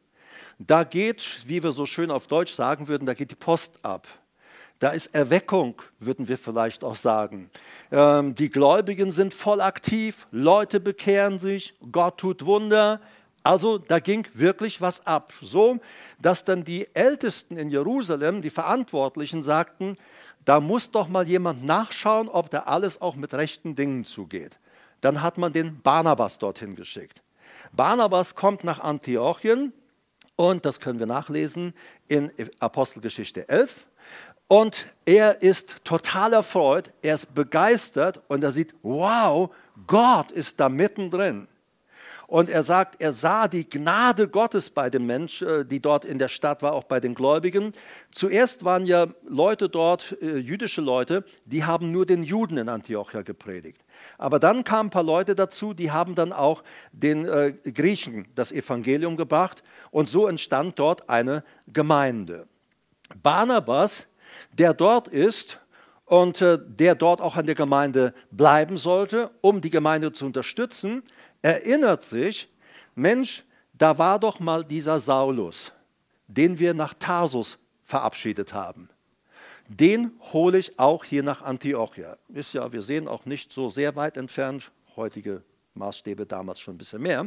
Da 0.59 0.85
geht, 0.85 1.41
wie 1.47 1.63
wir 1.63 1.73
so 1.73 1.87
schön 1.87 2.13
auf 2.13 2.29
Deutsch 2.29 2.53
sagen 2.53 2.87
würden, 2.87 3.07
da 3.07 3.15
geht 3.15 3.33
die 3.33 3.37
Post 3.37 3.85
ab. 3.85 4.07
Da 4.85 4.91
ist 4.91 5.15
Erweckung, 5.15 5.81
würden 5.99 6.29
wir 6.29 6.37
vielleicht 6.37 6.85
auch 6.85 6.97
sagen. 6.97 7.51
Ähm, 7.91 8.35
die 8.35 8.51
Gläubigen 8.51 9.13
sind 9.13 9.33
voll 9.33 9.63
aktiv, 9.63 10.27
Leute 10.31 10.79
bekehren 10.79 11.39
sich, 11.39 11.73
Gott 11.91 12.19
tut 12.19 12.45
Wunder. 12.45 13.01
Also 13.43 13.79
da 13.79 13.99
ging 13.99 14.27
wirklich 14.35 14.83
was 14.83 15.07
ab. 15.07 15.33
So, 15.41 15.79
dass 16.21 16.45
dann 16.45 16.65
die 16.65 16.95
Ältesten 16.95 17.57
in 17.57 17.71
Jerusalem, 17.71 18.43
die 18.43 18.51
Verantwortlichen, 18.51 19.43
sagten, 19.43 19.97
da 20.45 20.61
muss 20.61 20.91
doch 20.91 21.09
mal 21.09 21.27
jemand 21.27 21.65
nachschauen, 21.65 22.29
ob 22.29 22.51
da 22.51 22.65
alles 22.65 23.01
auch 23.01 23.17
mit 23.17 23.33
rechten 23.33 23.75
Dingen 23.75 24.05
zugeht. 24.05 24.59
Dann 25.01 25.23
hat 25.23 25.39
man 25.39 25.55
den 25.55 25.81
Barnabas 25.81 26.39
dorthin 26.39 26.77
geschickt. 26.77 27.23
Barnabas 27.73 28.35
kommt 28.35 28.65
nach 28.65 28.81
Antiochien 28.81 29.73
und 30.37 30.67
das 30.67 30.79
können 30.79 30.99
wir 30.99 31.07
nachlesen 31.07 31.73
in 32.07 32.31
Apostelgeschichte 32.61 33.49
11. 33.49 33.87
Und 34.47 34.87
er 35.07 35.43
ist 35.43 35.85
total 35.85 36.33
erfreut, 36.35 36.91
er 37.03 37.15
ist 37.15 37.35
begeistert 37.35 38.21
und 38.29 38.45
er 38.45 38.51
sieht, 38.51 38.75
wow, 38.83 39.51
Gott 39.87 40.31
ist 40.31 40.61
da 40.61 40.69
mittendrin. 40.69 41.49
Und 42.27 42.49
er 42.49 42.65
sagt, 42.65 43.01
er 43.01 43.13
sah 43.13 43.49
die 43.49 43.69
Gnade 43.69 44.29
Gottes 44.29 44.71
bei 44.71 44.89
den 44.89 45.07
Menschen, 45.07 45.47
äh, 45.47 45.65
die 45.65 45.81
dort 45.81 46.05
in 46.05 46.19
der 46.19 46.29
Stadt 46.29 46.63
war, 46.63 46.73
auch 46.73 46.85
bei 46.85 46.99
den 46.99 47.15
Gläubigen. 47.15 47.73
Zuerst 48.11 48.65
waren 48.65 48.87
ja 48.87 49.09
Leute 49.25 49.69
dort, 49.69 50.17
äh, 50.23 50.39
jüdische 50.39 50.81
Leute, 50.81 51.25
die 51.45 51.65
haben 51.65 51.93
nur 51.93 52.07
den 52.07 52.23
Juden 52.23 52.57
in 52.57 52.69
Antiochia 52.69 53.23
gepredigt. 53.23 53.85
Aber 54.17 54.39
dann 54.39 54.65
kamen 54.65 54.89
ein 54.89 54.91
paar 54.91 55.03
Leute 55.03 55.35
dazu, 55.35 55.75
die 55.75 55.91
haben 55.91 56.15
dann 56.15 56.33
auch 56.33 56.65
den 56.93 57.27
äh, 57.27 57.53
Griechen 57.53 58.27
das 58.35 58.53
Evangelium 58.53 59.17
gebracht. 59.17 59.63
Und 59.91 60.09
so 60.09 60.27
entstand 60.27 60.79
dort 60.79 61.09
eine 61.09 61.45
Gemeinde. 61.67 62.49
Barnabas, 63.23 64.07
der 64.53 64.75
dort 64.75 65.09
ist 65.09 65.61
und 66.05 66.41
äh, 66.43 66.59
der 66.63 66.95
dort 66.95 67.21
auch 67.21 67.37
an 67.37 67.47
der 67.47 67.55
Gemeinde 67.55 68.15
bleiben 68.31 68.77
sollte, 68.77 69.31
um 69.41 69.61
die 69.61 69.71
Gemeinde 69.71 70.13
zu 70.13 70.27
unterstützen, 70.27 71.03
erinnert 71.43 72.03
sich, 72.03 72.49
Mensch, 72.95 73.45
da 73.73 73.99
war 73.99 74.19
doch 74.19 74.41
mal 74.41 74.65
dieser 74.65 75.01
Saulus, 75.01 75.73
den 76.27 76.59
wir 76.59 76.75
nach 76.75 76.95
Tarsus 76.95 77.59
verabschiedet 77.83 78.55
haben. 78.55 78.89
Den 79.69 80.13
hole 80.33 80.59
ich 80.59 80.79
auch 80.79 81.05
hier 81.05 81.23
nach 81.23 81.43
Antiochia. 81.43 82.17
Ist 82.29 82.53
ja, 82.55 82.71
wir 82.73 82.83
sehen 82.83 83.09
auch 83.09 83.25
nicht 83.25 83.53
so 83.53 83.71
sehr 83.71 83.97
weit 83.97 84.17
entfernt, 84.17 84.71
heutige 84.95 85.43
Maßstäbe 85.75 86.27
damals 86.27 86.61
schon 86.61 86.75
ein 86.75 86.79
bisschen 86.79 87.03
mehr. 87.03 87.27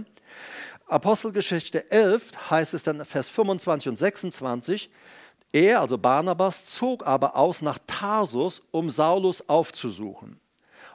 Apostelgeschichte 0.87 1.91
11 1.91 2.49
heißt 2.49 2.73
es 2.73 2.83
dann 2.83 3.03
Vers 3.03 3.27
25 3.29 3.89
und 3.89 3.95
26, 3.97 4.89
er, 5.51 5.81
also 5.81 5.97
Barnabas, 5.97 6.65
zog 6.65 7.05
aber 7.05 7.35
aus 7.35 7.61
nach 7.61 7.79
Tarsus, 7.87 8.61
um 8.71 8.89
Saulus 8.89 9.47
aufzusuchen. 9.47 10.39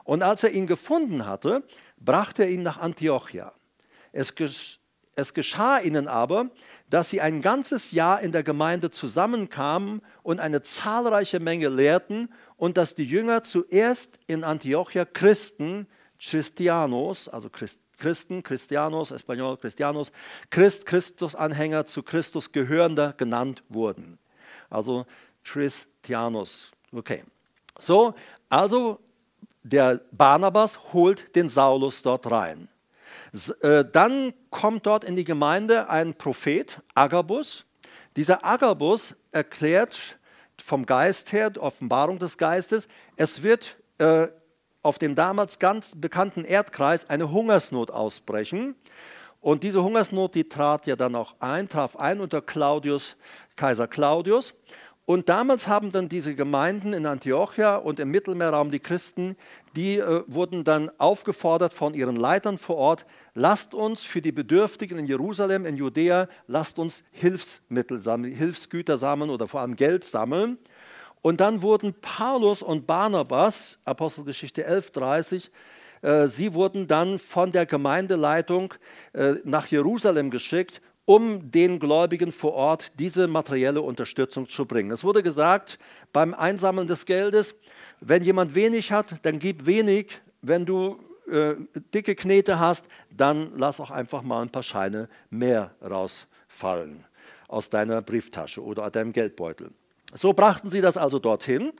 Und 0.03 0.23
als 0.23 0.43
er 0.43 0.51
ihn 0.51 0.67
gefunden 0.67 1.25
hatte, 1.25 1.63
brachte 1.97 2.43
er 2.43 2.49
ihn 2.49 2.63
nach 2.63 2.77
Antiochia. 2.77 3.53
Es, 4.11 4.33
es 5.15 5.33
geschah 5.33 5.79
ihnen 5.79 6.07
aber, 6.07 6.49
dass 6.89 7.09
sie 7.09 7.21
ein 7.21 7.41
ganzes 7.41 7.91
Jahr 7.91 8.21
in 8.21 8.31
der 8.31 8.43
Gemeinde 8.43 8.91
zusammenkamen 8.91 10.01
und 10.21 10.39
eine 10.39 10.61
zahlreiche 10.61 11.39
Menge 11.39 11.69
lehrten 11.69 12.29
und 12.57 12.77
dass 12.77 12.95
die 12.95 13.05
Jünger 13.05 13.43
zuerst 13.43 14.19
in 14.27 14.43
Antiochia 14.43 15.05
Christen, 15.05 15.87
Christianos, 16.19 17.27
also 17.27 17.49
Christen, 17.49 18.43
Christianos, 18.43 19.11
Espanol, 19.11 19.57
Christianos, 19.57 20.11
Christ, 20.49 20.85
Christus-Anhänger 20.85 21.85
zu 21.85 22.03
Christus 22.03 22.51
gehörender 22.51 23.13
genannt 23.13 23.63
wurden. 23.69 24.19
Also 24.73 25.05
Christianos. 25.43 26.71
Okay. 26.91 27.23
So, 27.77 28.13
also 28.49 28.99
der 29.63 30.01
Barnabas 30.11 30.93
holt 30.93 31.35
den 31.35 31.49
Saulus 31.49 32.01
dort 32.01 32.29
rein. 32.29 32.67
Äh, 33.61 33.85
dann 33.91 34.33
kommt 34.49 34.85
dort 34.85 35.03
in 35.03 35.15
die 35.15 35.23
Gemeinde 35.23 35.89
ein 35.89 36.13
Prophet, 36.15 36.81
Agabus. 36.93 37.65
Dieser 38.15 38.45
Agabus 38.45 39.15
erklärt 39.31 40.17
vom 40.57 40.85
Geist 40.85 41.33
her, 41.33 41.51
Offenbarung 41.59 42.19
des 42.19 42.37
Geistes, 42.37 42.87
es 43.15 43.41
wird 43.41 43.75
äh, 43.97 44.27
auf 44.83 44.97
den 44.99 45.15
damals 45.15 45.59
ganz 45.59 45.93
bekannten 45.95 46.45
Erdkreis 46.45 47.09
eine 47.09 47.31
Hungersnot 47.31 47.89
ausbrechen. 47.89 48.75
Und 49.41 49.63
diese 49.63 49.83
Hungersnot, 49.83 50.35
die 50.35 50.47
trat 50.47 50.87
ja 50.87 50.95
dann 50.95 51.15
auch 51.15 51.35
ein, 51.39 51.67
traf 51.67 51.95
ein 51.95 52.21
unter 52.21 52.41
Claudius, 52.41 53.15
Kaiser 53.55 53.87
Claudius. 53.87 54.53
Und 55.05 55.27
damals 55.27 55.67
haben 55.67 55.91
dann 55.91 56.07
diese 56.07 56.33
Gemeinden 56.33 56.93
in 56.93 57.05
Antiochia 57.05 57.75
und 57.75 57.99
im 57.99 58.09
Mittelmeerraum, 58.09 58.71
die 58.71 58.79
Christen, 58.79 59.35
die 59.75 59.97
äh, 59.97 60.23
wurden 60.27 60.63
dann 60.63 60.91
aufgefordert 60.97 61.73
von 61.73 61.93
ihren 61.93 62.15
Leitern 62.15 62.57
vor 62.57 62.77
Ort, 62.77 63.05
lasst 63.33 63.73
uns 63.73 64.03
für 64.03 64.21
die 64.21 64.31
Bedürftigen 64.31 64.97
in 64.97 65.05
Jerusalem, 65.05 65.65
in 65.65 65.75
Judäa, 65.75 66.29
lasst 66.47 66.79
uns 66.79 67.03
Hilfsmittel 67.11 68.01
sammeln, 68.01 68.33
Hilfsgüter 68.33 68.97
sammeln 68.97 69.29
oder 69.29 69.49
vor 69.49 69.59
allem 69.59 69.75
Geld 69.75 70.05
sammeln. 70.05 70.57
Und 71.21 71.41
dann 71.41 71.61
wurden 71.61 71.93
Paulus 71.99 72.61
und 72.61 72.87
Barnabas, 72.87 73.79
Apostelgeschichte 73.83 74.69
11.30, 74.69 75.49
äh, 76.01 76.27
sie 76.29 76.53
wurden 76.53 76.87
dann 76.87 77.19
von 77.19 77.51
der 77.51 77.65
Gemeindeleitung 77.65 78.73
äh, 79.11 79.35
nach 79.43 79.67
Jerusalem 79.67 80.29
geschickt 80.31 80.81
um 81.05 81.51
den 81.51 81.79
Gläubigen 81.79 82.31
vor 82.31 82.53
Ort 82.53 82.91
diese 82.99 83.27
materielle 83.27 83.81
Unterstützung 83.81 84.47
zu 84.47 84.65
bringen. 84.65 84.91
Es 84.91 85.03
wurde 85.03 85.21
gesagt, 85.21 85.79
beim 86.13 86.33
Einsammeln 86.33 86.87
des 86.87 87.05
Geldes, 87.05 87.55
wenn 87.99 88.23
jemand 88.23 88.55
wenig 88.55 88.91
hat, 88.91 89.07
dann 89.23 89.39
gib 89.39 89.65
wenig. 89.65 90.21
Wenn 90.41 90.65
du 90.65 90.99
äh, 91.29 91.55
dicke 91.93 92.15
Knete 92.15 92.59
hast, 92.59 92.87
dann 93.09 93.53
lass 93.57 93.79
auch 93.79 93.91
einfach 93.91 94.21
mal 94.21 94.41
ein 94.41 94.49
paar 94.49 94.63
Scheine 94.63 95.09
mehr 95.29 95.71
rausfallen 95.81 97.05
aus 97.47 97.69
deiner 97.69 98.01
Brieftasche 98.01 98.63
oder 98.63 98.89
deinem 98.89 99.13
Geldbeutel. 99.13 99.71
So 100.13 100.33
brachten 100.33 100.69
sie 100.69 100.81
das 100.81 100.97
also 100.97 101.19
dorthin, 101.19 101.73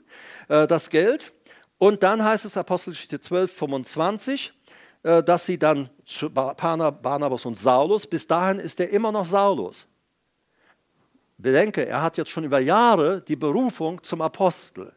äh, 0.48 0.66
das 0.66 0.90
Geld. 0.90 1.32
Und 1.78 2.02
dann 2.02 2.24
heißt 2.24 2.44
es 2.44 2.56
Apostelgeschichte 2.56 3.20
12, 3.20 3.52
25, 3.52 4.52
äh, 5.02 5.22
dass 5.22 5.46
sie 5.46 5.58
dann 5.58 5.90
zu 6.04 6.30
Barnabas 6.30 7.46
und 7.46 7.56
Saulus, 7.56 8.06
bis 8.06 8.26
dahin 8.26 8.58
ist 8.58 8.78
er 8.80 8.90
immer 8.90 9.10
noch 9.10 9.26
Saulus. 9.26 9.86
Bedenke, 11.38 11.86
er 11.86 12.02
hat 12.02 12.16
jetzt 12.16 12.30
schon 12.30 12.44
über 12.44 12.60
Jahre 12.60 13.20
die 13.20 13.36
Berufung 13.36 14.02
zum 14.02 14.22
Apostel. 14.22 14.92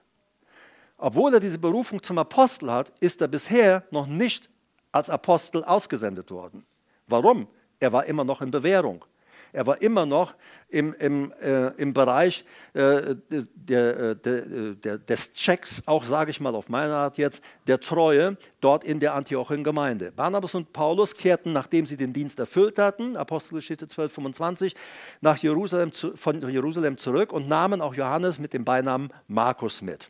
obwohl 0.98 1.34
er 1.34 1.39
diese 1.39 1.60
Berufung 1.60 2.02
zum 2.02 2.17
Apostel 2.17 2.72
hat, 2.72 2.91
ist 3.00 3.22
er 3.22 3.28
bisher 3.28 3.84
noch 3.91 4.08
nicht 4.08 4.50
als 4.91 5.10
Apostel 5.10 5.63
ausgesendet 5.63 6.32
worden. 6.32 6.65
Warum? 7.06 7.48
Er 7.80 7.93
war 7.93 8.06
immer 8.06 8.24
noch 8.24 8.41
in 8.41 8.50
Bewährung. 8.50 9.06
Er 9.54 9.66
war 9.66 9.82
immer 9.82 10.06
noch 10.06 10.36
im, 10.70 10.94
im, 10.96 11.34
äh, 11.42 11.68
im 11.78 11.94
Bereich 11.94 12.44
äh, 12.74 13.16
der, 13.30 14.16
der, 14.16 14.42
der, 14.76 14.98
des 14.98 15.34
Checks, 15.34 15.82
auch 15.86 16.04
sage 16.04 16.32
ich 16.32 16.42
mal 16.42 16.56
auf 16.56 16.70
meine 16.70 16.94
Art 16.94 17.18
jetzt, 17.18 17.42
der 17.68 17.80
Treue 17.80 18.38
dort 18.60 18.84
in 18.84 19.00
der 19.00 19.14
Antiochischen 19.14 19.64
Gemeinde. 19.64 20.12
Barnabas 20.12 20.56
und 20.56 20.74
Paulus 20.74 21.16
kehrten, 21.16 21.54
nachdem 21.54 21.86
sie 21.86 21.98
den 21.98 22.12
Dienst 22.12 22.40
erfüllt 22.40 22.78
hatten, 22.78 23.16
Apostelgeschichte 23.16 23.88
12, 23.88 24.12
25, 24.14 24.76
nach 25.22 25.38
Jerusalem, 25.38 25.92
von 25.92 26.50
Jerusalem 26.50 26.98
zurück 26.98 27.32
und 27.32 27.48
nahmen 27.48 27.82
auch 27.82 27.96
Johannes 27.96 28.40
mit 28.40 28.54
dem 28.54 28.66
Beinamen 28.66 29.10
Markus 29.28 29.82
mit. 29.82 30.10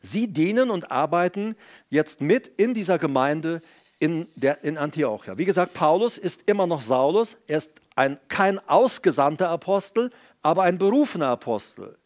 Sie 0.00 0.32
dienen 0.32 0.70
und 0.70 0.90
arbeiten 0.90 1.54
jetzt 1.90 2.20
mit 2.20 2.48
in 2.48 2.72
dieser 2.74 2.98
Gemeinde 2.98 3.60
in, 3.98 4.28
der, 4.34 4.62
in 4.64 4.78
Antiochia. 4.78 5.38
Wie 5.38 5.44
gesagt, 5.44 5.74
Paulus 5.74 6.18
ist 6.18 6.48
immer 6.48 6.66
noch 6.66 6.82
Saulus. 6.82 7.36
Er 7.46 7.58
ist 7.58 7.80
ein, 7.94 8.18
kein 8.28 8.58
ausgesandter 8.68 9.48
Apostel, 9.48 10.10
aber 10.42 10.62
ein 10.62 10.78
berufener 10.78 11.28
Apostel. 11.28 11.96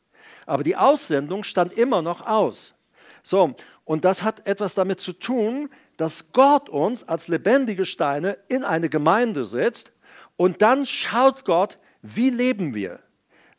Aber 0.47 0.63
die 0.65 0.77
Aussendung 0.77 1.45
stand 1.45 1.73
immer 1.73 2.03
noch 2.03 2.27
aus. 2.27 2.75
So, 3.23 3.55
und 3.85 4.05
das 4.05 4.23
hat 4.23 4.47
etwas 4.47 4.75
damit 4.75 5.01
zu 5.01 5.13
tun, 5.13 5.69
dass 5.97 6.33
Gott 6.33 6.69
uns 6.69 7.07
als 7.07 7.29
lebendige 7.29 7.85
Steine 7.85 8.39
in 8.49 8.65
eine 8.65 8.89
Gemeinde 8.89 9.45
setzt 9.45 9.93
und 10.37 10.63
dann 10.63 10.87
schaut 10.87 11.45
Gott, 11.45 11.77
wie 12.01 12.31
leben 12.31 12.75
wir? 12.75 13.01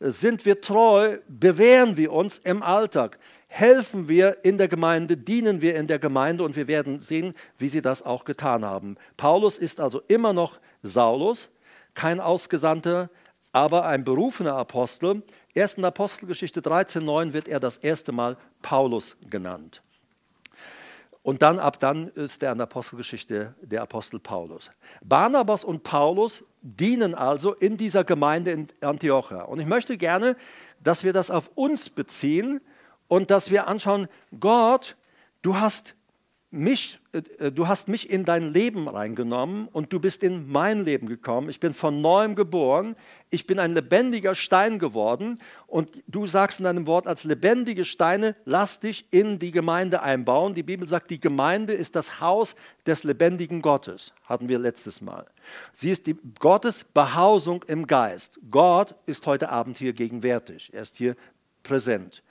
Sind 0.00 0.44
wir 0.44 0.60
treu? 0.60 1.18
Bewähren 1.28 1.96
wir 1.96 2.12
uns 2.12 2.38
im 2.38 2.62
Alltag? 2.62 3.20
Helfen 3.52 4.08
wir 4.08 4.44
in 4.44 4.56
der 4.56 4.66
Gemeinde, 4.66 5.14
dienen 5.14 5.60
wir 5.60 5.76
in 5.76 5.86
der 5.86 5.98
Gemeinde 5.98 6.42
und 6.42 6.56
wir 6.56 6.68
werden 6.68 7.00
sehen, 7.00 7.34
wie 7.58 7.68
sie 7.68 7.82
das 7.82 8.02
auch 8.02 8.24
getan 8.24 8.64
haben. 8.64 8.96
Paulus 9.18 9.58
ist 9.58 9.78
also 9.78 10.00
immer 10.08 10.32
noch 10.32 10.58
Saulus, 10.82 11.50
kein 11.92 12.18
Ausgesandter, 12.18 13.10
aber 13.52 13.84
ein 13.84 14.04
berufener 14.04 14.54
Apostel. 14.54 15.22
Erst 15.52 15.76
in 15.76 15.84
Apostelgeschichte 15.84 16.62
13,9 16.62 17.34
wird 17.34 17.46
er 17.46 17.60
das 17.60 17.76
erste 17.76 18.10
Mal 18.10 18.38
Paulus 18.62 19.16
genannt. 19.28 19.82
Und 21.22 21.42
dann, 21.42 21.58
ab 21.58 21.78
dann 21.78 22.08
ist 22.08 22.42
er 22.42 22.52
in 22.52 22.58
der 22.58 22.66
Apostelgeschichte 22.66 23.54
der 23.60 23.82
Apostel 23.82 24.18
Paulus. 24.18 24.70
Barnabas 25.04 25.62
und 25.62 25.82
Paulus 25.82 26.42
dienen 26.62 27.14
also 27.14 27.52
in 27.52 27.76
dieser 27.76 28.02
Gemeinde 28.02 28.50
in 28.50 28.68
Antiochia. 28.80 29.42
Und 29.42 29.60
ich 29.60 29.66
möchte 29.66 29.98
gerne, 29.98 30.36
dass 30.82 31.04
wir 31.04 31.12
das 31.12 31.30
auf 31.30 31.50
uns 31.54 31.90
beziehen, 31.90 32.62
und 33.12 33.30
dass 33.30 33.50
wir 33.50 33.68
anschauen, 33.68 34.08
Gott, 34.40 34.96
du 35.42 35.60
hast 35.60 35.96
mich, 36.50 36.98
äh, 37.12 37.52
du 37.52 37.68
hast 37.68 37.88
mich 37.88 38.08
in 38.08 38.24
dein 38.24 38.54
Leben 38.54 38.88
reingenommen 38.88 39.68
und 39.68 39.92
du 39.92 40.00
bist 40.00 40.22
in 40.22 40.50
mein 40.50 40.86
Leben 40.86 41.08
gekommen. 41.08 41.50
Ich 41.50 41.60
bin 41.60 41.74
von 41.74 42.00
neuem 42.00 42.36
geboren. 42.36 42.96
Ich 43.28 43.46
bin 43.46 43.58
ein 43.58 43.74
lebendiger 43.74 44.34
Stein 44.34 44.78
geworden. 44.78 45.38
Und 45.66 46.02
du 46.06 46.26
sagst 46.26 46.60
in 46.60 46.64
deinem 46.64 46.86
Wort, 46.86 47.06
als 47.06 47.24
lebendige 47.24 47.84
Steine, 47.84 48.34
lass 48.46 48.80
dich 48.80 49.04
in 49.10 49.38
die 49.38 49.50
Gemeinde 49.50 50.00
einbauen. 50.00 50.54
Die 50.54 50.62
Bibel 50.62 50.88
sagt, 50.88 51.10
die 51.10 51.20
Gemeinde 51.20 51.74
ist 51.74 51.94
das 51.96 52.18
Haus 52.18 52.56
des 52.86 53.04
lebendigen 53.04 53.60
Gottes. 53.60 54.14
Hatten 54.24 54.48
wir 54.48 54.58
letztes 54.58 55.02
Mal. 55.02 55.26
Sie 55.74 55.90
ist 55.90 56.06
die 56.06 56.16
Gottes 56.38 56.82
Behausung 56.82 57.62
im 57.64 57.86
Geist. 57.86 58.40
Gott 58.50 58.94
ist 59.04 59.26
heute 59.26 59.50
Abend 59.50 59.76
hier 59.76 59.92
gegenwärtig. 59.92 60.70
Er 60.72 60.80
ist 60.80 60.96
hier 60.96 61.14
präsent. 61.62 62.22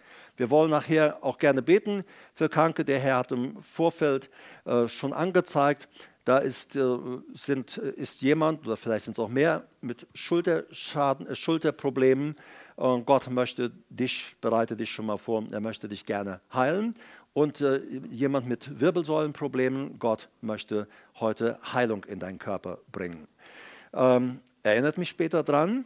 Wir 0.41 0.49
wollen 0.49 0.71
nachher 0.71 1.23
auch 1.23 1.37
gerne 1.37 1.61
beten 1.61 2.03
für 2.33 2.49
Kranke. 2.49 2.83
Der 2.83 2.97
Herr 2.97 3.17
hat 3.17 3.31
im 3.31 3.61
Vorfeld 3.61 4.31
äh, 4.65 4.87
schon 4.87 5.13
angezeigt, 5.13 5.87
da 6.25 6.39
ist, 6.39 6.75
äh, 6.75 6.97
sind, 7.35 7.77
ist 7.77 8.23
jemand, 8.23 8.65
oder 8.65 8.75
vielleicht 8.75 9.05
sind 9.05 9.13
es 9.13 9.19
auch 9.19 9.29
mehr, 9.29 9.67
mit 9.81 10.07
Schulterschaden, 10.15 11.27
äh, 11.27 11.35
Schulterproblemen. 11.35 12.35
Und 12.75 13.05
Gott 13.05 13.29
möchte 13.29 13.71
dich, 13.89 14.35
bereite 14.41 14.75
dich 14.75 14.89
schon 14.89 15.05
mal 15.05 15.17
vor, 15.17 15.43
er 15.51 15.59
möchte 15.59 15.87
dich 15.87 16.07
gerne 16.07 16.41
heilen. 16.51 16.95
Und 17.33 17.61
äh, 17.61 17.79
jemand 18.09 18.47
mit 18.47 18.79
Wirbelsäulenproblemen, 18.79 19.99
Gott 19.99 20.27
möchte 20.41 20.87
heute 21.19 21.59
Heilung 21.71 22.03
in 22.05 22.17
deinen 22.17 22.39
Körper 22.39 22.79
bringen. 22.91 23.27
Ähm, 23.93 24.39
erinnert 24.63 24.97
mich 24.97 25.09
später 25.09 25.43
dran, 25.43 25.85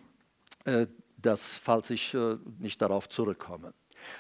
äh, 0.64 0.88
dass, 1.18 1.52
falls 1.52 1.90
ich 1.90 2.14
äh, 2.14 2.38
nicht 2.60 2.82
darauf 2.82 3.10
zurückkomme. 3.10 3.74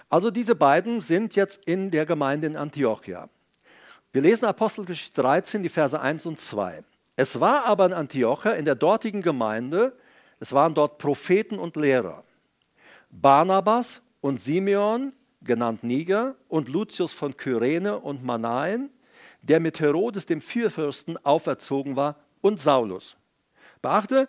Also 0.09 0.31
diese 0.31 0.55
beiden 0.55 1.01
sind 1.01 1.35
jetzt 1.35 1.63
in 1.65 1.91
der 1.91 2.05
Gemeinde 2.05 2.47
in 2.47 2.55
Antiochia. 2.55 3.29
Wir 4.11 4.21
lesen 4.21 4.45
Apostelgeschichte 4.45 5.21
13, 5.21 5.63
die 5.63 5.69
Verse 5.69 5.99
1 5.99 6.25
und 6.25 6.39
2. 6.39 6.83
Es 7.15 7.39
war 7.39 7.65
aber 7.65 7.85
in 7.85 7.93
Antiochia, 7.93 8.51
in 8.51 8.65
der 8.65 8.75
dortigen 8.75 9.21
Gemeinde, 9.21 9.93
es 10.39 10.53
waren 10.53 10.73
dort 10.73 10.97
Propheten 10.97 11.59
und 11.59 11.75
Lehrer. 11.75 12.23
Barnabas 13.09 14.01
und 14.21 14.39
Simeon, 14.39 15.13
genannt 15.41 15.83
Niger, 15.83 16.35
und 16.49 16.67
Lucius 16.67 17.13
von 17.13 17.35
Kyrene 17.37 17.99
und 17.99 18.23
Manaen, 18.23 18.89
der 19.41 19.59
mit 19.59 19.79
Herodes 19.79 20.25
dem 20.25 20.41
Vierfürsten 20.41 21.17
auferzogen 21.25 21.95
war, 21.95 22.17
und 22.41 22.59
Saulus. 22.59 23.15
Beachte, 23.81 24.27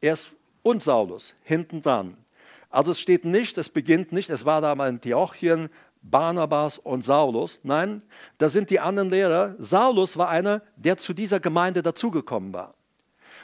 erst 0.00 0.30
und 0.62 0.82
Saulus, 0.82 1.34
hinten 1.42 1.80
dran. 1.80 2.16
Also 2.74 2.90
es 2.90 2.98
steht 2.98 3.24
nicht, 3.24 3.56
es 3.56 3.68
beginnt 3.68 4.10
nicht, 4.10 4.30
es 4.30 4.44
war 4.44 4.60
da 4.60 4.74
mal 4.74 4.88
Antiochien, 4.88 5.68
Barnabas 6.02 6.76
und 6.76 7.04
Saulus. 7.04 7.60
Nein, 7.62 8.02
da 8.38 8.48
sind 8.48 8.68
die 8.68 8.80
anderen 8.80 9.10
Lehrer. 9.10 9.54
Saulus 9.60 10.16
war 10.16 10.28
einer, 10.28 10.60
der 10.74 10.96
zu 10.96 11.14
dieser 11.14 11.38
Gemeinde 11.38 11.84
dazugekommen 11.84 12.52
war. 12.52 12.74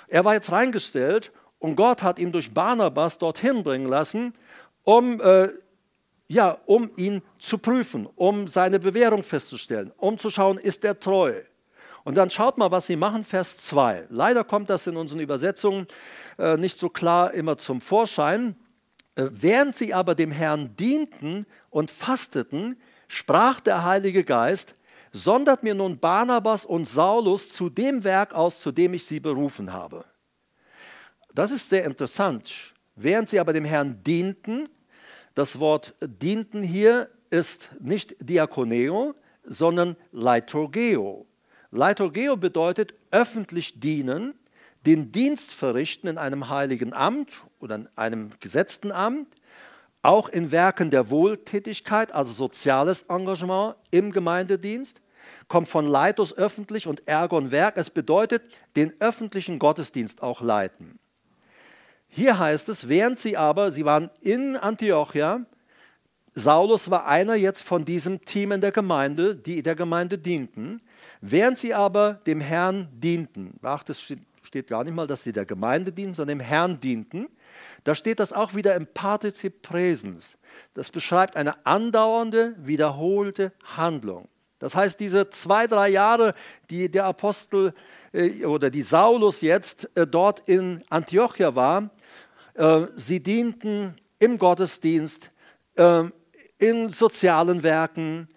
Er 0.09 0.25
war 0.25 0.35
jetzt 0.35 0.51
reingestellt 0.51 1.31
und 1.61 1.77
Gott 1.77 2.03
hat 2.03 2.19
ihn 2.19 2.33
durch 2.33 2.53
Barnabas 2.53 3.19
dorthin 3.19 3.63
bringen 3.63 3.87
lassen, 3.87 4.33
um, 4.83 5.21
äh, 5.21 5.51
ja, 6.27 6.59
um 6.67 6.91
ihn 6.97 7.23
zu 7.39 7.59
prüfen, 7.59 8.09
um 8.17 8.49
seine 8.49 8.81
Bewährung 8.81 9.23
festzustellen, 9.23 9.93
um 9.97 10.19
zu 10.19 10.33
schauen, 10.33 10.59
ist 10.59 10.85
er 10.85 10.99
treu. 10.99 11.35
Und 12.03 12.17
dann 12.17 12.31
schaut 12.31 12.59
mal, 12.59 12.73
was 12.73 12.87
sie 12.89 12.97
machen, 12.97 13.25
Vers 13.25 13.59
2. 13.59 14.09
Leider 14.11 14.43
kommt 14.43 14.71
das 14.71 14.89
in 14.89 14.97
unseren 14.97 15.21
Übersetzungen 15.21 15.87
äh, 16.37 16.57
nicht 16.57 16.81
so 16.81 16.89
klar 16.89 17.33
immer 17.33 17.59
zum 17.59 17.81
Vorschein. 17.81 18.57
Äh, 19.21 19.29
während 19.33 19.77
sie 19.77 19.93
aber 19.93 20.15
dem 20.15 20.31
Herrn 20.31 20.75
dienten 20.77 21.47
und 21.71 21.91
fasteten, 21.91 22.77
sprach 23.09 23.61
der 23.61 23.85
Heilige 23.85 24.25
Geist, 24.25 24.75
sondert 25.13 25.63
mir 25.63 25.75
nun 25.75 25.99
Barnabas 25.99 26.65
und 26.65 26.89
Saulus 26.89 27.51
zu 27.51 27.69
dem 27.69 28.05
Werk 28.05 28.33
aus, 28.33 28.61
zu 28.61 28.71
dem 28.71 28.95
ich 28.95 29.05
sie 29.05 29.21
berufen 29.21 29.73
habe. 29.73 30.05
Das 31.35 31.51
ist 31.51 31.69
sehr 31.69 31.85
interessant. 31.85 32.75
Während 32.95 33.29
sie 33.29 33.41
aber 33.41 33.53
dem 33.53 33.65
Herrn 33.65 34.03
dienten, 34.03 34.69
das 35.35 35.59
Wort 35.59 35.95
dienten 36.01 36.63
hier 36.63 37.09
ist 37.31 37.71
nicht 37.81 38.17
Diakoneo, 38.21 39.15
sondern 39.45 39.97
Leiturgeo. 40.13 41.27
Leiturgeo 41.71 42.37
bedeutet 42.37 42.95
öffentlich 43.11 43.81
dienen, 43.81 44.35
den 44.87 45.13
Dienst 45.13 45.53
verrichten 45.53 46.09
in 46.09 46.19
einem 46.19 46.49
heiligen 46.49 46.93
Amt 46.93 47.45
oder 47.61 47.77
in 47.77 47.89
einem 47.97 48.33
gesetzten 48.41 48.93
Amt, 48.93 49.29
auch 50.03 50.29
in 50.29 50.51
Werken 50.51 50.91
der 50.91 51.11
Wohltätigkeit, 51.11 52.13
also 52.13 52.33
soziales 52.33 53.03
Engagement 53.03 53.77
im 53.91 54.13
Gemeindedienst, 54.13 55.01
kommt 55.49 55.69
von 55.69 55.87
Leitus 55.87 56.37
öffentlich 56.37 56.87
und 56.87 57.07
Ergon 57.07 57.51
Werk. 57.51 57.77
Es 57.77 57.91
bedeutet, 57.91 58.43
den 58.77 58.93
öffentlichen 59.01 59.59
Gottesdienst 59.59 60.23
auch 60.23 60.41
leiten. 60.41 60.99
Hier 62.09 62.39
heißt 62.39 62.69
es, 62.69 62.89
während 62.89 63.19
sie 63.19 63.37
aber, 63.37 63.71
sie 63.71 63.85
waren 63.85 64.11
in 64.21 64.57
Antiochia, 64.57 65.45
Saulus 66.35 66.91
war 66.91 67.07
einer 67.07 67.35
jetzt 67.35 67.63
von 67.63 67.85
diesem 67.85 68.25
Team 68.25 68.53
in 68.53 68.61
der 68.61 68.73
Gemeinde, 68.73 69.35
die 69.35 69.63
der 69.63 69.75
Gemeinde 69.75 70.17
dienten, 70.19 70.81
während 71.21 71.59
sie 71.59 71.75
aber 71.75 72.15
dem 72.27 72.41
Herrn 72.41 72.89
dienten. 72.93 73.59
Ach, 73.63 73.83
das 73.83 74.01
steht 74.43 74.69
gar 74.69 74.85
nicht 74.85 74.95
mal, 74.95 75.07
dass 75.07 75.23
sie 75.23 75.33
der 75.33 75.45
Gemeinde 75.45 75.93
dienten, 75.93 76.15
sondern 76.15 76.39
dem 76.39 76.45
Herrn 76.45 76.81
dienten. 76.81 77.29
Da 77.85 77.95
steht 77.95 78.21
das 78.21 78.33
auch 78.33 78.55
wieder 78.55 78.75
im 78.75 78.87
Partizip 78.87 79.63
Präsens. 79.63 80.37
Das 80.75 80.91
beschreibt 80.91 81.37
eine 81.37 81.65
andauernde, 81.65 82.55
wiederholte 82.59 83.53
Handlung. 83.77 84.29
Das 84.59 84.75
heißt, 84.75 85.01
diese 85.01 85.31
zwei, 85.31 85.67
drei 85.67 85.89
Jahre, 85.89 86.35
die 86.69 86.91
der 86.91 87.07
Apostel 87.07 87.73
äh, 88.13 88.45
oder 88.45 88.71
die 88.71 88.83
Saulus 88.83 89.41
jetzt 89.41 89.89
äh, 89.97 90.07
dort 90.07 90.49
in 90.49 90.85
Antiochia 90.91 91.55
war, 91.55 91.91
äh, 92.55 92.87
sie 92.95 93.23
dienten 93.23 93.95
im 94.19 94.39
Gottesdienst, 94.39 95.31
in 96.59 96.91
sozialen 96.91 97.63
Werken, 97.63 98.29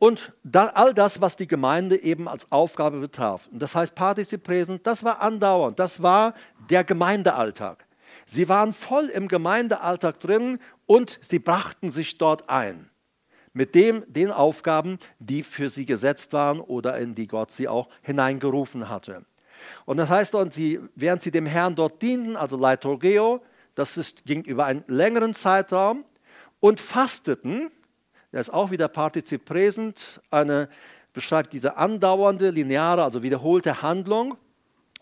und 0.00 0.32
all 0.52 0.92
das, 0.92 1.20
was 1.20 1.36
die 1.36 1.46
Gemeinde 1.46 2.02
eben 2.02 2.26
als 2.26 2.50
Aufgabe 2.50 2.98
betraf. 2.98 3.48
Und 3.52 3.62
das 3.62 3.76
heißt, 3.76 3.94
Partizip 3.94 4.42
Präsens, 4.42 4.82
das 4.82 5.04
war 5.04 5.22
andauernd, 5.22 5.78
das 5.78 6.02
war 6.02 6.34
der 6.68 6.82
Gemeindealltag. 6.82 7.86
Sie 8.30 8.48
waren 8.48 8.74
voll 8.74 9.06
im 9.06 9.26
Gemeindealltag 9.26 10.20
drin 10.20 10.58
und 10.86 11.18
sie 11.22 11.38
brachten 11.38 11.90
sich 11.90 12.18
dort 12.18 12.50
ein. 12.50 12.90
mit 13.54 13.74
dem, 13.74 14.04
den 14.06 14.30
Aufgaben, 14.30 14.98
die 15.18 15.42
für 15.42 15.68
sie 15.68 15.84
gesetzt 15.84 16.32
waren 16.32 16.60
oder 16.60 16.96
in 16.98 17.14
die 17.14 17.26
Gott 17.26 17.50
sie 17.50 17.66
auch 17.66 17.88
hineingerufen 18.02 18.88
hatte. 18.88 19.24
Und 19.84 19.96
das 19.96 20.08
heißt, 20.08 20.34
und 20.36 20.54
sie, 20.54 20.78
während 20.94 21.22
sie 21.22 21.32
dem 21.32 21.46
Herrn 21.46 21.74
dort 21.74 22.00
dienten, 22.00 22.36
also 22.36 22.56
Leitorgeo, 22.56 23.42
das 23.74 23.96
ist, 23.96 24.24
ging 24.24 24.42
über 24.42 24.66
einen 24.66 24.84
längeren 24.86 25.34
Zeitraum, 25.34 26.04
und 26.60 26.78
fasteten, 26.78 27.70
der 28.32 28.40
ist 28.40 28.50
auch 28.52 28.70
wieder 28.70 28.88
Partizip 28.88 29.44
Präsent, 29.44 30.20
eine, 30.30 30.68
beschreibt 31.12 31.52
diese 31.52 31.76
andauernde, 31.76 32.50
lineare, 32.50 33.02
also 33.02 33.22
wiederholte 33.22 33.82
Handlung. 33.82 34.36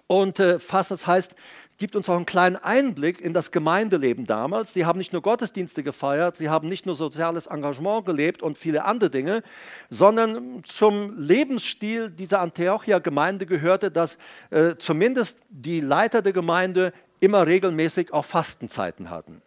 Und 0.07 0.39
äh, 0.39 0.61
fast, 0.61 0.93
das 0.93 1.07
heißt, 1.07 1.35
gibt 1.79 1.95
uns 1.95 2.09
auch 2.09 2.17
einen 2.17 2.27
kleinen 2.27 2.57
Einblick 2.57 3.21
in 3.21 3.35
das 3.35 3.51
Gemeindeleben 3.51 4.27
damals. 4.27 4.73
Sie 4.73 4.87
haben 4.87 4.99
nicht 4.99 5.13
nur 5.13 5.23
Gottesdienste 5.23 5.83
gefeiert, 5.83 6.37
sie 6.37 6.49
haben 6.49 6.69
nicht 6.69 6.87
nur 6.87 6.95
soziales 6.95 7.47
Engagement 7.47 8.07
gelebt 8.07 8.43
und 8.43 8.57
viele 8.57 8.85
andere 8.85 9.11
Dinge, 9.11 9.43
sondern 9.91 10.63
zum 10.65 11.19
Lebensstil 11.19 12.11
dieser 12.11 12.41
Antiochia-Gemeinde 12.41 13.47
gehörte, 13.47 13.91
dass 13.91 14.19
äh, 14.51 14.77
zumindest 14.79 15.41
die 15.51 15.81
Leiter 15.81 16.23
der 16.23 16.33
Gemeinde 16.33 16.93
immer 17.21 17.47
regelmäßig 17.47 18.13
auch 18.13 18.25
Fastenzeiten 18.25 19.11
hatten. 19.11 19.43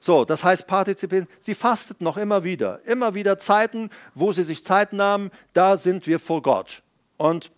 So, 0.00 0.24
das 0.24 0.44
heißt 0.44 0.66
partizipieren, 0.66 1.26
sie 1.40 1.54
fasteten 1.54 2.04
noch 2.04 2.18
immer 2.18 2.44
wieder. 2.44 2.80
Immer 2.84 3.14
wieder 3.14 3.38
Zeiten, 3.38 3.88
wo 4.14 4.32
sie 4.32 4.42
sich 4.42 4.62
Zeit 4.62 4.92
nahmen, 4.92 5.30
da 5.54 5.78
sind 5.78 6.06
wir 6.06 6.20
vor 6.20 6.42
Gott. 6.42 6.82
Und 7.16 7.50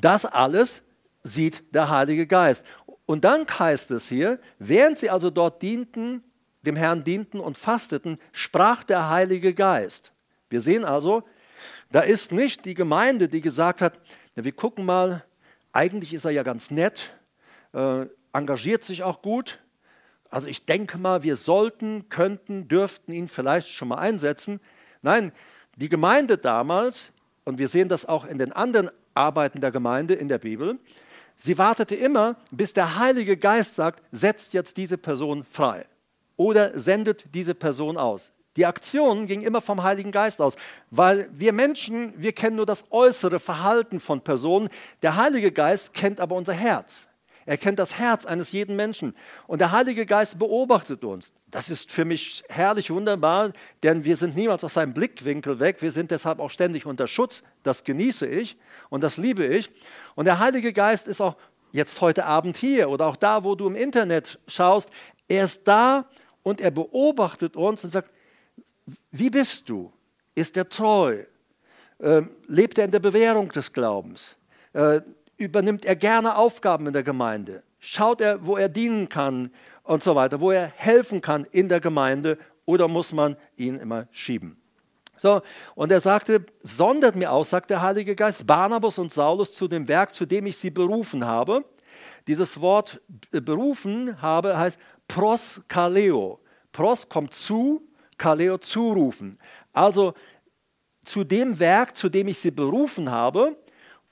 das 0.00 0.24
alles 0.24 0.82
sieht 1.24 1.74
der 1.74 1.90
Heilige 1.90 2.26
Geist. 2.26 2.64
Und 3.06 3.24
dann 3.24 3.46
heißt 3.46 3.92
es 3.92 4.08
hier, 4.08 4.38
während 4.58 4.98
sie 4.98 5.10
also 5.10 5.30
dort 5.30 5.62
dienten, 5.62 6.24
dem 6.62 6.76
Herrn 6.76 7.04
dienten 7.04 7.38
und 7.40 7.56
fasteten, 7.56 8.18
sprach 8.32 8.82
der 8.82 9.08
Heilige 9.08 9.54
Geist. 9.54 10.12
Wir 10.50 10.60
sehen 10.60 10.84
also, 10.84 11.22
da 11.92 12.00
ist 12.00 12.32
nicht 12.32 12.64
die 12.64 12.74
Gemeinde, 12.74 13.28
die 13.28 13.40
gesagt 13.40 13.80
hat, 13.80 14.00
na, 14.34 14.44
wir 14.44 14.52
gucken 14.52 14.84
mal, 14.84 15.24
eigentlich 15.72 16.12
ist 16.12 16.24
er 16.24 16.32
ja 16.32 16.42
ganz 16.42 16.70
nett, 16.70 17.12
äh, 17.72 18.06
engagiert 18.32 18.82
sich 18.82 19.04
auch 19.04 19.22
gut. 19.22 19.60
Also 20.28 20.48
ich 20.48 20.66
denke 20.66 20.98
mal, 20.98 21.22
wir 21.22 21.36
sollten, 21.36 22.08
könnten, 22.08 22.66
dürften 22.66 23.12
ihn 23.12 23.28
vielleicht 23.28 23.68
schon 23.68 23.88
mal 23.88 23.98
einsetzen. 23.98 24.60
Nein, 25.02 25.32
die 25.76 25.88
Gemeinde 25.88 26.38
damals, 26.38 27.12
und 27.44 27.58
wir 27.58 27.68
sehen 27.68 27.88
das 27.88 28.06
auch 28.06 28.24
in 28.24 28.38
den 28.38 28.52
anderen 28.52 28.90
Arbeiten 29.14 29.60
der 29.60 29.70
Gemeinde 29.70 30.14
in 30.14 30.26
der 30.26 30.38
Bibel, 30.38 30.78
Sie 31.36 31.58
wartete 31.58 31.94
immer, 31.94 32.36
bis 32.50 32.72
der 32.72 32.98
Heilige 32.98 33.36
Geist 33.36 33.74
sagt, 33.74 34.02
setzt 34.10 34.54
jetzt 34.54 34.76
diese 34.76 34.96
Person 34.96 35.44
frei 35.44 35.86
oder 36.36 36.78
sendet 36.78 37.24
diese 37.34 37.54
Person 37.54 37.96
aus. 37.96 38.32
Die 38.56 38.64
Aktion 38.64 39.26
ging 39.26 39.42
immer 39.42 39.60
vom 39.60 39.82
Heiligen 39.82 40.12
Geist 40.12 40.40
aus, 40.40 40.56
weil 40.90 41.28
wir 41.32 41.52
Menschen, 41.52 42.14
wir 42.16 42.32
kennen 42.32 42.56
nur 42.56 42.64
das 42.64 42.86
äußere 42.90 43.38
Verhalten 43.38 44.00
von 44.00 44.22
Personen. 44.22 44.70
Der 45.02 45.16
Heilige 45.16 45.52
Geist 45.52 45.92
kennt 45.92 46.20
aber 46.20 46.34
unser 46.36 46.54
Herz. 46.54 47.06
Er 47.44 47.58
kennt 47.58 47.78
das 47.78 47.98
Herz 47.98 48.24
eines 48.24 48.50
jeden 48.52 48.74
Menschen. 48.74 49.14
Und 49.46 49.60
der 49.60 49.70
Heilige 49.70 50.04
Geist 50.04 50.38
beobachtet 50.38 51.04
uns. 51.04 51.32
Das 51.50 51.70
ist 51.70 51.92
für 51.92 52.04
mich 52.04 52.42
herrlich 52.48 52.90
wunderbar, 52.90 53.52
denn 53.84 54.04
wir 54.04 54.16
sind 54.16 54.34
niemals 54.34 54.64
aus 54.64 54.74
seinem 54.74 54.94
Blickwinkel 54.94 55.60
weg. 55.60 55.80
Wir 55.80 55.92
sind 55.92 56.10
deshalb 56.10 56.40
auch 56.40 56.50
ständig 56.50 56.86
unter 56.86 57.06
Schutz. 57.06 57.44
Das 57.62 57.84
genieße 57.84 58.26
ich 58.26 58.56
und 58.88 59.02
das 59.02 59.16
liebe 59.16 59.44
ich. 59.44 59.70
Und 60.14 60.26
der 60.26 60.38
Heilige 60.38 60.72
Geist 60.72 61.06
ist 61.06 61.20
auch 61.20 61.36
jetzt 61.72 62.00
heute 62.00 62.24
Abend 62.24 62.56
hier 62.56 62.88
oder 62.88 63.06
auch 63.06 63.16
da, 63.16 63.44
wo 63.44 63.54
du 63.54 63.66
im 63.66 63.76
Internet 63.76 64.38
schaust. 64.46 64.90
Er 65.28 65.44
ist 65.44 65.66
da 65.68 66.06
und 66.42 66.60
er 66.60 66.70
beobachtet 66.70 67.56
uns 67.56 67.84
und 67.84 67.90
sagt, 67.90 68.12
wie 69.10 69.30
bist 69.30 69.68
du? 69.68 69.92
Ist 70.34 70.56
er 70.56 70.68
treu? 70.68 71.24
Ähm, 72.00 72.30
lebt 72.46 72.78
er 72.78 72.84
in 72.84 72.90
der 72.90 73.00
Bewährung 73.00 73.50
des 73.50 73.72
Glaubens? 73.72 74.36
Äh, 74.72 75.00
übernimmt 75.38 75.84
er 75.84 75.96
gerne 75.96 76.36
Aufgaben 76.36 76.86
in 76.86 76.92
der 76.92 77.02
Gemeinde? 77.02 77.62
Schaut 77.78 78.20
er, 78.20 78.44
wo 78.46 78.56
er 78.56 78.68
dienen 78.68 79.08
kann 79.08 79.50
und 79.82 80.02
so 80.02 80.14
weiter, 80.14 80.40
wo 80.40 80.50
er 80.50 80.66
helfen 80.66 81.20
kann 81.20 81.46
in 81.50 81.68
der 81.68 81.80
Gemeinde 81.80 82.38
oder 82.64 82.88
muss 82.88 83.12
man 83.12 83.36
ihn 83.56 83.78
immer 83.78 84.08
schieben? 84.10 84.60
So, 85.16 85.42
und 85.74 85.90
er 85.90 86.00
sagte, 86.00 86.44
sondert 86.62 87.16
mir 87.16 87.32
aus, 87.32 87.50
sagt 87.50 87.70
der 87.70 87.82
Heilige 87.82 88.14
Geist, 88.14 88.46
Barnabas 88.46 88.98
und 88.98 89.12
Saulus 89.12 89.52
zu 89.52 89.68
dem 89.68 89.88
Werk, 89.88 90.14
zu 90.14 90.26
dem 90.26 90.46
ich 90.46 90.56
sie 90.56 90.70
berufen 90.70 91.24
habe. 91.24 91.64
Dieses 92.26 92.60
Wort 92.60 93.00
berufen 93.30 94.20
habe 94.20 94.58
heißt 94.58 94.78
pros 95.08 95.60
kaleo. 95.68 96.40
Pros 96.72 97.08
kommt 97.08 97.34
zu, 97.34 97.88
kaleo 98.18 98.58
zurufen. 98.58 99.38
Also 99.72 100.14
zu 101.04 101.24
dem 101.24 101.58
Werk, 101.58 101.96
zu 101.96 102.08
dem 102.08 102.28
ich 102.28 102.38
sie 102.38 102.50
berufen 102.50 103.10
habe. 103.10 103.56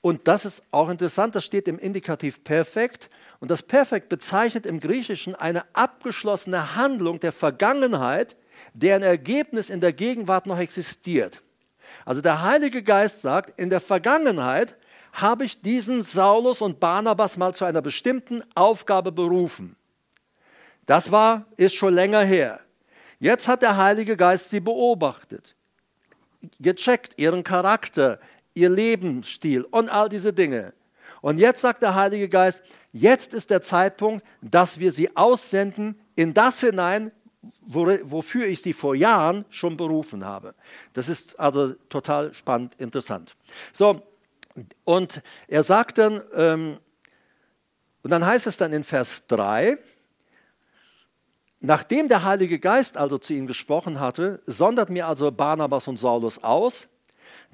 Und 0.01 0.27
das 0.27 0.45
ist 0.45 0.63
auch 0.71 0.89
interessant, 0.89 1.35
das 1.35 1.43
steht 1.43 1.67
im 1.67 1.77
Indikativ 1.79 2.43
perfekt. 2.43 3.09
Und 3.39 3.51
das 3.51 3.61
Perfekt 3.61 4.07
bezeichnet 4.07 4.65
im 4.65 4.79
Griechischen 4.79 5.35
eine 5.35 5.63
abgeschlossene 5.73 6.75
Handlung 6.75 7.19
der 7.19 7.31
Vergangenheit, 7.31 8.35
deren 8.75 9.03
Ergebnis 9.03 9.69
in 9.69 9.81
der 9.81 9.93
Gegenwart 9.93 10.45
noch 10.45 10.59
existiert. 10.59 11.41
Also 12.03 12.21
der 12.21 12.43
Heilige 12.43 12.83
Geist 12.83 13.21
sagt, 13.21 13.59
in 13.59 13.69
der 13.69 13.79
Vergangenheit 13.79 14.77
habe 15.13 15.45
ich 15.45 15.61
diesen 15.61 16.03
Saulus 16.03 16.61
und 16.61 16.79
Barnabas 16.79 17.37
mal 17.37 17.55
zu 17.55 17.65
einer 17.65 17.81
bestimmten 17.81 18.43
Aufgabe 18.53 19.11
berufen. 19.11 19.77
Das 20.85 21.11
war, 21.11 21.45
ist 21.55 21.73
schon 21.73 21.93
länger 21.93 22.21
her. 22.21 22.59
Jetzt 23.19 23.47
hat 23.47 23.61
der 23.61 23.77
Heilige 23.77 24.17
Geist 24.17 24.49
sie 24.49 24.59
beobachtet, 24.59 25.55
gecheckt, 26.59 27.13
ihren 27.17 27.43
Charakter, 27.43 28.19
ihr 28.53 28.69
Lebensstil 28.69 29.63
und 29.63 29.89
all 29.89 30.09
diese 30.09 30.33
Dinge. 30.33 30.73
Und 31.21 31.39
jetzt 31.39 31.61
sagt 31.61 31.81
der 31.81 31.95
Heilige 31.95 32.27
Geist, 32.27 32.61
jetzt 32.91 33.33
ist 33.33 33.49
der 33.49 33.61
Zeitpunkt, 33.61 34.23
dass 34.41 34.79
wir 34.79 34.91
sie 34.91 35.15
aussenden 35.15 35.99
in 36.15 36.33
das 36.33 36.59
hinein, 36.59 37.11
wofür 37.65 38.47
ich 38.47 38.61
sie 38.61 38.73
vor 38.73 38.95
Jahren 38.95 39.45
schon 39.49 39.77
berufen 39.77 40.25
habe. 40.25 40.55
Das 40.93 41.09
ist 41.09 41.39
also 41.39 41.73
total 41.89 42.33
spannend, 42.33 42.75
interessant. 42.77 43.35
So, 43.73 44.01
und 44.83 45.21
er 45.47 45.63
sagt 45.63 45.97
dann, 45.97 46.21
ähm, 46.33 46.77
und 48.03 48.11
dann 48.11 48.25
heißt 48.25 48.47
es 48.47 48.57
dann 48.57 48.71
in 48.71 48.83
Vers 48.83 49.25
3, 49.27 49.77
nachdem 51.59 52.07
der 52.07 52.23
Heilige 52.23 52.59
Geist 52.59 52.97
also 52.97 53.17
zu 53.17 53.33
ihnen 53.33 53.47
gesprochen 53.47 53.99
hatte, 53.99 54.41
sondert 54.45 54.89
mir 54.89 55.07
also 55.07 55.31
Barnabas 55.31 55.87
und 55.87 55.99
Saulus 55.99 56.43
aus, 56.43 56.87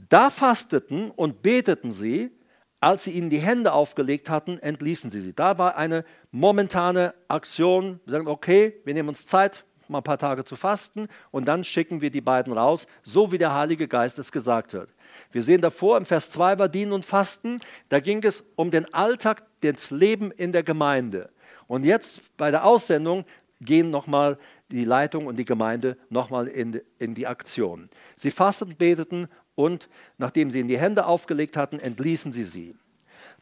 da 0.10 0.30
fasteten 0.30 1.12
und 1.12 1.42
beteten 1.42 1.94
sie, 1.94 2.32
als 2.80 3.04
sie 3.04 3.12
ihnen 3.12 3.30
die 3.30 3.40
Hände 3.40 3.74
aufgelegt 3.74 4.30
hatten, 4.30 4.58
entließen 4.58 5.12
sie 5.12 5.22
sie. 5.22 5.34
Da 5.34 5.58
war 5.58 5.78
eine 5.78 6.04
momentane 6.32 7.14
Aktion, 7.28 8.00
wir 8.06 8.14
sagen, 8.14 8.28
okay, 8.28 8.82
wir 8.84 8.94
nehmen 8.94 9.10
uns 9.10 9.28
Zeit, 9.28 9.64
mal 9.92 10.00
ein 10.00 10.04
paar 10.04 10.18
Tage 10.18 10.44
zu 10.44 10.56
fasten 10.56 11.08
und 11.32 11.46
dann 11.46 11.64
schicken 11.64 12.02
wir 12.02 12.10
die 12.10 12.22
beiden 12.22 12.54
raus, 12.54 12.88
so 13.04 13.32
wie 13.32 13.38
der 13.38 13.54
Heilige 13.54 13.88
Geist 13.88 14.20
es 14.20 14.32
gesagt 14.32 14.74
hat. 14.74 14.90
Wir 15.32 15.44
sehen 15.44 15.62
davor 15.62 15.98
im 15.98 16.06
Vers 16.06 16.30
2 16.32 16.60
war 16.60 16.70
Dienen 16.70 16.94
und 16.94 17.06
Fasten, 17.06 17.60
da 17.90 18.00
ging 18.00 18.24
es 18.24 18.44
um 18.56 18.72
den 18.72 18.92
Alltag, 18.94 19.44
das 19.62 19.92
Leben 19.92 20.32
in 20.32 20.52
der 20.52 20.64
Gemeinde. 20.64 21.30
Und 21.68 21.86
jetzt 21.86 22.36
bei 22.38 22.52
der 22.52 22.66
Aussendung 22.66 23.26
gehen 23.62 23.92
nochmal 23.92 24.38
die 24.72 24.86
Leitung 24.86 25.28
und 25.28 25.38
die 25.38 25.46
Gemeinde 25.46 25.98
nochmal 26.10 26.48
in, 26.48 26.82
in 26.98 27.14
die 27.14 27.28
Aktion. 27.28 27.90
Sie 28.16 28.32
fasteten, 28.32 28.76
beteten 28.76 29.28
und 29.56 29.90
nachdem 30.18 30.50
sie 30.50 30.60
in 30.60 30.68
die 30.68 30.80
Hände 30.80 31.06
aufgelegt 31.06 31.58
hatten, 31.58 31.80
entließen 31.80 32.32
sie 32.32 32.44
sie. 32.44 32.76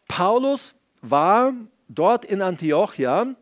Paulus 0.08 0.76
war 1.02 1.54
dort 1.88 2.26
in 2.26 2.41
Antiochia 2.41 3.36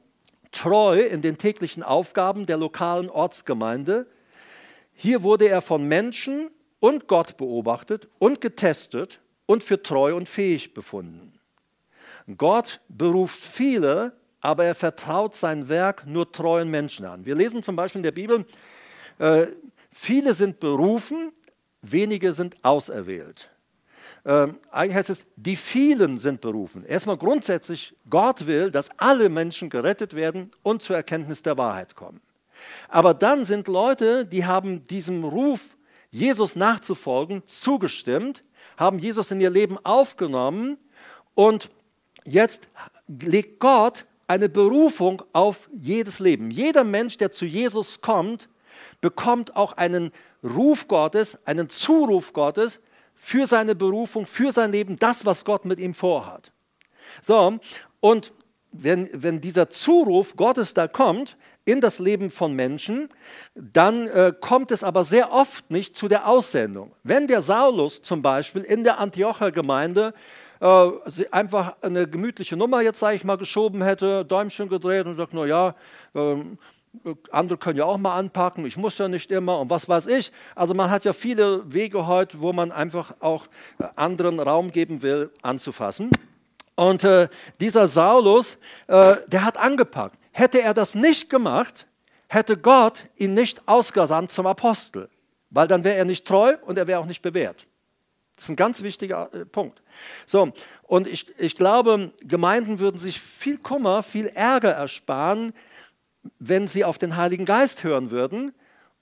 treu 0.58 0.99
in 0.99 1.22
den 1.22 1.38
täglichen 1.38 1.84
Aufgaben 1.84 2.47
der 2.47 2.58
lokalen 2.58 3.10
Ortsgemeinde. 3.10 4.08
Hier 4.93 5.22
wurde 5.22 5.47
er 5.47 5.62
von 5.62 5.88
Menschen 5.88 6.49
und 6.80 7.08
Gott 7.08 7.38
beobachtet 7.38 8.08
und 8.18 8.41
getestet 8.41 9.22
und 9.45 9.64
für 9.64 9.84
treu 9.84 10.16
und 10.16 10.28
fähig 10.28 10.74
befunden. 10.74 11.39
Gott 12.38 12.82
beruft 12.89 13.39
viele, 13.39 14.14
aber 14.41 14.66
er 14.66 14.76
vertraut 14.76 15.36
sein 15.36 15.70
Werk 15.70 16.08
nur 16.08 16.32
treuen 16.32 16.70
Menschen 16.70 17.05
an. 17.05 17.26
Wir 17.26 17.36
lesen 17.36 17.62
zum 17.62 17.76
Beispiel 17.76 17.99
in 17.99 18.03
der 18.03 18.12
Bibel, 18.12 18.45
äh, 19.20 19.47
viele 19.91 20.34
sind 20.34 20.60
berufen, 20.60 21.32
wenige 21.82 22.34
sind 22.34 22.55
auserwählt 22.64 23.49
ähm, 24.28 24.60
eigentlich 24.72 24.96
heißt 24.98 25.10
es, 25.10 25.26
die 25.38 25.56
vielen 25.56 26.20
sind 26.20 26.42
berufen. 26.42 26.84
Erstmal 26.84 27.16
grundsätzlich, 27.16 27.96
Gott 28.10 28.46
will, 28.46 28.70
dass 28.72 28.92
alle 29.00 29.30
Menschen 29.30 29.70
gerettet 29.70 30.16
werden 30.16 30.52
und 30.64 30.82
zur 30.82 30.98
Erkenntnis 30.98 31.44
der 31.44 31.58
Wahrheit 31.58 31.96
kommen. 31.96 32.20
Aber 32.90 33.14
dann 33.14 33.46
sind 33.46 33.70
Leute, 33.70 34.26
die 34.26 34.46
haben 34.46 34.86
diesem 34.88 35.24
Ruf, 35.24 35.62
Jesus 36.12 36.58
nachzufolgen, 36.58 37.42
zugestimmt, 37.46 38.44
haben 38.76 39.00
Jesus 39.00 39.32
in 39.32 39.40
ihr 39.40 39.50
Leben 39.50 39.78
aufgenommen 39.86 40.78
und 41.34 41.70
jetzt 42.26 42.68
legt 43.08 43.62
Gott 43.62 44.06
eine 44.28 44.50
Berufung 44.50 45.24
auf 45.32 45.70
jedes 45.74 46.20
Leben. 46.20 46.52
Jeder 46.52 46.84
Mensch, 46.84 47.16
der 47.16 47.32
zu 47.32 47.46
Jesus 47.46 48.02
kommt, 48.02 48.50
bekommt 49.00 49.56
auch 49.56 49.74
einen 49.74 50.12
Ruf 50.44 50.90
Gottes, 50.90 51.48
einen 51.48 51.70
Zuruf 51.70 52.34
Gottes 52.34 52.80
für 53.18 53.47
seine 53.47 53.76
Berufung, 53.76 54.26
für 54.26 54.51
sein 54.51 54.72
Leben, 54.72 54.97
das, 54.97 55.26
was 55.26 55.43
Gott 55.43 55.65
mit 55.65 55.80
ihm 55.80 55.93
vorhat. 55.93 56.51
So, 57.22 57.59
und 57.99 58.32
wenn, 58.72 59.09
wenn 59.13 59.41
dieser 59.41 59.70
Zuruf 59.70 60.36
Gottes 60.36 60.74
da 60.74 60.88
kommt 60.88 61.38
in 61.65 61.82
das 61.82 61.99
Leben 61.99 62.30
von 62.30 62.53
Menschen, 62.53 63.09
dann 63.55 64.07
äh, 64.07 64.34
kommt 64.39 64.72
es 64.72 64.84
aber 64.84 65.03
sehr 65.03 65.34
oft 65.34 65.70
nicht 65.70 65.95
zu 65.95 66.07
der 66.07 66.28
Aussendung. 66.28 66.93
Wenn 67.03 67.28
der 67.28 67.41
Saulus 67.41 68.01
zum 68.01 68.22
Beispiel 68.22 68.61
in 68.61 68.84
der 68.84 68.99
Antiocher 68.99 69.51
Gemeinde 69.51 70.13
äh, 70.61 70.89
einfach 71.32 71.76
eine 71.82 72.07
gemütliche 72.07 72.55
Nummer 72.55 72.82
jetzt, 72.82 72.99
sage 72.99 73.18
ich 73.18 73.24
mal, 73.24 73.38
geschoben 73.38 73.84
hätte, 73.84 74.24
Däumchen 74.24 74.70
gedreht 74.70 75.05
und 75.05 75.15
sagt, 75.15 75.34
naja, 75.34 75.76
äh, 76.13 76.36
andere 77.32 77.58
können 77.58 77.78
ja 77.78 77.86
auch 77.86 77.98
mal 77.98 78.16
anpacken, 78.16 78.66
ich 78.66 78.78
muss 78.78 78.98
ja 78.98 79.08
nicht 79.08 79.32
immer 79.32 79.60
und 79.60 79.70
was 79.70 79.88
weiß 79.88 80.08
ich. 80.08 80.32
Also 80.56 80.74
man 80.74 80.90
hat 80.90 81.06
ja 81.06 81.14
viele 81.14 81.72
Wege 81.72 82.08
heute, 82.08 82.42
wo 82.42 82.54
man 82.54 82.72
einfach 82.72 83.16
auch 83.20 83.48
anderen 83.96 84.40
Raum 84.40 84.72
geben 84.72 85.02
will, 85.02 85.32
anzufassen. 85.42 86.10
Und 86.76 87.04
äh, 87.04 87.28
dieser 87.60 87.88
Saulus, 87.88 88.58
äh, 88.88 89.18
der 89.28 89.44
hat 89.44 89.58
angepackt. 89.58 90.20
Hätte 90.32 90.62
er 90.62 90.74
das 90.74 90.94
nicht 90.94 91.30
gemacht, 91.30 91.88
hätte 92.28 92.58
Gott 92.58 93.06
ihn 93.16 93.34
nicht 93.34 93.68
ausgesandt 93.68 94.32
zum 94.32 94.46
Apostel, 94.46 95.10
weil 95.50 95.68
dann 95.68 95.84
wäre 95.84 95.98
er 95.98 96.06
nicht 96.06 96.26
treu 96.26 96.56
und 96.66 96.78
er 96.78 96.88
wäre 96.88 97.00
auch 97.00 97.06
nicht 97.06 97.22
bewährt. 97.22 97.66
Das 98.36 98.44
ist 98.44 98.50
ein 98.50 98.56
ganz 98.56 98.84
wichtiger 98.84 99.34
äh, 99.34 99.46
Punkt. 99.46 99.82
So, 100.28 100.54
und 100.84 101.08
ich, 101.08 101.34
ich 101.40 101.56
glaube, 101.56 102.14
Gemeinden 102.24 102.78
würden 102.80 103.00
sich 103.00 103.20
viel 103.20 103.58
Kummer, 103.58 104.04
viel 104.04 104.28
Ärger 104.28 104.72
ersparen, 104.72 105.54
wenn 106.40 106.68
sie 106.68 106.84
auf 106.84 106.98
den 106.98 107.18
Heiligen 107.18 107.46
Geist 107.46 107.84
hören 107.84 108.12
würden 108.12 108.54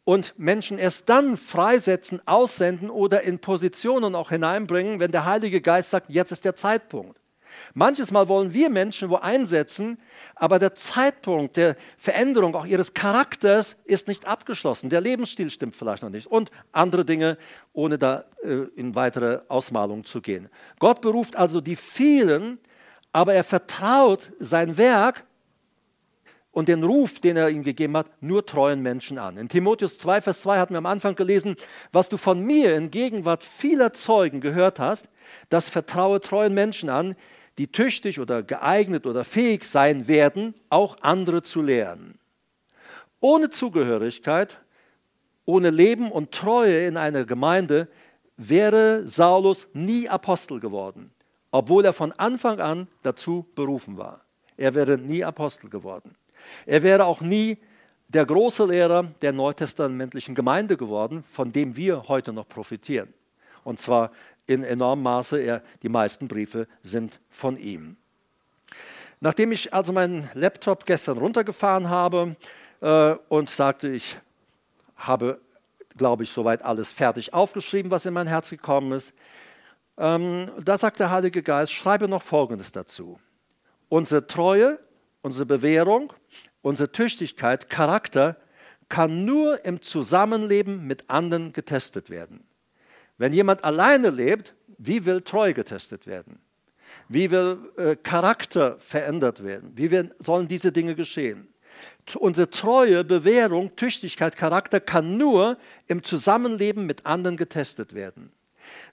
und 0.03 0.33
Menschen 0.37 0.77
erst 0.77 1.09
dann 1.09 1.37
freisetzen, 1.37 2.21
aussenden 2.25 2.89
oder 2.89 3.23
in 3.23 3.39
Positionen 3.39 4.15
auch 4.15 4.29
hineinbringen, 4.29 4.99
wenn 4.99 5.11
der 5.11 5.25
Heilige 5.25 5.61
Geist 5.61 5.91
sagt, 5.91 6.09
jetzt 6.09 6.31
ist 6.31 6.45
der 6.45 6.55
Zeitpunkt. 6.55 7.19
Manches 7.73 8.11
Mal 8.11 8.27
wollen 8.27 8.53
wir 8.53 8.69
Menschen 8.69 9.09
wo 9.09 9.15
einsetzen, 9.15 9.97
aber 10.35 10.59
der 10.59 10.75
Zeitpunkt 10.75 11.57
der 11.57 11.75
Veränderung 11.97 12.55
auch 12.55 12.65
ihres 12.65 12.93
Charakters 12.93 13.77
ist 13.85 14.07
nicht 14.07 14.27
abgeschlossen. 14.27 14.89
Der 14.89 15.01
Lebensstil 15.01 15.49
stimmt 15.49 15.75
vielleicht 15.75 16.03
noch 16.03 16.09
nicht 16.09 16.27
und 16.27 16.51
andere 16.71 17.05
Dinge, 17.05 17.37
ohne 17.73 17.97
da 17.97 18.25
äh, 18.43 18.67
in 18.75 18.95
weitere 18.95 19.39
Ausmalung 19.47 20.05
zu 20.05 20.21
gehen. 20.21 20.49
Gott 20.79 21.01
beruft 21.01 21.35
also 21.35 21.61
die 21.61 21.75
vielen, 21.75 22.59
aber 23.11 23.33
er 23.33 23.43
vertraut 23.43 24.31
sein 24.39 24.77
Werk 24.77 25.23
und 26.55 26.69
den 26.69 26.85
Ruf, 26.85 27.19
den 27.19 27.35
er 27.35 27.49
ihm 27.49 27.63
gegeben 27.63 27.97
hat, 27.97 28.09
nur 28.21 28.45
treuen 28.45 28.81
Menschen 28.81 29.17
an. 29.17 29.35
In 29.35 29.49
Timotheus 29.49 29.97
2, 29.97 30.21
Vers 30.21 30.39
2 30.43 30.57
hatten 30.57 30.73
wir 30.73 30.77
am 30.77 30.85
Anfang 30.85 31.13
gelesen, 31.13 31.57
was 31.91 32.07
du 32.07 32.15
von 32.15 32.41
mir 32.41 32.77
in 32.77 32.91
Gegenwart 32.91 33.43
vieler 33.43 33.91
Zeugen 33.91 34.39
gehört 34.39 34.79
hast, 34.79 35.09
das 35.49 35.67
vertraue 35.67 36.21
treuen 36.21 36.53
Menschen 36.53 36.89
an, 36.89 37.17
die 37.57 37.67
tüchtig 37.67 38.21
oder 38.21 38.41
geeignet 38.41 39.05
oder 39.05 39.25
fähig 39.25 39.65
sein 39.65 40.07
werden, 40.07 40.55
auch 40.69 40.95
andere 41.01 41.43
zu 41.43 41.61
lehren. 41.61 42.17
Ohne 43.19 43.49
Zugehörigkeit, 43.49 44.57
ohne 45.43 45.71
Leben 45.71 46.09
und 46.09 46.31
Treue 46.31 46.87
in 46.87 46.95
einer 46.95 47.25
Gemeinde 47.25 47.89
wäre 48.37 49.05
Saulus 49.09 49.67
nie 49.73 50.07
Apostel 50.07 50.61
geworden, 50.61 51.11
obwohl 51.51 51.83
er 51.83 51.91
von 51.91 52.13
Anfang 52.13 52.61
an 52.61 52.87
dazu 53.03 53.45
berufen 53.55 53.97
war. 53.97 54.21
Er 54.55 54.73
wäre 54.73 54.97
nie 54.97 55.21
Apostel 55.21 55.69
geworden. 55.69 56.15
Er 56.65 56.83
wäre 56.83 57.05
auch 57.05 57.21
nie 57.21 57.57
der 58.07 58.25
große 58.25 58.65
Lehrer 58.65 59.03
der 59.21 59.33
neutestamentlichen 59.33 60.35
Gemeinde 60.35 60.77
geworden, 60.77 61.23
von 61.31 61.51
dem 61.51 61.75
wir 61.75 62.07
heute 62.07 62.33
noch 62.33 62.47
profitieren. 62.47 63.13
Und 63.63 63.79
zwar 63.79 64.11
in 64.47 64.63
enormem 64.63 65.03
Maße. 65.03 65.39
Er, 65.39 65.63
die 65.81 65.89
meisten 65.89 66.27
Briefe 66.27 66.67
sind 66.83 67.19
von 67.29 67.57
ihm. 67.57 67.97
Nachdem 69.19 69.51
ich 69.51 69.73
also 69.73 69.91
meinen 69.91 70.29
Laptop 70.33 70.85
gestern 70.85 71.17
runtergefahren 71.17 71.89
habe 71.89 72.35
äh, 72.81 73.15
und 73.29 73.49
sagte, 73.49 73.89
ich 73.89 74.17
habe, 74.97 75.41
glaube 75.97 76.23
ich, 76.23 76.29
soweit 76.29 76.63
alles 76.63 76.91
fertig 76.91 77.33
aufgeschrieben, 77.33 77.91
was 77.91 78.05
in 78.05 78.13
mein 78.13 78.27
Herz 78.27 78.49
gekommen 78.49 78.91
ist, 78.91 79.13
ähm, 79.97 80.51
da 80.63 80.77
sagt 80.77 80.99
der 80.99 81.09
Heilige 81.09 81.41
Geist, 81.41 81.71
schreibe 81.71 82.07
noch 82.07 82.21
Folgendes 82.21 82.71
dazu. 82.71 83.17
Unsere 83.87 84.27
Treue, 84.27 84.77
unsere 85.21 85.45
Bewährung, 85.45 86.11
unsere 86.65 86.91
Tüchtigkeit, 86.91 87.69
Charakter 87.69 88.37
kann 88.89 89.23
nur 89.23 89.63
im 89.65 89.83
Zusammenleben 89.83 90.87
mit 90.87 91.09
anderen 91.11 91.53
getestet 91.53 92.09
werden. 92.09 92.43
Wenn 93.19 93.33
jemand 93.33 93.63
alleine 93.63 94.09
lebt, 94.09 94.53
wie 94.79 95.05
will 95.05 95.21
Treu 95.21 95.53
getestet 95.53 96.07
werden? 96.07 96.39
Wie 97.07 97.29
will 97.29 97.59
äh, 97.77 97.95
Charakter 97.95 98.77
verändert 98.79 99.43
werden? 99.43 99.73
Wie 99.75 99.91
will, 99.91 100.13
sollen 100.17 100.47
diese 100.47 100.71
Dinge 100.71 100.95
geschehen? 100.95 101.47
Unsere 102.15 102.49
Treue, 102.49 103.03
Bewährung, 103.03 103.75
Tüchtigkeit, 103.75 104.35
Charakter 104.35 104.79
kann 104.79 105.17
nur 105.17 105.59
im 105.85 106.01
Zusammenleben 106.01 106.87
mit 106.87 107.05
anderen 107.05 107.37
getestet 107.37 107.93
werden. 107.93 108.31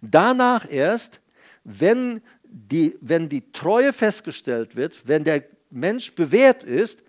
Danach 0.03 0.71
erst, 0.71 1.21
wenn 1.65 2.21
die, 2.45 2.99
wenn 3.01 3.31
die 3.31 3.51
Treue 3.51 3.95
festgestellt 3.95 4.77
wird, 4.77 5.01
wenn 5.05 5.25
der 5.25 5.45
Mensch 5.71 6.15
bewährt 6.15 6.65
ist, 6.65 7.03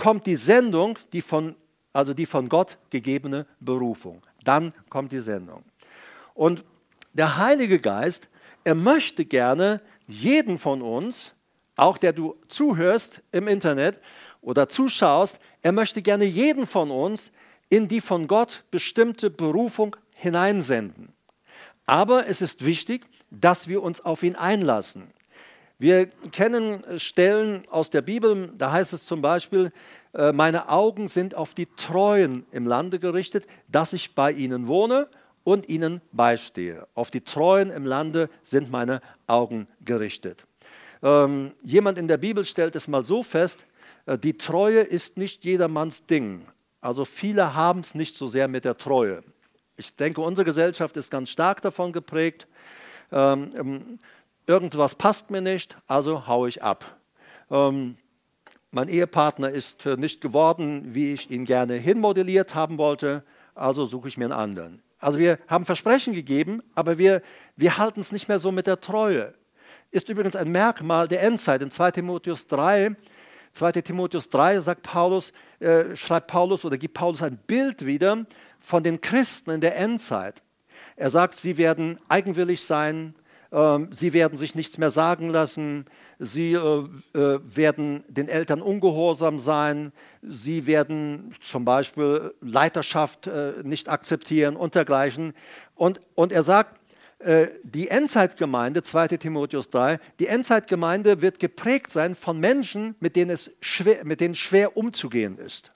kommt 0.00 0.26
die 0.26 0.36
Sendung, 0.36 0.98
die 1.12 1.22
von, 1.22 1.54
also 1.92 2.14
die 2.14 2.26
von 2.26 2.48
Gott 2.48 2.78
gegebene 2.90 3.46
Berufung. 3.60 4.22
Dann 4.42 4.74
kommt 4.88 5.12
die 5.12 5.20
Sendung. 5.20 5.62
Und 6.34 6.64
der 7.12 7.36
Heilige 7.36 7.78
Geist, 7.78 8.28
er 8.64 8.74
möchte 8.74 9.24
gerne 9.24 9.80
jeden 10.08 10.58
von 10.58 10.82
uns, 10.82 11.32
auch 11.76 11.98
der 11.98 12.12
du 12.12 12.36
zuhörst 12.48 13.22
im 13.30 13.46
Internet 13.46 14.00
oder 14.40 14.68
zuschaust, 14.68 15.38
er 15.62 15.72
möchte 15.72 16.02
gerne 16.02 16.24
jeden 16.24 16.66
von 16.66 16.90
uns 16.90 17.30
in 17.68 17.86
die 17.86 18.00
von 18.00 18.26
Gott 18.26 18.64
bestimmte 18.70 19.30
Berufung 19.30 19.96
hineinsenden. 20.14 21.12
Aber 21.86 22.26
es 22.26 22.42
ist 22.42 22.64
wichtig, 22.64 23.04
dass 23.30 23.68
wir 23.68 23.82
uns 23.82 24.00
auf 24.00 24.22
ihn 24.22 24.36
einlassen. 24.36 25.10
Wir 25.80 26.08
kennen 26.30 26.82
Stellen 26.98 27.66
aus 27.70 27.88
der 27.88 28.02
Bibel, 28.02 28.52
da 28.58 28.70
heißt 28.70 28.92
es 28.92 29.06
zum 29.06 29.22
Beispiel, 29.22 29.72
äh, 30.12 30.30
meine 30.30 30.68
Augen 30.68 31.08
sind 31.08 31.34
auf 31.34 31.54
die 31.54 31.64
Treuen 31.74 32.44
im 32.52 32.66
Lande 32.66 32.98
gerichtet, 32.98 33.46
dass 33.66 33.94
ich 33.94 34.14
bei 34.14 34.30
ihnen 34.30 34.66
wohne 34.66 35.08
und 35.42 35.70
ihnen 35.70 36.02
beistehe. 36.12 36.86
Auf 36.92 37.10
die 37.10 37.22
Treuen 37.22 37.70
im 37.70 37.86
Lande 37.86 38.28
sind 38.42 38.70
meine 38.70 39.00
Augen 39.26 39.68
gerichtet. 39.82 40.44
Ähm, 41.02 41.52
jemand 41.62 41.96
in 41.96 42.08
der 42.08 42.18
Bibel 42.18 42.44
stellt 42.44 42.76
es 42.76 42.86
mal 42.86 43.02
so 43.02 43.22
fest, 43.22 43.64
äh, 44.04 44.18
die 44.18 44.36
Treue 44.36 44.80
ist 44.80 45.16
nicht 45.16 45.46
jedermanns 45.46 46.04
Ding. 46.04 46.46
Also 46.82 47.06
viele 47.06 47.54
haben 47.54 47.80
es 47.80 47.94
nicht 47.94 48.18
so 48.18 48.26
sehr 48.26 48.48
mit 48.48 48.66
der 48.66 48.76
Treue. 48.76 49.22
Ich 49.78 49.96
denke, 49.96 50.20
unsere 50.20 50.44
Gesellschaft 50.44 50.94
ist 50.98 51.10
ganz 51.10 51.30
stark 51.30 51.62
davon 51.62 51.90
geprägt. 51.90 52.46
Ähm, 53.12 53.52
ähm 53.56 53.98
irgendwas 54.46 54.94
passt 54.94 55.30
mir 55.30 55.40
nicht, 55.40 55.76
also 55.86 56.26
haue 56.26 56.48
ich 56.48 56.62
ab. 56.62 56.98
Ähm, 57.50 57.96
mein 58.70 58.88
Ehepartner 58.88 59.50
ist 59.50 59.84
äh, 59.86 59.96
nicht 59.96 60.20
geworden, 60.20 60.94
wie 60.94 61.14
ich 61.14 61.30
ihn 61.30 61.44
gerne 61.44 61.74
hinmodelliert 61.74 62.54
haben 62.54 62.78
wollte, 62.78 63.24
also 63.54 63.84
suche 63.84 64.08
ich 64.08 64.16
mir 64.16 64.26
einen 64.26 64.32
anderen. 64.32 64.82
Also 64.98 65.18
wir 65.18 65.38
haben 65.48 65.64
Versprechen 65.64 66.14
gegeben, 66.14 66.62
aber 66.74 66.98
wir, 66.98 67.22
wir 67.56 67.78
halten 67.78 68.00
es 68.00 68.12
nicht 68.12 68.28
mehr 68.28 68.38
so 68.38 68.52
mit 68.52 68.66
der 68.66 68.80
Treue. 68.80 69.34
Ist 69.90 70.08
übrigens 70.08 70.36
ein 70.36 70.52
Merkmal 70.52 71.08
der 71.08 71.22
Endzeit. 71.22 71.62
In 71.62 71.70
2 71.70 71.90
Timotheus 71.90 72.46
3, 72.46 72.94
2 73.52 73.72
Timotheus 73.72 74.28
3 74.28 74.60
sagt 74.60 74.82
Paulus, 74.82 75.32
äh, 75.58 75.96
schreibt 75.96 76.28
Paulus 76.28 76.64
oder 76.64 76.78
gibt 76.78 76.94
Paulus 76.94 77.22
ein 77.22 77.38
Bild 77.38 77.84
wieder 77.84 78.24
von 78.60 78.84
den 78.84 79.00
Christen 79.00 79.50
in 79.50 79.60
der 79.60 79.76
Endzeit. 79.76 80.42
Er 80.96 81.10
sagt, 81.10 81.34
sie 81.34 81.56
werden 81.56 81.98
eigenwillig 82.08 82.62
sein, 82.62 83.14
sie 83.90 84.12
werden 84.12 84.38
sich 84.38 84.54
nichts 84.54 84.78
mehr 84.78 84.92
sagen 84.92 85.28
lassen, 85.30 85.86
sie 86.20 86.52
äh, 86.52 86.84
äh, 87.14 87.40
werden 87.44 88.04
den 88.08 88.28
Eltern 88.28 88.60
ungehorsam 88.60 89.40
sein, 89.40 89.92
sie 90.22 90.66
werden 90.66 91.34
zum 91.40 91.64
Beispiel 91.64 92.34
Leiterschaft 92.42 93.26
äh, 93.26 93.54
nicht 93.64 93.88
akzeptieren 93.88 94.54
und 94.54 94.74
dergleichen. 94.74 95.32
Und, 95.74 96.00
und 96.14 96.30
er 96.30 96.42
sagt, 96.42 96.76
die 97.64 97.88
Endzeitgemeinde, 97.88 98.82
2 98.82 99.08
Timotheus 99.08 99.68
3, 99.68 99.98
die 100.20 100.26
Endzeitgemeinde 100.26 101.20
wird 101.20 101.38
geprägt 101.38 101.92
sein 101.92 102.16
von 102.16 102.40
Menschen, 102.40 102.94
mit 102.98 103.14
denen 103.14 103.30
es 103.30 103.50
schwer, 103.60 104.06
mit 104.06 104.22
denen 104.22 104.34
schwer 104.34 104.74
umzugehen 104.74 105.36
ist. 105.36 105.70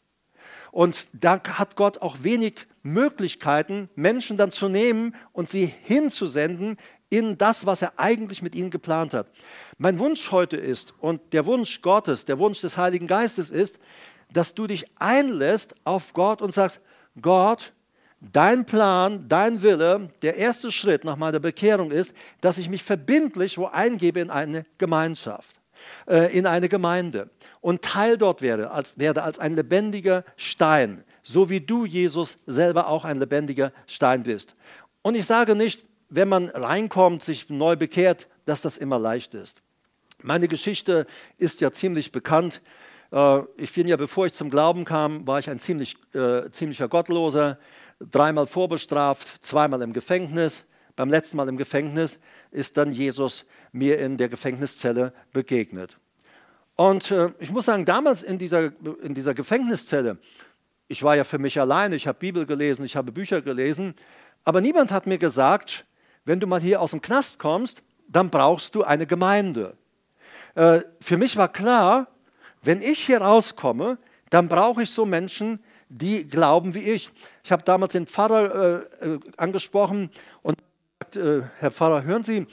Und 0.75 1.07
da 1.13 1.41
hat 1.45 1.77
Gott 1.77 1.99
auch 1.99 2.23
wenig 2.23 2.67
Möglichkeiten, 2.83 3.89
Menschen 3.95 4.37
dann 4.37 4.51
zu 4.51 4.69
nehmen 4.69 5.15
und 5.33 5.49
sie 5.49 5.67
hinzusenden 5.67 6.79
in 7.11 7.39
das, 7.39 7.67
was 7.67 7.83
er 7.83 7.99
eigentlich 7.99 8.43
mit 8.43 8.55
ihnen 8.55 8.71
geplant 8.71 9.15
hat. 9.15 9.27
Mein 9.79 9.99
Wunsch 9.99 10.31
heute 10.31 10.57
ist 10.57 10.95
und 11.01 11.21
der 11.33 11.47
Wunsch 11.47 11.83
Gottes, 11.83 12.25
der 12.25 12.39
Wunsch 12.39 12.61
des 12.61 12.77
Heiligen 12.77 13.07
Geistes 13.07 13.51
ist, 13.51 13.79
dass 14.33 14.55
du 14.55 14.67
dich 14.67 14.87
einlässt 14.99 15.75
auf 15.85 16.13
Gott 16.13 16.43
und 16.43 16.53
sagst, 16.53 16.81
Gott, 17.21 17.73
dein 18.21 18.65
Plan, 18.65 19.27
dein 19.29 19.63
Wille, 19.63 20.09
der 20.23 20.37
erste 20.37 20.73
Schritt 20.73 21.05
nach 21.05 21.17
meiner 21.17 21.41
Bekehrung 21.41 21.91
ist, 21.91 22.15
dass 22.41 22.59
ich 22.59 22.69
mich 22.69 22.83
verbindlich 22.83 23.59
wo 23.59 23.67
eingebe 23.67 24.21
in 24.21 24.31
eine 24.31 24.65
Gemeinschaft, 24.79 25.61
äh, 26.07 26.37
in 26.37 26.47
eine 26.47 26.69
Gemeinde 26.69 27.31
und 27.61 27.83
Teil 27.83 28.19
dort 28.19 28.43
werde 28.43 28.71
als, 28.71 28.99
werde 28.99 29.23
als 29.23 29.39
ein 29.39 29.57
lebendiger 29.57 30.25
Stein, 30.37 31.05
so 31.23 31.49
wie 31.49 31.61
du, 31.61 31.87
Jesus, 31.87 32.39
selber 32.47 32.89
auch 32.89 33.05
ein 33.05 33.19
lebendiger 33.19 33.73
Stein 33.87 34.23
bist. 34.25 34.55
Und 35.03 35.15
ich 35.15 35.27
sage 35.27 35.55
nicht, 35.55 35.83
wenn 36.09 36.29
man 36.29 36.49
reinkommt, 36.49 37.23
sich 37.23 37.51
neu 37.51 37.77
bekehrt, 37.77 38.29
dass 38.45 38.63
das 38.63 38.77
immer 38.77 38.99
leicht 38.99 39.35
ist. 39.35 39.63
Meine 40.23 40.49
Geschichte 40.49 41.07
ist 41.39 41.61
ja 41.61 41.71
ziemlich 41.73 42.13
bekannt. 42.13 42.63
Äh, 43.13 43.41
ich 43.57 43.73
bin 43.73 43.87
ja, 43.87 43.97
bevor 43.97 44.27
ich 44.27 44.35
zum 44.35 44.51
Glauben 44.51 44.85
kam, 44.85 45.27
war 45.27 45.39
ich 45.39 45.51
ein 45.51 45.59
ziemlich, 45.59 45.97
äh, 46.15 46.51
ziemlicher 46.51 46.89
Gottloser, 46.89 47.59
dreimal 48.01 48.47
vorbestraft, 48.47 49.45
zweimal 49.45 49.83
im 49.83 49.93
Gefängnis. 49.93 50.65
Beim 50.97 51.11
letzten 51.11 51.37
Mal 51.37 51.49
im 51.49 51.57
Gefängnis 51.57 52.21
ist 52.51 52.77
dann 52.77 52.93
Jesus 52.93 53.45
mir 53.73 53.99
in 53.99 54.17
der 54.17 54.29
Gefängniszelle 54.29 55.13
begegnet. 55.33 55.99
Und 56.77 57.11
äh, 57.11 57.31
ich 57.39 57.51
muss 57.51 57.67
sagen, 57.67 57.85
damals 57.85 58.23
in 58.23 58.39
dieser, 58.39 58.73
in 59.03 59.15
dieser 59.15 59.35
Gefängniszelle, 59.35 60.19
ich 60.89 61.03
war 61.03 61.17
ja 61.17 61.25
für 61.25 61.39
mich 61.39 61.59
alleine, 61.61 61.97
ich 61.97 62.07
habe 62.07 62.19
Bibel 62.19 62.47
gelesen, 62.47 62.85
ich 62.85 62.97
habe 62.97 63.13
Bücher 63.13 63.43
gelesen, 63.43 63.95
aber 64.45 64.61
niemand 64.61 64.91
hat 64.91 65.07
mir 65.07 65.19
gesagt, 65.19 65.87
wenn 66.25 66.41
du 66.41 66.47
mal 66.47 66.61
hier 66.61 66.81
aus 66.81 66.91
dem 66.91 67.01
Knast 67.01 67.39
kommst, 67.39 67.83
dann 68.09 68.31
brauchst 68.31 68.75
du 68.75 68.83
eine 68.83 69.07
Gemeinde. 69.07 69.77
Äh, 70.55 70.81
für 71.01 71.17
mich 71.17 71.37
war 71.37 71.49
klar, 71.49 72.09
wenn 72.63 72.81
ich 72.81 73.05
hier 73.05 73.21
rauskomme, 73.21 73.99
dann 74.31 74.49
brauche 74.49 74.83
ich 74.83 74.91
so 74.91 75.05
Menschen, 75.05 75.63
die 75.89 76.27
glauben 76.27 76.75
wie 76.75 76.91
ich. 76.91 77.11
Ich 77.43 77.53
habe 77.53 77.63
damals 77.63 77.93
den 77.93 78.07
Pfarrer 78.07 78.87
äh, 79.03 79.07
äh 79.07 79.21
angesprochen 79.37 80.11
und 80.43 80.57
gesagt, 80.99 81.51
Herr 81.61 81.71
Pfarrer, 81.71 82.03
hören 82.05 82.25
Sie, 82.25 82.47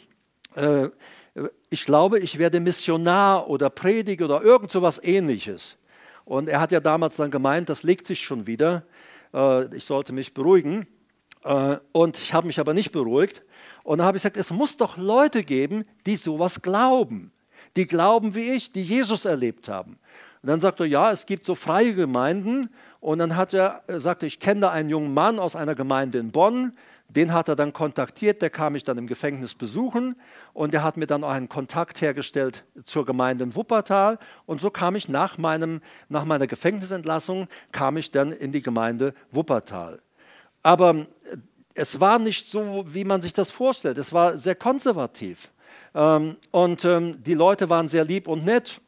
ich 1.70 1.86
glaube, 1.86 2.20
ich 2.20 2.38
werde 2.38 2.60
Missionar 2.60 3.50
oder 3.50 3.70
Prediger 3.70 4.26
oder 4.26 4.42
irgend 4.42 4.72
so 4.72 4.82
was 4.82 5.02
ähnliches. 5.02 5.78
Und 6.26 6.50
er 6.50 6.60
hat 6.60 6.72
ja 6.72 6.82
damals 6.82 7.16
dann 7.16 7.32
gemeint, 7.32 7.70
das 7.70 7.84
legt 7.84 8.06
sich 8.06 8.20
schon 8.20 8.46
wieder, 8.46 8.84
ich 9.74 9.86
sollte 9.86 10.12
mich 10.12 10.34
beruhigen. 10.34 10.86
und 11.94 12.18
ich 12.18 12.34
habe 12.34 12.48
mich 12.48 12.60
aber 12.60 12.74
nicht 12.74 12.92
beruhigt. 12.92 13.42
Und 13.84 14.00
dann 14.00 14.08
habe 14.08 14.18
ich 14.18 14.24
gesagt, 14.24 14.38
es 14.38 14.52
muss 14.52 14.78
doch 14.78 14.98
Leute 14.98 15.44
geben, 15.44 15.86
die 16.06 16.16
sowas 16.16 16.62
glauben 16.62 17.32
die 17.76 17.88
glauben 17.88 18.36
wie 18.36 18.52
ich, 18.52 18.72
die 18.72 18.84
Jesus 18.84 19.26
erlebt 19.26 19.70
haben. 19.70 19.98
Und 20.42 20.50
dann 20.50 20.60
sagt 20.60 20.80
er, 20.80 20.86
ja, 20.88 21.12
es 21.12 21.26
gibt 21.26 21.46
so 21.46 21.56
freie 21.56 21.94
Gemeinden. 21.94 22.70
Und 23.00 23.20
dann 23.20 23.36
hat 23.36 23.54
er, 23.54 23.84
sagte, 23.88 24.26
ich 24.26 24.40
kenne 24.40 24.62
da 24.62 24.72
einen 24.72 24.90
jungen 24.90 25.14
Mann 25.14 25.40
aus 25.40 25.56
einer 25.56 25.76
Gemeinde 25.76 26.18
in 26.18 26.32
Bonn. 26.32 26.74
Den 27.10 27.34
hat 27.34 27.50
er 27.50 27.58
dann 27.58 27.74
kontaktiert, 27.74 28.42
der 28.42 28.50
kam 28.50 28.74
mich 28.74 28.86
dann 28.86 28.98
im 28.98 29.06
Gefängnis 29.06 29.54
besuchen 29.54 30.16
und 30.54 30.74
der 30.74 30.82
hat 30.82 30.96
mir 30.96 31.08
dann 31.08 31.26
auch 31.26 31.32
einen 31.32 31.50
Kontakt 31.50 32.00
hergestellt 32.00 32.64
zur 32.86 33.06
Gemeinde 33.06 33.44
in 33.44 33.54
Wuppertal. 33.54 34.18
Und 34.46 34.62
so 34.62 34.70
kam 34.70 34.96
ich 34.96 35.10
nach, 35.10 35.38
meinem, 35.38 35.82
nach 36.08 36.24
meiner 36.24 36.48
Gefängnisentlassung, 36.48 37.50
kam 37.74 37.98
ich 37.98 38.12
dann 38.12 38.32
in 38.32 38.54
die 38.54 38.62
Gemeinde 38.62 39.14
Wuppertal. 39.30 40.00
Aber 40.64 41.06
es 41.74 42.00
war 42.00 42.20
nicht 42.20 42.50
so, 42.50 42.86
wie 42.88 43.06
man 43.06 43.22
sich 43.22 43.34
das 43.34 43.52
vorstellt. 43.52 43.98
Es 43.98 44.14
war 44.14 44.38
sehr 44.38 44.56
konservativ. 44.56 45.52
Ähm, 45.94 46.38
und 46.52 46.86
ähm, 46.86 47.22
die 47.24 47.34
Leute 47.34 47.70
waren 47.70 47.88
sehr 47.88 48.06
lieb 48.06 48.28
und 48.28 48.46
nett. 48.46 48.82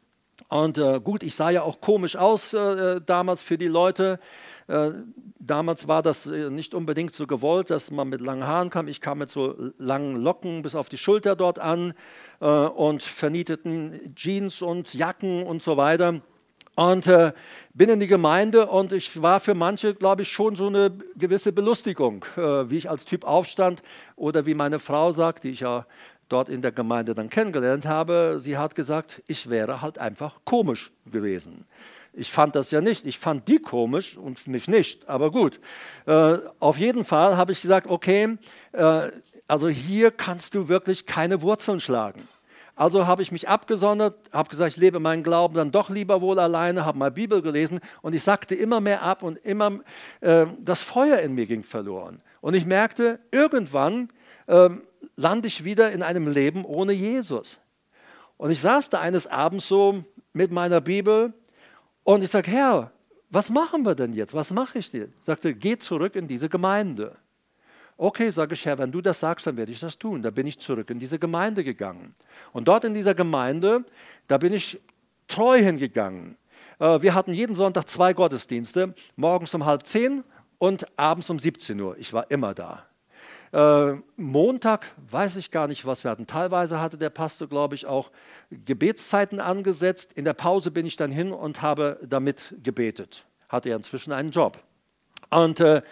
Und 0.48 0.78
äh, 0.78 1.00
gut, 1.00 1.22
ich 1.22 1.34
sah 1.34 1.50
ja 1.50 1.62
auch 1.62 1.80
komisch 1.80 2.16
aus 2.16 2.52
äh, 2.52 2.58
äh, 2.58 3.00
damals 3.04 3.42
für 3.42 3.58
die 3.58 3.68
Leute. 3.68 4.18
damals 5.38 5.88
war 5.88 6.00
das 6.00 6.24
nicht 6.24 6.74
unbedingt 6.74 7.12
so 7.12 7.26
gewollt, 7.26 7.68
dass 7.68 7.90
man 7.90 8.08
mit 8.08 8.22
langen 8.22 8.46
Haaren 8.46 8.70
kam. 8.70 8.88
Ich 8.88 9.02
kam 9.02 9.18
mit 9.18 9.28
so 9.28 9.54
langen 9.76 10.16
Locken 10.16 10.62
bis 10.62 10.74
auf 10.74 10.88
die 10.88 10.96
Schulter 10.96 11.36
dort 11.36 11.58
an 11.58 11.92
und 12.40 13.02
vernieteten 13.02 14.14
Jeans 14.16 14.62
und 14.62 14.94
Jacken 14.94 15.42
und 15.42 15.62
so 15.62 15.76
weiter. 15.76 16.22
Und 16.76 17.06
äh, 17.06 17.32
bin 17.72 17.88
in 17.88 18.00
die 18.00 18.06
Gemeinde 18.06 18.66
und 18.66 18.92
ich 18.92 19.22
war 19.22 19.38
für 19.40 19.54
manche, 19.54 19.94
glaube 19.94 20.22
ich, 20.22 20.28
schon 20.28 20.56
so 20.56 20.66
eine 20.66 20.90
gewisse 21.16 21.52
Belustigung, 21.52 22.24
äh, 22.36 22.68
wie 22.68 22.78
ich 22.78 22.90
als 22.90 23.04
Typ 23.04 23.24
aufstand 23.24 23.82
oder 24.16 24.44
wie 24.46 24.54
meine 24.54 24.80
Frau 24.80 25.12
sagt, 25.12 25.44
die 25.44 25.50
ich 25.50 25.60
ja 25.60 25.86
dort 26.28 26.48
in 26.48 26.62
der 26.62 26.72
Gemeinde 26.72 27.14
dann 27.14 27.30
kennengelernt 27.30 27.86
habe, 27.86 28.38
sie 28.40 28.58
hat 28.58 28.74
gesagt, 28.74 29.22
ich 29.26 29.50
wäre 29.50 29.82
halt 29.82 29.98
einfach 29.98 30.40
komisch 30.44 30.90
gewesen. 31.06 31.64
Ich 32.12 32.30
fand 32.30 32.54
das 32.54 32.70
ja 32.70 32.80
nicht. 32.80 33.06
Ich 33.06 33.18
fand 33.18 33.48
die 33.48 33.58
komisch 33.58 34.16
und 34.16 34.46
mich 34.46 34.68
nicht. 34.68 35.08
Aber 35.08 35.30
gut. 35.30 35.60
Äh, 36.06 36.38
auf 36.60 36.78
jeden 36.78 37.04
Fall 37.04 37.36
habe 37.36 37.52
ich 37.52 37.60
gesagt, 37.60 37.88
okay, 37.88 38.38
äh, 38.72 39.10
also 39.46 39.68
hier 39.68 40.10
kannst 40.10 40.54
du 40.54 40.68
wirklich 40.68 41.06
keine 41.06 41.42
Wurzeln 41.42 41.80
schlagen. 41.80 42.26
Also 42.76 43.06
habe 43.06 43.22
ich 43.22 43.30
mich 43.30 43.48
abgesondert, 43.48 44.30
habe 44.32 44.48
gesagt, 44.48 44.72
ich 44.72 44.76
lebe 44.76 44.98
meinen 44.98 45.22
Glauben 45.22 45.54
dann 45.54 45.70
doch 45.70 45.90
lieber 45.90 46.20
wohl 46.20 46.40
alleine, 46.40 46.84
habe 46.84 46.98
mal 46.98 47.10
Bibel 47.12 47.40
gelesen 47.40 47.78
und 48.02 48.14
ich 48.14 48.22
sagte 48.24 48.54
immer 48.56 48.80
mehr 48.80 49.02
ab 49.02 49.22
und 49.22 49.38
immer 49.38 49.80
äh, 50.20 50.46
das 50.58 50.80
Feuer 50.80 51.18
in 51.18 51.34
mir 51.34 51.46
ging 51.46 51.62
verloren. 51.62 52.20
Und 52.40 52.54
ich 52.54 52.66
merkte, 52.66 53.20
irgendwann 53.30 54.10
ähm, 54.48 54.82
lande 55.14 55.46
ich 55.46 55.64
wieder 55.64 55.92
in 55.92 56.02
einem 56.02 56.26
Leben 56.26 56.64
ohne 56.64 56.92
Jesus. 56.92 57.60
Und 58.36 58.50
ich 58.50 58.60
saß 58.60 58.90
da 58.90 59.00
eines 59.00 59.28
Abends 59.28 59.68
so 59.68 60.04
mit 60.32 60.50
meiner 60.50 60.80
Bibel 60.80 61.32
und 62.02 62.24
ich 62.24 62.30
sage, 62.30 62.50
Herr, 62.50 62.90
was 63.30 63.50
machen 63.50 63.84
wir 63.86 63.94
denn 63.94 64.12
jetzt? 64.12 64.34
Was 64.34 64.50
mache 64.50 64.78
ich 64.78 64.90
dir? 64.90 65.08
Ich 65.18 65.24
sagte, 65.24 65.54
geh 65.54 65.78
zurück 65.78 66.16
in 66.16 66.26
diese 66.26 66.48
Gemeinde. 66.48 67.16
Okay, 67.96 68.30
sage 68.30 68.54
ich, 68.54 68.66
Herr, 68.66 68.78
wenn 68.78 68.90
du 68.90 69.00
das 69.00 69.20
sagst, 69.20 69.46
dann 69.46 69.56
werde 69.56 69.70
ich 69.70 69.80
das 69.80 69.98
tun. 69.98 70.22
Da 70.22 70.30
bin 70.30 70.46
ich 70.46 70.58
zurück 70.58 70.90
in 70.90 70.98
diese 70.98 71.18
Gemeinde 71.18 71.62
gegangen. 71.62 72.14
Und 72.52 72.66
dort 72.66 72.84
in 72.84 72.94
dieser 72.94 73.14
Gemeinde, 73.14 73.84
da 74.26 74.38
bin 74.38 74.52
ich 74.52 74.80
treu 75.28 75.58
hingegangen. 75.58 76.36
Äh, 76.80 77.02
wir 77.02 77.14
hatten 77.14 77.32
jeden 77.32 77.54
Sonntag 77.54 77.88
zwei 77.88 78.12
Gottesdienste, 78.12 78.94
morgens 79.16 79.54
um 79.54 79.64
halb 79.64 79.86
zehn 79.86 80.24
und 80.58 80.86
abends 80.98 81.30
um 81.30 81.38
17 81.38 81.80
Uhr. 81.80 81.96
Ich 81.98 82.12
war 82.12 82.30
immer 82.30 82.52
da. 82.52 82.84
Äh, 83.52 84.00
Montag 84.16 84.86
weiß 85.10 85.36
ich 85.36 85.52
gar 85.52 85.68
nicht, 85.68 85.86
was 85.86 86.02
wir 86.02 86.10
hatten. 86.10 86.26
Teilweise 86.26 86.80
hatte 86.80 86.98
der 86.98 87.10
Pastor, 87.10 87.48
glaube 87.48 87.76
ich, 87.76 87.86
auch 87.86 88.10
Gebetszeiten 88.50 89.38
angesetzt. 89.38 90.12
In 90.14 90.24
der 90.24 90.32
Pause 90.32 90.72
bin 90.72 90.84
ich 90.84 90.96
dann 90.96 91.12
hin 91.12 91.30
und 91.30 91.62
habe 91.62 92.00
damit 92.02 92.56
gebetet. 92.60 93.24
Hatte 93.48 93.68
ja 93.68 93.76
inzwischen 93.76 94.12
einen 94.12 94.32
Job. 94.32 94.58
Und 95.30 95.60
äh, 95.60 95.82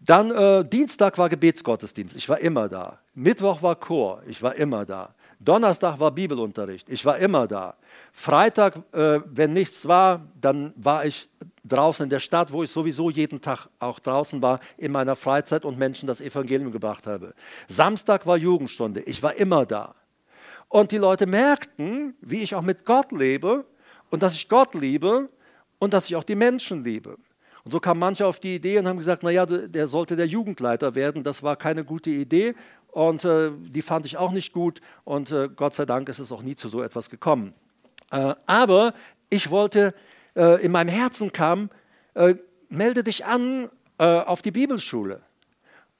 dann 0.00 0.30
äh, 0.30 0.64
Dienstag 0.64 1.18
war 1.18 1.28
Gebetsgottesdienst. 1.28 2.16
Ich 2.16 2.28
war 2.28 2.40
immer 2.40 2.68
da. 2.68 2.98
Mittwoch 3.14 3.62
war 3.62 3.76
Chor. 3.76 4.22
Ich 4.26 4.42
war 4.42 4.54
immer 4.54 4.86
da. 4.86 5.14
Donnerstag 5.38 6.00
war 6.00 6.10
Bibelunterricht. 6.10 6.88
Ich 6.88 7.04
war 7.04 7.18
immer 7.18 7.46
da. 7.46 7.76
Freitag, 8.12 8.76
äh, 8.92 9.20
wenn 9.26 9.52
nichts 9.52 9.86
war, 9.86 10.26
dann 10.40 10.74
war 10.76 11.04
ich 11.04 11.28
draußen 11.64 12.04
in 12.04 12.10
der 12.10 12.20
Stadt, 12.20 12.52
wo 12.52 12.62
ich 12.62 12.70
sowieso 12.70 13.10
jeden 13.10 13.40
Tag 13.40 13.68
auch 13.78 13.98
draußen 13.98 14.40
war 14.40 14.60
in 14.76 14.92
meiner 14.92 15.16
Freizeit 15.16 15.64
und 15.64 15.78
Menschen 15.78 16.06
das 16.06 16.20
Evangelium 16.20 16.72
gebracht 16.72 17.06
habe. 17.06 17.34
Samstag 17.68 18.26
war 18.26 18.36
Jugendstunde, 18.36 19.00
ich 19.00 19.22
war 19.22 19.34
immer 19.34 19.66
da. 19.66 19.94
Und 20.68 20.92
die 20.92 20.98
Leute 20.98 21.26
merkten, 21.26 22.14
wie 22.20 22.42
ich 22.42 22.54
auch 22.54 22.62
mit 22.62 22.84
Gott 22.84 23.12
lebe 23.12 23.66
und 24.10 24.22
dass 24.22 24.34
ich 24.34 24.48
Gott 24.48 24.74
liebe 24.74 25.26
und 25.78 25.92
dass 25.92 26.06
ich 26.06 26.16
auch 26.16 26.24
die 26.24 26.36
Menschen 26.36 26.84
liebe. 26.84 27.16
Und 27.64 27.72
so 27.72 27.80
kamen 27.80 28.00
manche 28.00 28.26
auf 28.26 28.40
die 28.40 28.56
Idee 28.56 28.78
und 28.78 28.88
haben 28.88 28.98
gesagt, 28.98 29.22
naja, 29.22 29.44
der 29.46 29.86
sollte 29.86 30.16
der 30.16 30.26
Jugendleiter 30.26 30.94
werden. 30.94 31.22
Das 31.22 31.42
war 31.42 31.56
keine 31.56 31.84
gute 31.84 32.10
Idee 32.10 32.54
und 32.88 33.24
äh, 33.24 33.50
die 33.56 33.82
fand 33.82 34.06
ich 34.06 34.16
auch 34.16 34.32
nicht 34.32 34.52
gut 34.52 34.80
und 35.04 35.30
äh, 35.30 35.48
Gott 35.54 35.74
sei 35.74 35.84
Dank 35.84 36.08
ist 36.08 36.18
es 36.18 36.32
auch 36.32 36.42
nie 36.42 36.54
zu 36.54 36.68
so 36.68 36.82
etwas 36.82 37.10
gekommen. 37.10 37.54
Äh, 38.10 38.34
aber 38.46 38.94
ich 39.28 39.50
wollte 39.50 39.94
äh, 40.34 40.64
in 40.64 40.72
meinem 40.72 40.88
Herzen 40.88 41.32
kam, 41.32 41.70
äh, 42.14 42.34
melde 42.68 43.04
dich 43.04 43.24
an 43.24 43.70
äh, 43.98 44.04
auf 44.04 44.42
die 44.42 44.50
Bibelschule. 44.50 45.20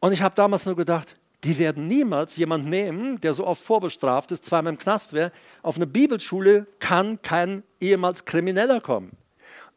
Und 0.01 0.13
ich 0.13 0.23
habe 0.23 0.35
damals 0.35 0.67
nur 0.67 0.77
gedacht, 0.77 1.17
die 1.45 1.59
werden 1.59 1.89
niemals 1.89 2.37
jemanden 2.37 2.69
nehmen, 2.69 3.21
der 3.21 3.33
so 3.33 3.47
oft 3.47 3.63
vorbestraft 3.63 4.31
ist, 4.33 4.45
zweimal 4.45 4.73
im 4.73 4.79
Knast 4.79 5.13
wäre. 5.13 5.33
Auf 5.63 5.77
eine 5.77 5.87
Bibelschule 5.87 6.67
kann 6.81 7.23
kein 7.23 7.63
ehemals 7.81 8.25
Krimineller 8.25 8.81
kommen. 8.81 9.13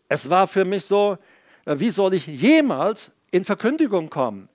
Es 0.10 0.30
war 0.30 0.48
für 0.48 0.66
mich 0.66 0.86
so, 0.86 1.18
wie 1.66 1.90
soll 1.90 2.14
ich 2.14 2.28
jemals 2.28 3.12
in 3.32 3.44
Verkündigung 3.44 4.10
kommen? 4.10 4.50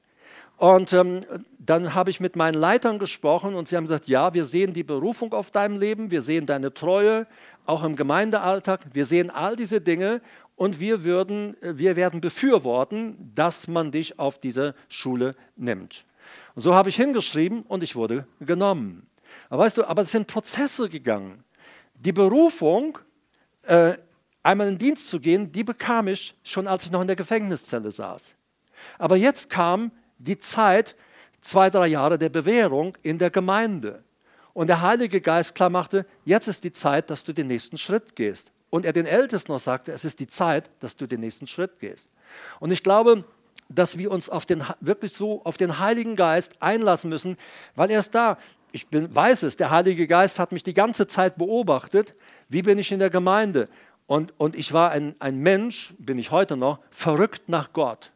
Und 0.59 0.93
ähm, 0.93 1.21
dann 1.59 1.95
habe 1.95 2.11
ich 2.11 2.19
mit 2.19 2.35
meinen 2.35 2.55
Leitern 2.55 2.99
gesprochen 2.99 3.55
und 3.55 3.69
sie 3.69 3.77
haben 3.77 3.85
gesagt, 3.85 4.09
ja, 4.09 4.35
wir 4.35 4.45
sehen 4.45 4.73
die 4.73 4.83
Berufung 4.83 5.33
auf 5.33 5.53
deinem 5.53 5.79
Leben, 5.79 6.11
wir 6.11 6.21
sehen 6.21 6.47
deine 6.47 6.75
Treue, 6.75 7.27
auch 7.65 7.85
im 7.85 7.95
Gemeindealltag. 7.95 8.81
Wir 8.93 9.07
sehen 9.07 9.31
all 9.31 9.55
diese 9.55 9.81
Dinge 9.81 10.21
und 10.57 10.81
wir, 10.81 11.05
würden, 11.05 11.57
wir 11.61 11.95
werden 11.95 12.21
befürworten, 12.21 13.31
dass 13.35 13.69
man 13.69 13.93
dich 13.93 14.19
auf 14.19 14.39
diese 14.39 14.75
Schule 14.89 15.37
nimmt. 15.57 16.05
Und 16.57 16.63
so 16.63 16.75
habe 16.75 16.89
ich 16.89 16.97
hingeschrieben 16.97 17.63
und 17.63 17.85
ich 17.85 17.95
wurde 17.95 18.27
genommen. 18.41 19.07
Aber 19.49 19.63
weißt 19.63 19.79
du, 19.79 19.85
aber 19.85 20.03
es 20.03 20.11
sind 20.11 20.27
Prozesse 20.27 20.89
gegangen. 20.89 21.45
Die 21.95 22.13
Berufung, 22.13 22.99
äh, 23.63 23.95
einmal 24.49 24.69
in 24.69 24.79
Dienst 24.79 25.09
zu 25.09 25.21
gehen, 25.21 25.53
die 25.53 25.63
bekam 25.63 26.09
ich 26.09 26.35
schon, 26.43 26.67
als 26.67 26.85
ich 26.85 26.91
noch 26.91 27.03
in 27.03 27.07
der 27.07 27.17
Gefängniszelle 27.17 27.91
saß. 27.91 28.35
Aber 28.99 29.17
jetzt 29.17 29.51
kam 29.51 29.93
die 30.19 30.39
Zeit, 30.39 30.97
zwei, 31.43 31.69
drei 31.69 31.89
Jahre 31.89 32.19
der 32.19 32.31
Bewährung 32.31 32.97
in 33.03 33.19
der 33.19 33.31
Gemeinde. 33.31 34.03
Und 34.55 34.69
der 34.69 34.81
Heilige 34.81 35.21
Geist 35.21 35.55
klar 35.55 35.69
machte, 35.69 36.07
jetzt 36.25 36.49
ist 36.49 36.65
die 36.65 36.73
Zeit, 36.73 37.11
dass 37.11 37.25
du 37.25 37.35
den 37.35 37.47
nächsten 37.47 37.77
Schritt 37.77 38.17
gehst. 38.17 38.51
Und 38.71 38.87
er 38.87 38.93
den 38.93 39.07
Ältesten 39.07 39.53
noch 39.53 39.61
sagte, 39.61 39.93
es 39.93 40.05
ist 40.05 40.19
die 40.19 40.27
Zeit, 40.27 40.71
dass 40.81 40.97
du 40.97 41.07
den 41.07 41.21
nächsten 41.21 41.47
Schritt 41.47 41.79
gehst. 41.79 42.09
Und 42.59 42.71
ich 42.71 42.83
glaube, 42.83 43.25
dass 43.69 43.99
wir 43.99 44.11
uns 44.11 44.31
auf 44.31 44.47
den, 44.47 44.65
wirklich 44.81 45.13
so 45.13 45.45
auf 45.45 45.59
den 45.59 45.79
Heiligen 45.79 46.17
Geist 46.17 46.55
einlassen 46.61 47.11
müssen, 47.11 47.37
weil 47.77 47.91
er 47.91 48.01
ist 48.01 48.15
da. 48.15 48.39
Ich 48.73 48.89
bin, 48.89 49.15
weiß 49.15 49.45
es, 49.45 49.57
der 49.57 49.71
Heilige 49.71 50.07
Geist 50.07 50.39
hat 50.39 50.53
mich 50.53 50.63
die 50.63 50.75
ganze 50.75 51.07
Zeit 51.07 51.37
beobachtet. 51.37 52.15
Wie 52.49 52.63
bin 52.63 52.79
ich 52.79 52.93
in 52.93 52.99
der 52.99 53.11
Gemeinde? 53.11 53.69
Und, 54.09 54.33
und 54.39 54.57
ich 54.57 54.73
war 54.73 54.91
ein, 54.91 55.15
ein 55.19 55.39
Mensch, 55.39 55.95
bin 55.99 56.19
ich 56.19 56.31
heute 56.31 56.57
noch, 56.57 56.79
verrückt 56.91 57.43
nach 57.49 57.75
Gott. 57.75 58.11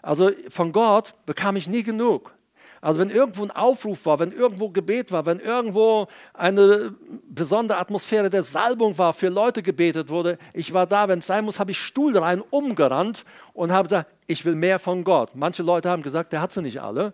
Also 0.00 0.30
von 0.48 0.72
Gott 0.72 1.12
bekam 1.26 1.56
ich 1.56 1.68
nie 1.68 1.82
genug. 1.82 2.32
Also 2.80 3.00
wenn 3.00 3.10
irgendwo 3.10 3.42
ein 3.42 3.50
Aufruf 3.50 4.06
war, 4.06 4.18
wenn 4.18 4.32
irgendwo 4.32 4.70
Gebet 4.70 5.12
war, 5.12 5.26
wenn 5.26 5.38
irgendwo 5.38 6.06
eine 6.32 6.94
besondere 7.28 7.78
Atmosphäre 7.78 8.30
der 8.30 8.44
Salbung 8.44 8.96
war, 8.96 9.12
für 9.12 9.28
Leute 9.28 9.62
gebetet 9.62 10.08
wurde, 10.08 10.38
ich 10.54 10.72
war 10.72 10.86
da, 10.86 11.06
wenn 11.06 11.18
es 11.18 11.26
sein 11.26 11.44
muss, 11.44 11.60
habe 11.60 11.70
ich 11.70 11.78
Stuhl 11.78 12.16
rein 12.16 12.40
umgerannt 12.40 13.24
und 13.52 13.72
habe 13.72 13.88
gesagt, 13.88 14.10
ich 14.26 14.42
will 14.46 14.54
mehr 14.54 14.78
von 14.78 15.04
Gott. 15.04 15.30
Manche 15.34 15.62
Leute 15.62 15.90
haben 15.90 16.02
gesagt, 16.02 16.32
der 16.32 16.40
hat 16.40 16.52
sie 16.52 16.62
nicht 16.62 16.80
alle. 16.80 17.12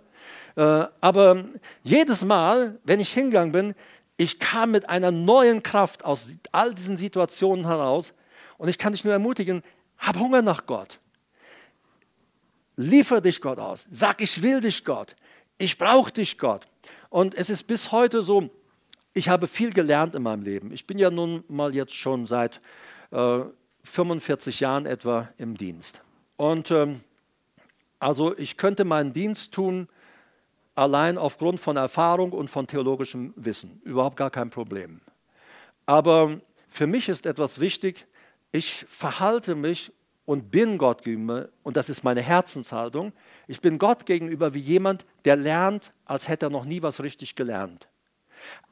Äh, 0.54 0.84
aber 1.00 1.44
jedes 1.82 2.24
Mal, 2.24 2.78
wenn 2.84 3.00
ich 3.00 3.12
hingegangen 3.12 3.50
bin, 3.50 3.74
ich 4.16 4.38
kam 4.38 4.70
mit 4.70 4.88
einer 4.88 5.10
neuen 5.10 5.62
Kraft 5.62 6.04
aus 6.04 6.28
all 6.52 6.74
diesen 6.74 6.96
Situationen 6.96 7.66
heraus 7.66 8.12
und 8.58 8.68
ich 8.68 8.78
kann 8.78 8.92
dich 8.92 9.04
nur 9.04 9.12
ermutigen, 9.12 9.62
hab 9.98 10.18
Hunger 10.18 10.42
nach 10.42 10.66
Gott. 10.66 10.98
Liefer 12.76 13.20
dich 13.20 13.40
Gott 13.40 13.58
aus. 13.58 13.86
Sag, 13.90 14.20
ich 14.20 14.42
will 14.42 14.60
dich 14.60 14.84
Gott. 14.84 15.16
Ich 15.58 15.78
brauche 15.78 16.10
dich 16.10 16.38
Gott. 16.38 16.66
Und 17.10 17.34
es 17.34 17.50
ist 17.50 17.64
bis 17.64 17.92
heute 17.92 18.22
so, 18.22 18.50
ich 19.14 19.28
habe 19.28 19.46
viel 19.46 19.72
gelernt 19.72 20.14
in 20.14 20.22
meinem 20.22 20.42
Leben. 20.42 20.72
Ich 20.72 20.86
bin 20.86 20.98
ja 20.98 21.10
nun 21.10 21.44
mal 21.48 21.74
jetzt 21.74 21.94
schon 21.94 22.26
seit 22.26 22.60
äh, 23.10 23.40
45 23.84 24.60
Jahren 24.60 24.86
etwa 24.86 25.28
im 25.36 25.56
Dienst. 25.56 26.00
Und 26.36 26.70
ähm, 26.70 27.00
also 27.98 28.36
ich 28.36 28.56
könnte 28.56 28.84
meinen 28.84 29.12
Dienst 29.12 29.52
tun 29.52 29.88
allein 30.74 31.18
aufgrund 31.18 31.60
von 31.60 31.76
Erfahrung 31.76 32.32
und 32.32 32.48
von 32.48 32.66
theologischem 32.66 33.32
Wissen. 33.36 33.80
Überhaupt 33.84 34.16
gar 34.16 34.30
kein 34.30 34.50
Problem. 34.50 35.00
Aber 35.86 36.40
für 36.68 36.86
mich 36.86 37.08
ist 37.08 37.26
etwas 37.26 37.60
wichtig, 37.60 38.06
ich 38.52 38.86
verhalte 38.88 39.54
mich 39.54 39.92
und 40.24 40.50
bin 40.50 40.78
Gott 40.78 41.02
gegenüber, 41.02 41.48
und 41.62 41.76
das 41.76 41.88
ist 41.88 42.04
meine 42.04 42.20
Herzenshaltung, 42.20 43.12
ich 43.48 43.60
bin 43.60 43.78
Gott 43.78 44.06
gegenüber 44.06 44.54
wie 44.54 44.60
jemand, 44.60 45.04
der 45.24 45.36
lernt, 45.36 45.92
als 46.04 46.28
hätte 46.28 46.46
er 46.46 46.50
noch 46.50 46.64
nie 46.64 46.82
was 46.82 47.02
richtig 47.02 47.34
gelernt. 47.34 47.88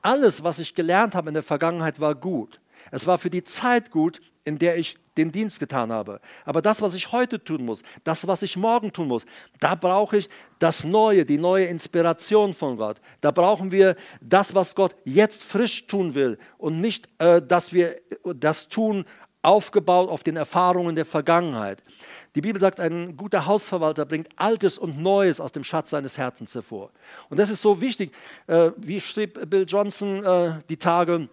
Alles, 0.03 0.43
was 0.43 0.59
ich 0.59 0.75
gelernt 0.75 1.15
habe 1.15 1.29
in 1.29 1.35
der 1.35 1.43
Vergangenheit, 1.43 2.01
war 2.01 2.15
gut. 2.15 2.61
Es 2.91 3.07
war 3.07 3.19
für 3.19 3.31
die 3.31 3.45
Zeit 3.45 3.91
gut, 3.91 4.21
in 4.45 4.59
der 4.59 4.79
ich 4.79 4.97
den 5.17 5.33
Dienst 5.33 5.61
getan 5.61 5.93
habe. 5.93 6.21
Aber 6.45 6.63
das, 6.63 6.81
was 6.81 6.95
ich 6.95 7.13
heute 7.13 7.43
tun 7.43 7.65
muss, 7.65 7.83
das, 8.05 8.27
was 8.27 8.43
ich 8.43 8.57
morgen 8.57 8.93
tun 8.93 9.09
muss, 9.09 9.27
da 9.59 9.75
brauche 9.75 10.17
ich 10.17 10.29
das 10.59 10.85
Neue, 10.85 11.25
die 11.25 11.39
neue 11.39 11.67
Inspiration 11.67 12.55
von 12.55 12.77
Gott. 12.77 13.01
Da 13.21 13.31
brauchen 13.31 13.71
wir 13.71 13.97
das, 14.21 14.55
was 14.55 14.75
Gott 14.75 14.97
jetzt 15.05 15.43
frisch 15.43 15.87
tun 15.87 16.15
will 16.15 16.39
und 16.59 16.81
nicht, 16.81 17.09
äh, 17.19 17.43
dass 17.43 17.73
wir 17.73 17.97
das 18.25 18.69
tun, 18.69 19.05
aufgebaut 19.43 20.11
auf 20.11 20.23
den 20.23 20.37
Erfahrungen 20.37 20.95
der 20.95 21.07
Vergangenheit. 21.07 21.83
Die 22.35 22.41
Bibel 22.41 22.61
sagt, 22.61 22.79
ein 22.79 23.17
guter 23.17 23.47
Hausverwalter 23.47 24.05
bringt 24.05 24.29
Altes 24.37 24.79
und 24.79 25.01
Neues 25.01 25.41
aus 25.41 25.53
dem 25.53 25.65
Schatz 25.65 25.91
seines 25.91 26.19
Herzens 26.19 26.55
hervor. 26.55 26.91
Und 27.29 27.41
das 27.41 27.51
ist 27.51 27.63
so 27.63 27.81
wichtig. 27.81 28.13
Äh, 28.47 28.71
wie 28.77 29.01
schrieb 29.01 29.49
Bill 29.49 29.65
Johnson 29.67 30.25
äh, 30.25 30.53
die 30.69 30.77
Tage, 30.77 31.29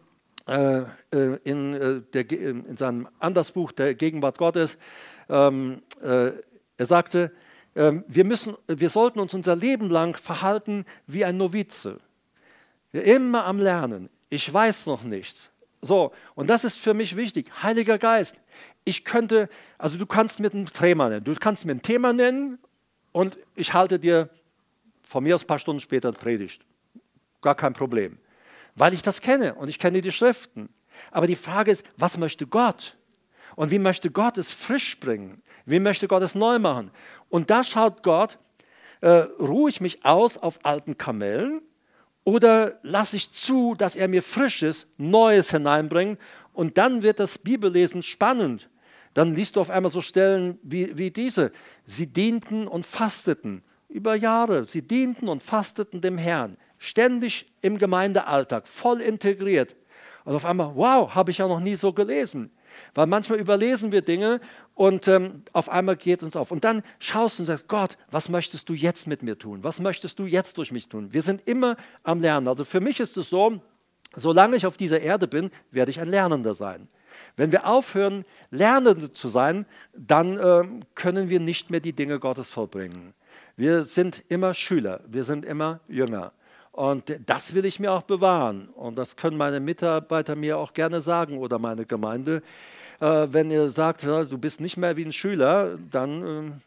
in, 0.48 1.74
äh, 1.74 2.02
der, 2.14 2.32
in, 2.32 2.78
seinem 2.78 3.08
Andersbuch 3.20 3.72
der 3.74 3.96
Gegenwart 3.96 4.38
Gottes. 4.38 4.78
Ähm, 5.30 5.82
er 6.02 6.86
sagte, 6.86 7.32
ähm, 7.76 8.04
wir, 8.08 8.24
müssen, 8.24 8.56
wir 8.68 8.90
sollten 8.90 9.20
uns 9.20 9.34
unser 9.34 9.56
Leben 9.56 9.90
lang 9.90 10.16
verhalten 10.16 10.86
wie 11.06 11.26
ein 11.26 11.38
Novize. 11.38 12.00
Wir 12.92 13.04
immer 13.04 13.46
am 13.46 13.60
Lernen. 13.60 14.10
Ich 14.30 14.52
weiß 14.52 14.86
noch 14.86 15.04
nichts. 15.04 15.50
So, 15.82 16.12
und 16.36 16.50
das 16.50 16.64
ist 16.64 16.78
für 16.78 16.94
mich 16.94 17.16
wichtig. 17.16 17.52
Heiliger 17.62 17.98
Geist, 17.98 18.42
ich 18.86 19.04
könnte, 19.04 19.50
also 19.78 19.98
du 19.98 20.06
kannst 20.06 20.40
mir 20.40 20.52
ein 20.54 20.66
Thema 20.66 21.10
nennen. 21.10 21.26
Du 21.26 21.36
kannst 21.36 21.66
mir 21.66 21.74
ein 21.74 21.82
Thema 21.82 22.14
nennen 22.14 22.58
und 23.12 23.38
ich 23.56 23.74
halte 23.74 24.00
dir 24.00 24.30
von 25.04 25.24
mir 25.24 25.36
aus 25.36 25.44
ein 25.44 25.48
paar 25.48 25.60
Stunden 25.60 25.82
später 25.82 26.12
Predigt. 26.12 26.66
Gar 27.42 27.56
kein 27.56 27.74
Problem 27.74 28.18
weil 28.78 28.94
ich 28.94 29.02
das 29.02 29.22
kenne 29.22 29.56
und 29.56 29.68
ich 29.68 29.80
kenne 29.80 30.02
die 30.02 30.12
Schriften. 30.12 30.70
Aber 31.12 31.28
die 31.28 31.36
Frage 31.36 31.72
ist, 31.72 31.84
was 31.98 32.18
möchte 32.18 32.48
Gott? 32.48 32.96
Und 33.56 33.72
wie 33.72 33.80
möchte 33.80 34.12
Gott 34.12 34.38
es 34.38 34.52
frisch 34.52 35.00
bringen? 35.00 35.42
Wie 35.66 35.80
möchte 35.80 36.08
Gott 36.08 36.22
es 36.22 36.36
neu 36.36 36.60
machen? 36.60 36.92
Und 37.30 37.50
da 37.50 37.64
schaut 37.64 38.04
Gott, 38.04 38.38
äh, 39.02 39.10
ruhe 39.10 39.70
ich 39.70 39.82
mich 39.82 40.06
aus 40.06 40.38
auf 40.38 40.60
alten 40.64 40.98
Kamellen 40.98 41.62
oder 42.24 42.80
lasse 42.84 43.16
ich 43.16 43.32
zu, 43.32 43.74
dass 43.76 43.96
er 43.96 44.08
mir 44.08 44.22
Frisches, 44.22 44.88
Neues 44.98 45.52
hineinbringt? 45.52 46.20
Und 46.54 46.78
dann 46.78 47.02
wird 47.02 47.20
das 47.20 47.40
Bibellesen 47.40 48.04
spannend. 48.04 48.70
Dann 49.14 49.34
liest 49.34 49.56
du 49.56 49.62
auf 49.62 49.72
einmal 49.72 49.92
so 49.92 50.02
Stellen 50.02 50.60
wie, 50.62 50.96
wie 50.98 51.10
diese. 51.10 51.52
Sie 51.84 52.08
dienten 52.08 52.68
und 52.68 52.86
fasteten 52.86 53.64
über 53.90 54.16
Jahre. 54.16 54.66
Sie 54.66 54.84
dienten 54.84 55.30
und 55.30 55.42
fasteten 55.42 56.02
dem 56.02 56.18
Herrn 56.18 56.58
ständig 56.78 57.52
im 57.62 57.78
Gemeindealltag, 57.78 58.68
voll 58.68 59.02
integriert. 59.02 59.76
Und 60.26 60.36
auf 60.36 60.46
einmal, 60.46 60.72
wow, 60.76 61.14
habe 61.16 61.32
ich 61.32 61.38
ja 61.38 61.48
noch 61.48 61.60
nie 61.60 61.76
so 61.76 61.94
gelesen. 61.94 62.52
Weil 62.94 63.08
manchmal 63.08 63.40
überlesen 63.40 63.92
wir 63.92 64.02
Dinge 64.02 64.40
und 64.76 65.08
ähm, 65.08 65.44
auf 65.54 65.70
einmal 65.70 65.96
geht 65.96 66.22
uns 66.22 66.36
auf. 66.36 66.52
Und 66.52 66.64
dann 66.64 66.84
schaust 67.00 67.40
du 67.40 67.44
und 67.44 67.48
sagst, 67.48 67.68
Gott, 67.68 67.98
was 68.12 68.30
möchtest 68.30 68.70
du 68.70 68.74
jetzt 68.74 69.08
mit 69.08 69.24
mir 69.24 69.38
tun? 69.38 69.64
Was 69.64 69.80
möchtest 69.80 70.20
du 70.20 70.26
jetzt 70.26 70.58
durch 70.58 70.72
mich 70.72 70.90
tun? 70.90 71.14
Wir 71.14 71.22
sind 71.22 71.48
immer 71.48 71.78
am 72.04 72.22
Lernen. 72.22 72.48
Also 72.48 72.66
für 72.66 72.82
mich 72.82 73.00
ist 73.00 73.18
es 73.18 73.30
so, 73.30 73.62
solange 74.16 74.58
ich 74.58 74.66
auf 74.66 74.78
dieser 74.78 75.00
Erde 75.00 75.28
bin, 75.28 75.50
werde 75.72 75.92
ich 75.92 76.00
ein 76.00 76.10
Lernender 76.10 76.54
sein. 76.54 76.88
Wenn 77.36 77.52
wir 77.52 77.68
aufhören, 77.68 78.26
Lernende 78.52 79.12
zu 79.12 79.30
sein, 79.30 79.66
dann 79.96 80.38
äh, 80.38 80.64
können 80.94 81.30
wir 81.30 81.40
nicht 81.40 81.72
mehr 81.72 81.80
die 81.80 81.94
Dinge 81.94 82.20
Gottes 82.20 82.50
vollbringen. 82.50 83.14
Wir 83.56 83.84
sind 83.84 84.24
immer 84.30 84.54
Schüler, 84.54 85.02
wir 85.08 85.24
sind 85.24 85.46
immer 85.46 85.80
Jünger. 85.88 86.32
Und 86.78 87.12
das 87.26 87.56
will 87.56 87.66
ich 87.66 87.80
mir 87.80 87.92
auch 87.92 88.04
bewahren. 88.04 88.70
Und 88.76 89.00
das 89.00 89.16
können 89.16 89.36
meine 89.36 89.60
Mitarbeiter 89.60 90.36
mir 90.36 90.60
auch 90.60 90.74
gerne 90.74 91.02
sagen 91.02 91.40
oder 91.40 91.58
meine 91.58 91.88
Gemeinde. 91.88 92.44
Äh, 93.00 93.28
wenn 93.32 93.50
ihr 93.50 93.68
sagt, 93.72 94.04
du 94.04 94.38
bist 94.38 94.62
nicht 94.62 94.78
mehr 94.78 94.96
wie 94.96 95.04
ein 95.04 95.12
Schüler, 95.12 95.80
dann 95.90 96.62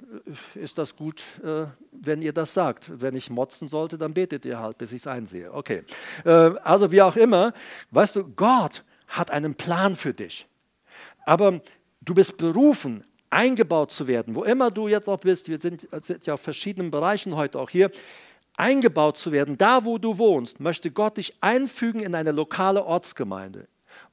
äh, 0.57 0.59
ist 0.59 0.79
das 0.79 0.97
gut, 0.97 1.23
äh, 1.45 1.67
wenn 1.93 2.23
ihr 2.23 2.33
das 2.33 2.55
sagt. 2.55 2.91
Wenn 3.01 3.15
ich 3.15 3.31
motzen 3.31 3.69
sollte, 3.69 3.99
dann 3.99 4.13
betet 4.13 4.45
ihr 4.45 4.59
halt, 4.59 4.79
bis 4.79 4.91
ich 4.91 5.03
es 5.03 5.07
einsehe. 5.07 5.55
Okay. 5.55 5.85
also 6.25 6.91
wie 6.91 7.03
auch 7.03 7.15
immer, 7.15 7.53
weißt 7.93 8.17
du, 8.17 8.25
Gott 8.25 8.83
hat 9.07 9.31
einen 9.31 9.55
Plan 9.55 9.95
für 9.95 10.13
dich. 10.13 10.49
Aber 11.25 11.61
du 12.01 12.15
bist 12.15 12.37
berufen, 12.37 13.05
eingebaut 13.31 13.93
zu 13.93 14.09
werden, 14.09 14.35
wo 14.35 14.43
immer 14.43 14.73
du 14.73 14.89
jetzt 14.89 15.09
auch 15.09 15.21
bist. 15.21 15.49
Wir 15.49 15.61
sind, 15.61 15.87
sind 16.03 16.27
ja 16.27 16.35
auf 16.35 16.41
verschiedenen 16.41 16.91
Bereichen 16.91 17.37
heute 17.37 17.61
auch 17.61 17.71
hier 17.71 17.93
eingebaut 18.61 19.17
zu 19.17 19.33
werden, 19.33 19.57
da 19.57 19.85
wo 19.85 19.97
du 19.97 20.19
wohnst, 20.19 20.61
möchte 20.61 20.91
Gott 20.91 21.17
dich 21.17 21.35
einfügen 21.41 22.01
in 22.01 22.15
eine 22.15 22.31
lokale 22.31 22.85
Ortsgemeinde. 22.85 23.67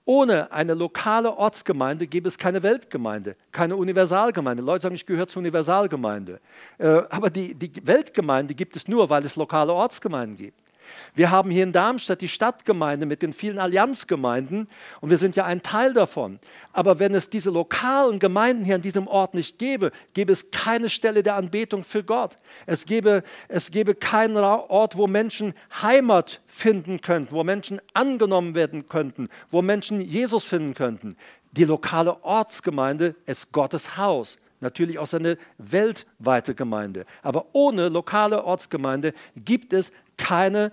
Ohne 0.06 0.54
eine 0.54 0.74
lokale 0.74 1.38
Ortsgemeinde 1.38 2.08
gäbe 2.08 2.30
es 2.30 2.38
keine 2.38 2.64
Weltgemeinde, 2.64 3.36
keine 3.52 3.76
Universalgemeinde. 3.76 4.64
Leute 4.64 4.84
sagen, 4.84 4.96
ich 4.96 5.06
gehöre 5.06 5.28
zur 5.28 5.42
Universalgemeinde. 5.42 6.40
Äh, 6.78 6.88
aber 7.10 7.30
die, 7.30 7.54
die 7.56 7.86
Weltgemeinde 7.86 8.54
gibt 8.54 8.78
es 8.78 8.88
nur, 8.88 9.10
weil 9.10 9.26
es 9.26 9.36
lokale 9.36 9.74
Ortsgemeinden 9.74 10.38
gibt. 10.38 10.67
Wir 11.14 11.32
haben 11.32 11.50
hier 11.50 11.64
in 11.64 11.72
Darmstadt 11.72 12.22
die 12.22 12.28
Stadtgemeinde 12.28 13.06
mit 13.06 13.22
den 13.22 13.34
vielen 13.34 13.60
Allianzgemeinden 13.60 14.68
und 15.02 15.10
wir 15.10 15.18
sind 15.18 15.36
ja 15.36 15.46
ein 15.46 15.62
Teil 15.62 15.94
davon. 15.94 16.40
Aber 16.74 17.00
wenn 17.00 17.14
es 17.16 17.30
diese 17.30 17.50
lokalen 17.50 18.20
Gemeinden 18.20 18.66
hier 18.66 18.76
an 18.76 18.82
diesem 18.82 19.08
Ort 19.08 19.34
nicht 19.34 19.58
gäbe, 19.58 19.92
gäbe 20.14 20.32
es 20.32 20.52
keine 20.52 20.90
Stelle 20.90 21.24
der 21.24 21.36
Anbetung 21.36 21.84
für 21.84 22.04
Gott. 22.04 22.38
Es 22.66 22.86
gäbe, 22.86 23.24
es 23.48 23.72
gäbe 23.72 23.96
keinen 23.96 24.38
Ort, 24.38 24.98
wo 24.98 25.08
Menschen 25.08 25.54
Heimat 25.82 26.42
finden 26.46 27.02
könnten, 27.02 27.34
wo 27.34 27.44
Menschen 27.44 27.82
angenommen 27.94 28.56
werden 28.56 28.88
könnten, 28.88 29.30
wo 29.50 29.62
Menschen 29.62 30.00
Jesus 30.00 30.44
finden 30.44 30.74
könnten. 30.74 31.18
Die 31.52 31.66
lokale 31.66 32.24
Ortsgemeinde 32.24 33.16
ist 33.26 33.52
Gottes 33.52 33.98
Haus 33.98 34.38
natürlich 34.60 35.00
auch 35.00 35.08
seine 35.08 35.38
weltweite 35.58 36.56
Gemeinde. 36.56 37.06
Aber 37.22 37.48
ohne 37.54 37.90
lokale 37.90 38.44
Ortsgemeinde 38.44 39.14
gibt 39.36 39.74
es 39.74 39.92
keine, 40.18 40.72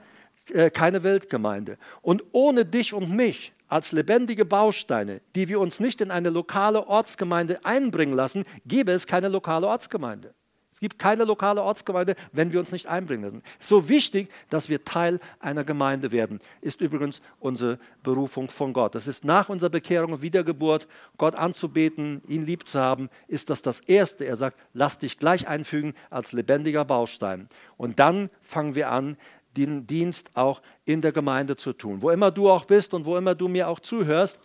äh, 0.52 0.70
keine 0.70 1.02
Weltgemeinde. 1.02 1.78
Und 2.02 2.24
ohne 2.32 2.64
dich 2.64 2.92
und 2.94 3.10
mich 3.10 3.52
als 3.68 3.92
lebendige 3.92 4.44
Bausteine, 4.44 5.20
die 5.34 5.48
wir 5.48 5.60
uns 5.60 5.80
nicht 5.80 6.00
in 6.00 6.10
eine 6.10 6.30
lokale 6.30 6.86
Ortsgemeinde 6.86 7.64
einbringen 7.64 8.14
lassen, 8.14 8.44
gäbe 8.66 8.92
es 8.92 9.06
keine 9.06 9.28
lokale 9.28 9.66
Ortsgemeinde. 9.66 10.34
Es 10.74 10.80
gibt 10.80 10.98
keine 10.98 11.22
lokale 11.22 11.62
Ortsgemeinde, 11.62 12.16
wenn 12.32 12.52
wir 12.52 12.58
uns 12.58 12.72
nicht 12.72 12.88
einbringen 12.88 13.22
lassen. 13.22 13.42
So 13.60 13.88
wichtig, 13.88 14.28
dass 14.50 14.68
wir 14.68 14.84
Teil 14.84 15.20
einer 15.38 15.62
Gemeinde 15.62 16.10
werden. 16.10 16.40
Ist 16.62 16.80
übrigens 16.80 17.22
unsere 17.38 17.78
Berufung 18.02 18.50
von 18.50 18.72
Gott. 18.72 18.96
Das 18.96 19.06
ist 19.06 19.24
nach 19.24 19.48
unserer 19.48 19.70
Bekehrung 19.70 20.14
und 20.14 20.22
Wiedergeburt, 20.22 20.88
Gott 21.16 21.36
anzubeten, 21.36 22.22
ihn 22.26 22.44
lieb 22.44 22.66
zu 22.66 22.80
haben, 22.80 23.08
ist 23.28 23.50
das 23.50 23.62
das 23.62 23.78
Erste. 23.78 24.24
Er 24.24 24.36
sagt, 24.36 24.58
lass 24.72 24.98
dich 24.98 25.20
gleich 25.20 25.46
einfügen 25.46 25.94
als 26.10 26.32
lebendiger 26.32 26.84
Baustein. 26.84 27.48
Und 27.76 28.00
dann 28.00 28.28
fangen 28.42 28.74
wir 28.74 28.90
an, 28.90 29.16
den 29.56 29.86
Dienst 29.86 30.32
auch 30.34 30.60
in 30.86 31.02
der 31.02 31.12
Gemeinde 31.12 31.56
zu 31.56 31.72
tun. 31.72 32.02
Wo 32.02 32.10
immer 32.10 32.32
du 32.32 32.50
auch 32.50 32.64
bist 32.64 32.94
und 32.94 33.04
wo 33.04 33.16
immer 33.16 33.36
du 33.36 33.46
mir 33.46 33.68
auch 33.68 33.78
zuhörst, 33.78 34.40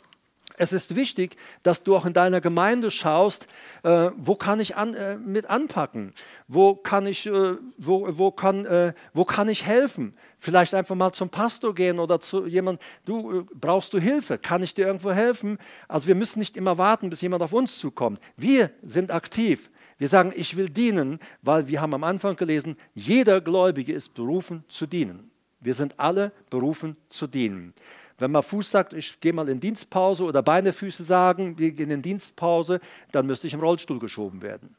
es 0.58 0.74
ist 0.74 0.96
wichtig, 0.96 1.38
dass 1.64 1.84
du 1.84 1.96
auch 1.96 2.06
in 2.06 2.14
deiner 2.14 2.42
Gemeinde 2.42 2.92
schaust, 2.92 3.48
äh, 3.84 4.12
wo 4.16 4.36
kann 4.36 4.60
ich 4.60 4.76
an, 4.76 4.94
äh, 4.94 5.16
mit 5.16 5.50
anpacken, 5.50 6.14
wo 6.48 6.76
kann 6.76 7.08
ich, 7.08 7.26
äh, 7.26 7.56
wo, 7.78 8.08
wo, 8.18 8.32
kann, 8.32 8.66
äh, 8.66 8.94
wo 9.14 9.26
kann 9.26 9.50
ich 9.50 9.66
helfen. 9.66 10.14
Vielleicht 10.38 10.74
einfach 10.74 10.96
mal 10.96 11.12
zum 11.12 11.30
Pastor 11.30 11.74
gehen 11.74 12.00
oder 12.00 12.20
zu 12.20 12.46
jemandem, 12.46 12.84
du 13.06 13.40
äh, 13.40 13.44
brauchst 13.54 13.94
du 13.94 14.00
Hilfe, 14.00 14.38
kann 14.38 14.64
ich 14.64 14.74
dir 14.74 14.88
irgendwo 14.88 15.12
helfen? 15.12 15.58
Also 15.88 16.08
wir 16.08 16.16
müssen 16.16 16.40
nicht 16.40 16.58
immer 16.58 16.78
warten, 16.78 17.10
bis 17.10 17.22
jemand 17.22 17.44
auf 17.44 17.54
uns 17.54 17.78
zukommt. 17.78 18.20
Wir 18.36 18.72
sind 18.82 19.12
aktiv. 19.12 19.70
Wir 19.98 20.08
sagen, 20.08 20.32
ich 20.36 20.56
will 20.56 20.70
dienen, 20.70 21.20
weil 21.42 21.68
wir 21.68 21.82
haben 21.82 21.94
am 21.94 22.06
Anfang 22.06 22.38
gelesen, 22.38 22.78
jeder 22.94 23.42
Gläubige 23.42 23.94
ist 23.94 24.14
berufen 24.14 24.64
zu 24.70 24.88
dienen. 24.88 25.30
Wir 25.60 25.74
sind 25.74 26.00
alle 26.00 26.32
berufen 26.50 26.96
zu 27.10 27.28
dienen. 27.28 27.74
Wenn 28.20 28.32
man 28.32 28.44
Fuß 28.44 28.70
sagt, 28.70 28.94
ich 28.94 29.20
gehe 29.20 29.34
mal 29.34 29.48
in 29.50 29.60
Dienstpause 29.60 30.24
oder 30.24 30.44
beide 30.44 30.74
Füße 30.74 31.04
sagen, 31.04 31.58
wir 31.58 31.72
gehen 31.72 31.90
in 31.90 32.02
Dienstpause, 32.02 32.80
dann 33.12 33.26
müsste 33.26 33.48
ich 33.48 33.54
im 33.54 33.62
Rollstuhl 33.62 34.00
geschoben 34.00 34.42
werden. 34.42 34.76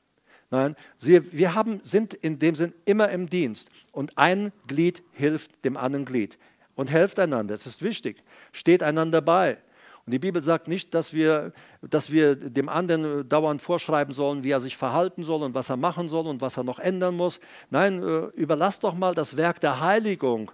Nein, 0.50 0.74
wir 0.98 1.54
haben, 1.54 1.80
sind 1.84 2.12
in 2.12 2.38
dem 2.38 2.56
Sinn 2.56 2.74
immer 2.84 3.08
im 3.10 3.30
Dienst 3.30 3.70
und 3.92 4.18
ein 4.18 4.52
Glied 4.66 5.02
hilft 5.12 5.64
dem 5.64 5.76
anderen 5.76 6.04
Glied 6.04 6.38
und 6.74 6.90
helft 6.90 7.18
einander. 7.18 7.54
Es 7.54 7.66
ist 7.66 7.82
wichtig. 7.82 8.22
Steht 8.52 8.82
einander 8.82 9.22
bei. 9.22 9.58
Und 10.06 10.12
die 10.12 10.18
Bibel 10.18 10.42
sagt 10.42 10.66
nicht, 10.66 10.92
dass 10.92 11.12
wir, 11.12 11.52
dass 11.82 12.10
wir 12.10 12.34
dem 12.34 12.68
anderen 12.68 13.28
dauernd 13.28 13.62
vorschreiben 13.62 14.12
sollen, 14.12 14.42
wie 14.42 14.50
er 14.50 14.60
sich 14.60 14.76
verhalten 14.76 15.22
soll 15.22 15.42
und 15.42 15.54
was 15.54 15.68
er 15.68 15.76
machen 15.76 16.08
soll 16.08 16.26
und 16.26 16.40
was 16.40 16.56
er 16.56 16.64
noch 16.64 16.80
ändern 16.80 17.16
muss. 17.16 17.38
Nein, 17.70 18.02
äh, 18.02 18.26
überlass 18.34 18.80
doch 18.80 18.94
mal 18.94 19.14
das 19.14 19.36
Werk 19.36 19.60
der 19.60 19.80
Heiligung 19.80 20.50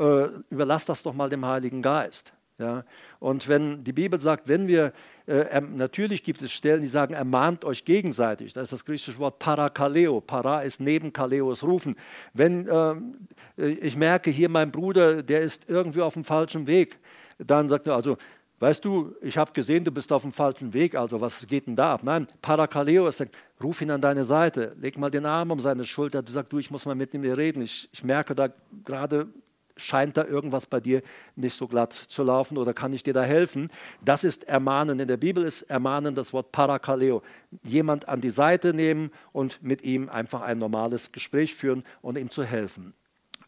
äh, 0.00 0.28
überlass 0.50 0.86
das 0.86 1.02
doch 1.02 1.12
mal 1.12 1.28
dem 1.28 1.44
Heiligen 1.44 1.82
Geist. 1.82 2.32
Ja? 2.58 2.84
Und 3.18 3.46
wenn 3.48 3.84
die 3.84 3.92
Bibel 3.92 4.18
sagt, 4.18 4.48
wenn 4.48 4.66
wir, 4.66 4.92
äh, 5.26 5.60
natürlich 5.60 6.22
gibt 6.22 6.42
es 6.42 6.50
Stellen, 6.52 6.80
die 6.80 6.88
sagen, 6.88 7.14
ermahnt 7.14 7.64
euch 7.64 7.84
gegenseitig. 7.84 8.52
Das 8.54 8.64
ist 8.64 8.72
das 8.72 8.84
griechische 8.84 9.18
Wort 9.18 9.38
parakaleo. 9.38 10.20
Para 10.20 10.62
ist 10.62 10.80
neben 10.80 11.12
kaleo, 11.12 11.52
ist 11.52 11.62
rufen. 11.62 11.96
Wenn 12.32 12.66
äh, 12.66 13.66
ich 13.66 13.96
merke, 13.96 14.30
hier 14.30 14.48
mein 14.48 14.70
Bruder, 14.70 15.22
der 15.22 15.40
ist 15.40 15.68
irgendwie 15.68 16.00
auf 16.02 16.14
dem 16.14 16.24
falschen 16.24 16.66
Weg, 16.66 16.98
dann 17.38 17.68
sagt 17.68 17.86
er 17.86 17.94
also, 17.94 18.16
weißt 18.58 18.84
du, 18.84 19.14
ich 19.22 19.38
habe 19.38 19.52
gesehen, 19.52 19.84
du 19.84 19.90
bist 19.90 20.12
auf 20.12 20.22
dem 20.22 20.32
falschen 20.32 20.72
Weg, 20.72 20.94
also 20.94 21.20
was 21.20 21.46
geht 21.46 21.66
denn 21.66 21.76
da 21.76 21.94
ab? 21.94 22.02
Nein, 22.04 22.26
Parakaleo 22.42 23.06
ist, 23.06 23.24
ruf 23.62 23.80
ihn 23.80 23.90
an 23.90 24.02
deine 24.02 24.24
Seite, 24.24 24.76
leg 24.78 24.98
mal 24.98 25.10
den 25.10 25.24
Arm 25.24 25.50
um 25.50 25.60
seine 25.60 25.86
Schulter, 25.86 26.22
du 26.22 26.30
sagst, 26.30 26.52
du, 26.52 26.58
ich 26.58 26.70
muss 26.70 26.84
mal 26.84 26.94
mit 26.94 27.14
ihm 27.14 27.22
reden, 27.22 27.62
ich, 27.62 27.88
ich 27.90 28.04
merke 28.04 28.34
da 28.34 28.48
gerade 28.84 29.28
scheint 29.80 30.16
da 30.16 30.24
irgendwas 30.24 30.66
bei 30.66 30.80
dir 30.80 31.02
nicht 31.36 31.56
so 31.56 31.66
glatt 31.66 31.92
zu 31.92 32.22
laufen 32.22 32.58
oder 32.58 32.74
kann 32.74 32.92
ich 32.92 33.02
dir 33.02 33.14
da 33.14 33.22
helfen? 33.22 33.70
Das 34.04 34.24
ist 34.24 34.44
Ermahnen. 34.44 35.00
In 35.00 35.08
der 35.08 35.16
Bibel 35.16 35.44
ist 35.44 35.62
Ermahnen 35.62 36.14
das 36.14 36.32
Wort 36.32 36.52
Parakaleo. 36.52 37.22
Jemand 37.64 38.08
an 38.08 38.20
die 38.20 38.30
Seite 38.30 38.74
nehmen 38.74 39.10
und 39.32 39.62
mit 39.62 39.82
ihm 39.82 40.08
einfach 40.08 40.42
ein 40.42 40.58
normales 40.58 41.12
Gespräch 41.12 41.54
führen 41.54 41.84
und 42.02 42.18
ihm 42.18 42.30
zu 42.30 42.44
helfen. 42.44 42.94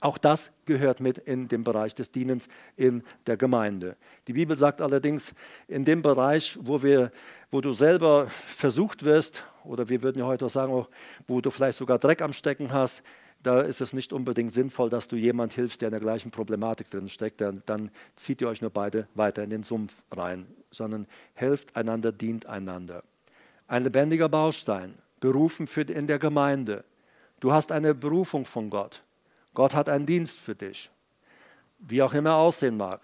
Auch 0.03 0.18
das 0.18 0.51
gehört 0.66 0.99
mit 0.99 1.18
in 1.18 1.47
den 1.47 1.62
Bereich 1.62 1.95
des 1.95 2.11
Dienens 2.11 2.49
in 2.76 3.05
der 3.26 3.37
Gemeinde. 3.37 3.97
Die 4.26 4.33
Bibel 4.33 4.57
sagt 4.57 4.83
allerdings, 4.83 5.33
in 5.68 5.85
dem 5.85 6.03
Bereich, 6.03 6.59
wo, 6.61 6.83
wir, 6.83 7.12
wo 7.53 7.61
du 7.61 7.72
selber 7.72 8.26
versucht 8.49 9.05
wirst, 9.05 9.45
oder 9.62 9.89
wir 9.89 10.03
würden 10.03 10.18
ja 10.18 10.26
heute 10.26 10.47
auch 10.47 10.51
sagen, 10.51 10.87
wo 11.28 11.41
du 11.41 11.51
vielleicht 11.53 11.78
sogar 11.78 12.01
Dreck 12.01 12.20
am 12.20 12.33
Stecken 12.33 12.72
hast, 12.72 13.05
da 13.43 13.61
ist 13.61 13.80
es 13.80 13.93
nicht 13.93 14.12
unbedingt 14.12 14.53
sinnvoll, 14.53 14.88
dass 14.88 15.09
du 15.09 15.16
jemand 15.16 15.53
hilfst, 15.53 15.80
der 15.80 15.88
in 15.88 15.93
der 15.93 16.01
gleichen 16.01 16.30
Problematik 16.30 16.90
drin 16.90 17.09
steckt. 17.09 17.40
Dann, 17.40 17.62
dann 17.66 17.90
zieht 18.14 18.40
ihr 18.40 18.49
euch 18.49 18.61
nur 18.61 18.70
beide 18.70 19.09
weiter 19.14 19.43
in 19.43 19.51
den 19.51 19.62
Sumpf 19.62 19.93
rein, 20.12 20.47
sondern 20.70 21.07
helft 21.34 21.74
einander, 21.76 22.12
dient 22.12 22.47
einander. 22.47 23.03
Ein 23.66 23.84
lebendiger 23.84 24.28
Baustein, 24.28 24.95
berufen 25.20 25.66
für 25.66 25.82
in 25.82 26.07
der 26.07 26.18
Gemeinde. 26.18 26.84
Du 27.40 27.53
hast 27.53 27.72
eine 27.72 27.95
Berufung 27.95 28.45
von 28.45 28.70
Gott. 28.70 29.03
Gott 29.55 29.74
hat 29.74 29.88
einen 29.88 30.07
Dienst 30.07 30.38
für 30.38 30.55
dich, 30.55 30.90
wie 31.78 32.03
auch 32.03 32.14
immer 32.14 32.36
aussehen 32.36 32.76
mag. 32.76 33.01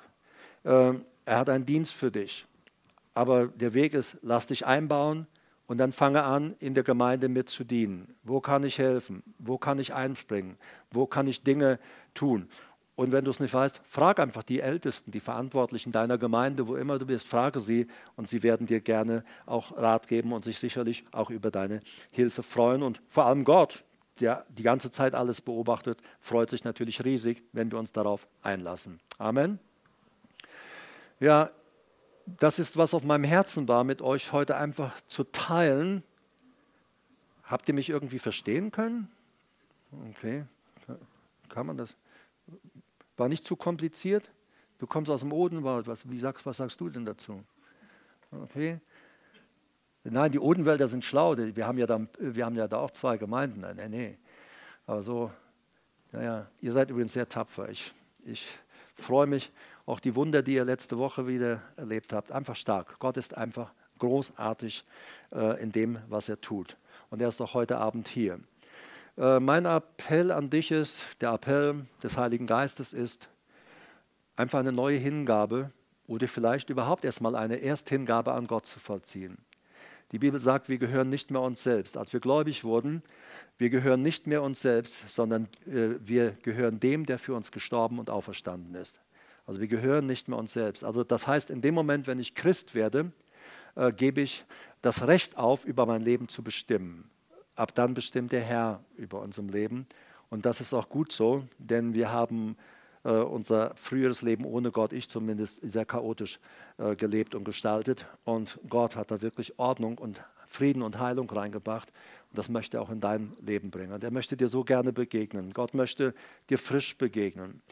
Ähm, 0.65 1.05
er 1.25 1.39
hat 1.39 1.49
einen 1.49 1.67
Dienst 1.67 1.93
für 1.93 2.11
dich. 2.11 2.47
Aber 3.15 3.49
der 3.49 3.75
Weg 3.75 3.95
ist, 3.95 4.17
lass 4.23 4.47
dich 4.47 4.65
einbauen, 4.65 5.27
und 5.69 5.79
dann 5.79 5.93
fange 5.93 6.25
an, 6.25 6.57
in 6.59 6.75
der 6.75 6.83
Gemeinde 6.83 7.29
mit 7.29 7.49
zu 7.49 7.63
dienen. 7.63 8.17
Wo 8.25 8.41
kann 8.41 8.65
ich 8.65 8.79
helfen? 8.79 9.23
Wo 9.39 9.59
kann 9.59 9.79
ich 9.79 9.95
einspringen? 9.95 10.57
Wo 10.91 11.07
kann 11.07 11.29
ich 11.29 11.45
Dinge 11.45 11.79
tun? 12.15 12.49
Und 12.97 13.13
wenn 13.13 13.25
du 13.25 13.31
es 13.31 13.39
nicht 13.39 13.55
weißt, 13.55 13.83
frag 13.85 14.19
einfach 14.19 14.43
die 14.43 14.59
Ältesten, 14.59 15.13
die 15.13 15.21
Verantwortlichen 15.21 15.93
deiner 15.93 16.19
Gemeinde, 16.19 16.67
wo 16.67 16.75
immer 16.75 16.99
du 16.99 17.07
bist, 17.07 17.29
frage 17.29 17.61
sie 17.61 17.87
und 18.17 18.29
sie 18.29 18.43
werden 18.43 18.67
dir 18.67 18.81
gerne 18.81 19.25
auch 19.47 19.77
Rat 19.77 20.09
geben 20.09 20.33
und 20.33 20.45
sich 20.45 20.59
sicherlich 20.59 21.05
auch 21.13 21.31
über 21.31 21.53
deine 21.53 21.81
Hilfe 22.11 22.43
freuen. 22.43 22.83
Und 22.83 23.01
vor 23.07 23.27
allem 23.27 23.45
Gott, 23.45 23.85
der 24.21 24.47
die 24.49 24.65
ganze 24.65 24.91
Zeit 24.91 25.15
alles 25.15 25.41
beobachtet, 25.43 26.01
freut 26.19 26.51
sich 26.51 26.65
natürlich 26.65 27.05
riesig, 27.05 27.45
wenn 27.53 27.71
wir 27.71 27.79
uns 27.79 27.93
darauf 27.93 28.27
einlassen. 28.43 28.99
Amen. 29.19 29.61
Ja, 31.21 31.51
das 32.37 32.59
ist, 32.59 32.77
was 32.77 32.95
auf 32.95 33.05
meinem 33.05 33.25
Herzen 33.25 33.69
war, 33.69 33.85
mit 33.85 34.03
euch 34.03 34.33
heute 34.33 34.57
einfach 34.57 35.01
zu 35.09 35.25
teilen. 35.25 36.03
Habt 37.45 37.69
ihr 37.69 37.75
mich 37.75 37.89
irgendwie 37.89 38.19
verstehen 38.19 38.71
können? 38.71 39.11
Okay, 40.11 40.45
kann 41.49 41.67
man 41.67 41.79
das? 41.79 41.97
War 43.17 43.29
nicht 43.29 43.47
zu 43.47 43.57
kompliziert? 43.57 44.31
Du 44.79 44.87
kommst 44.87 45.11
aus 45.11 45.21
dem 45.21 45.33
Odenwald, 45.33 45.87
was, 45.87 46.09
wie 46.09 46.21
sagst, 46.21 46.45
was 46.45 46.59
sagst 46.59 46.81
du 46.81 46.89
denn 46.89 47.05
dazu? 47.05 47.43
Okay. 48.31 48.81
Nein, 50.05 50.31
die 50.31 50.39
Odenwälder 50.39 50.89
sind 50.89 51.05
schlau, 51.05 51.37
wir 51.37 51.67
haben 51.67 51.79
ja 51.79 51.87
da, 51.87 52.07
wir 52.19 52.45
haben 52.45 52.55
ja 52.55 52.69
da 52.69 52.79
auch 52.79 52.91
zwei 52.91 53.17
Gemeinden. 53.17 53.61
Nein, 53.61 53.91
nee. 53.91 54.19
Aber 54.87 55.03
so, 55.03 55.33
naja, 56.13 56.47
ihr 56.61 56.73
seid 56.73 56.91
übrigens 56.91 57.13
sehr 57.13 57.29
tapfer. 57.29 57.69
Ich, 57.69 57.93
ich 58.25 58.47
freue 58.95 59.27
mich 59.27 59.51
auch 59.89 60.01
die 60.01 60.15
Wunder, 60.15 60.43
die 60.43 60.55
ihr 60.55 60.67
letzte 60.67 60.99
Woche 60.99 61.27
wieder 61.27 61.63
erlebt 61.77 62.13
habt, 62.13 62.31
einfach 62.31 62.57
stark. 62.57 62.99
Gott 62.99 63.17
ist 63.17 63.37
einfach 63.37 63.73
großartig 63.99 64.85
äh, 65.33 65.63
in 65.63 65.73
dem, 65.73 65.99
was 66.09 66.29
er 66.29 66.41
tut. 66.41 66.77
Und 67.09 67.23
er 67.23 67.29
ist 67.29 67.41
auch 67.41 67.55
heute 67.55 67.79
Abend 67.79 68.09
hier. 68.09 68.39
Äh, 69.17 69.41
mein 69.41 69.65
Appell 69.65 70.31
an 70.31 70.51
dich 70.51 70.71
ist, 70.71 71.01
der 71.23 71.33
Appell 71.33 71.87
des 72.03 72.19
Heiligen 72.19 72.47
Geistes 72.47 72.93
ist, 72.93 73.29
einfach 74.37 74.61
eine 74.61 74.73
neue 74.73 74.99
Hingabe 74.99 75.71
oder 76.07 76.29
vielleicht 76.29 76.69
überhaupt 76.69 77.07
erstmal 77.07 77.35
eine 77.35 77.57
Ersthingabe 77.57 78.33
an 78.33 78.47
Gott 78.47 78.67
zu 78.67 78.79
vollziehen. 78.79 79.39
Die 80.13 80.19
Bibel 80.19 80.39
sagt, 80.39 80.69
wir 80.69 80.79
gehören 80.79 81.09
nicht 81.09 81.31
mehr 81.31 81.41
uns 81.41 81.63
selbst. 81.63 81.97
Als 81.97 82.13
wir 82.13 82.21
gläubig 82.21 82.63
wurden, 82.63 83.03
wir 83.57 83.71
gehören 83.71 84.03
nicht 84.03 84.27
mehr 84.27 84.43
uns 84.43 84.61
selbst, 84.61 85.09
sondern 85.09 85.49
äh, 85.67 85.97
wir 86.01 86.33
gehören 86.43 86.79
dem, 86.79 87.07
der 87.07 87.19
für 87.19 87.35
uns 87.35 87.53
gestorben 87.53 87.99
und 87.99 88.11
auferstanden 88.11 88.75
ist. 88.75 89.01
Also 89.49 89.61
wir 89.61 89.67
gehören 89.67 90.05
nicht 90.05 90.29
mehr 90.29 90.39
uns 90.39 90.53
selbst. 90.53 90.85
Also 90.85 91.05
das 91.05 91.27
heißt, 91.27 91.49
in 91.49 91.63
dem 91.63 91.75
Moment, 91.75 92.07
wenn 92.07 92.19
ich 92.19 92.35
Christ 92.35 92.75
werde, 92.75 93.13
äh, 93.77 93.93
gebe 93.93 94.21
ich 94.21 94.45
das 94.83 95.07
Recht 95.07 95.39
auf, 95.39 95.65
über 95.65 95.87
mein 95.87 96.03
Leben 96.03 96.29
zu 96.29 96.43
bestimmen. 96.43 97.11
Ab 97.55 97.75
dann 97.75 97.95
bestimmt 97.95 98.31
der 98.33 98.43
Herr 98.43 98.85
über 98.99 99.23
unserem 99.23 99.49
Leben. 99.49 99.87
Und 100.29 100.45
das 100.45 100.61
ist 100.61 100.75
auch 100.75 100.91
gut 100.91 101.13
so, 101.13 101.45
denn 101.57 101.95
wir 101.95 102.13
haben 102.13 102.59
äh, 103.05 103.13
unser 103.13 103.75
früheres 103.75 104.21
Leben 104.21 104.45
ohne 104.45 104.71
Gott, 104.71 104.93
ich 104.93 105.09
zumindest, 105.09 105.61
sehr 105.63 105.87
chaotisch 105.87 106.41
äh, 106.77 106.95
gelebt 106.95 107.35
und 107.35 107.45
gestaltet. 107.45 108.05
Und 108.25 108.61
Gott 108.69 108.97
hat 108.97 109.11
da 109.11 109.23
wirklich 109.23 109.59
Ordnung 109.59 109.97
und 109.97 110.23
Frieden 110.47 110.83
und 110.83 110.99
Heilung 110.99 111.31
reingebracht. 111.31 111.91
Und 112.29 112.37
das 112.37 112.51
möchte 112.51 112.77
er 112.77 112.83
auch 112.83 112.91
in 112.91 113.01
dein 113.01 113.33
Leben 113.41 113.71
bringen. 113.71 113.93
Und 113.93 114.05
er 114.05 114.11
möchte 114.11 114.37
dir 114.37 114.49
so 114.49 114.63
gerne 114.63 114.93
begegnen. 114.93 115.55
Gott 115.55 115.73
möchte 115.73 116.15
dir 116.51 116.59
frisch 116.59 116.99
begegnen. 116.99 117.63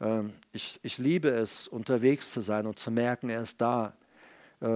Ähm, 0.00 0.32
ich, 0.52 0.80
ich 0.82 0.98
liebe 0.98 1.30
es, 1.30 1.68
unterwegs 1.68 2.32
zu 2.32 2.40
sein 2.40 2.66
und 2.66 2.78
zu 2.78 2.90
merken, 2.90 3.30
er 3.30 3.42
ist 3.42 3.60
da. 3.60 3.94
Äh, 4.60 4.66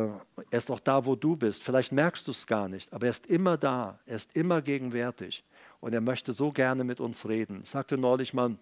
er 0.51 0.59
ist 0.59 0.71
auch 0.71 0.81
da, 0.81 1.05
wo 1.05 1.17
du 1.17 1.37
bist. 1.37 1.63
Vielleicht 1.63 1.93
merkst 1.93 2.27
du 2.27 2.31
es 2.31 2.47
gar 2.47 2.69
nicht, 2.69 2.93
aber 2.93 3.07
er 3.07 3.11
ist 3.11 3.27
immer 3.27 3.57
da. 3.57 3.99
Er 4.07 4.17
ist 4.17 4.37
immer 4.37 4.63
gegenwärtig. 4.63 5.45
Und 5.81 5.95
er 5.95 6.01
möchte 6.01 6.33
so 6.33 6.53
gerne 6.53 6.85
mit 6.85 7.01
uns 7.01 7.29
reden. 7.29 7.61
Ich 7.63 7.71
sagte 7.71 7.99
neulich 7.99 8.33
mal, 8.33 8.57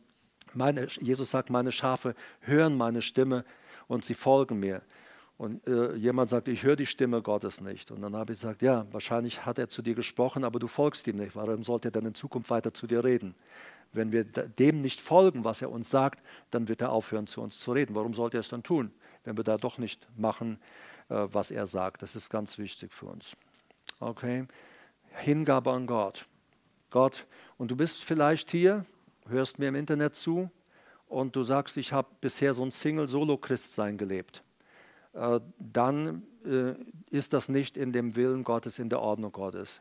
meine, 0.55 0.89
Jesus 1.01 1.31
sagt, 1.31 1.51
meine 1.51 1.73
Schafe 1.73 2.15
hören 2.41 2.77
meine 2.77 3.01
Stimme 3.01 3.45
und 3.87 4.05
sie 4.05 4.15
folgen 4.15 4.59
mir. 4.59 4.83
Und 5.39 5.67
äh, 5.67 5.95
jemand 5.95 6.31
sagt, 6.31 6.49
ich 6.49 6.63
höre 6.63 6.77
die 6.77 6.87
Stimme 6.87 7.23
Gottes 7.23 7.61
nicht. 7.61 7.91
Und 7.91 8.03
dann 8.03 8.15
habe 8.15 8.33
ich 8.33 8.41
gesagt, 8.41 8.63
ja, 8.63 8.87
wahrscheinlich 8.93 9.45
hat 9.45 9.59
er 9.59 9.69
zu 9.69 9.83
dir 9.83 9.95
gesprochen, 9.95 10.45
aber 10.45 10.59
du 10.59 10.69
folgst 10.69 11.07
ihm 11.09 11.17
nicht. 11.17 11.35
Warum 11.35 11.63
sollte 11.65 11.89
er 11.89 11.93
dann 11.93 12.07
in 12.07 12.15
Zukunft 12.15 12.51
weiter 12.51 12.75
zu 12.75 12.87
dir 12.87 13.03
reden? 13.03 13.35
Wenn 13.93 14.13
wir 14.13 14.25
dem 14.25 14.81
nicht 14.81 15.01
folgen, 15.01 15.45
was 15.45 15.63
er 15.63 15.71
uns 15.71 15.91
sagt, 15.91 16.23
dann 16.51 16.69
wird 16.69 16.81
er 16.81 16.93
aufhören, 16.93 17.27
zu 17.27 17.43
uns 17.43 17.61
zu 17.61 17.73
reden. 17.73 17.95
Warum 17.95 18.15
sollte 18.15 18.39
er 18.39 18.41
es 18.41 18.49
dann 18.49 18.63
tun, 18.63 18.93
wenn 19.25 19.37
wir 19.37 19.45
da 19.45 19.59
doch 19.59 19.79
nicht 19.79 20.07
machen, 20.17 20.59
äh, 21.09 21.27
was 21.31 21.51
er 21.51 21.67
sagt? 21.67 22.03
Das 22.03 22.17
ist 22.17 22.31
ganz 22.31 22.59
wichtig 22.59 22.93
für 22.93 23.07
uns. 23.07 23.37
Okay? 24.01 24.47
Hingabe 25.11 25.73
an 25.73 25.87
Gott. 25.87 26.27
Gott, 26.91 27.27
und 27.59 27.71
du 27.71 27.77
bist 27.77 28.05
vielleicht 28.05 28.51
hier, 28.51 28.85
hörst 29.29 29.59
mir 29.59 29.69
im 29.69 29.75
Internet 29.75 30.15
zu 30.15 30.51
und 31.09 31.37
du 31.37 31.43
sagst, 31.43 31.77
ich 31.77 31.93
habe 31.93 32.09
bisher 32.21 32.55
so 32.55 32.63
ein 32.63 32.71
Single-Solo-Christsein 32.71 33.99
gelebt. 33.99 34.43
Äh, 35.15 35.41
dann 35.59 36.23
äh, 36.45 36.75
ist 37.11 37.33
das 37.33 37.49
nicht 37.49 37.77
in 37.77 37.93
dem 37.93 38.17
Willen 38.17 38.45
Gottes, 38.45 38.79
in 38.79 38.89
der 38.89 39.01
Ordnung 39.01 39.33
Gottes. 39.33 39.81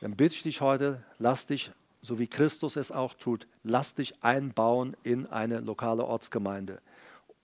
Dann 0.00 0.16
bitte 0.16 0.36
ich 0.36 0.42
dich 0.42 0.60
heute, 0.60 1.02
lass 1.18 1.46
dich, 1.46 1.72
so 2.02 2.18
wie 2.18 2.26
Christus 2.26 2.76
es 2.76 2.90
auch 2.92 3.14
tut, 3.14 3.46
lass 3.62 3.94
dich 3.94 4.22
einbauen 4.22 4.96
in 5.04 5.26
eine 5.26 5.60
lokale 5.60 6.04
Ortsgemeinde 6.04 6.80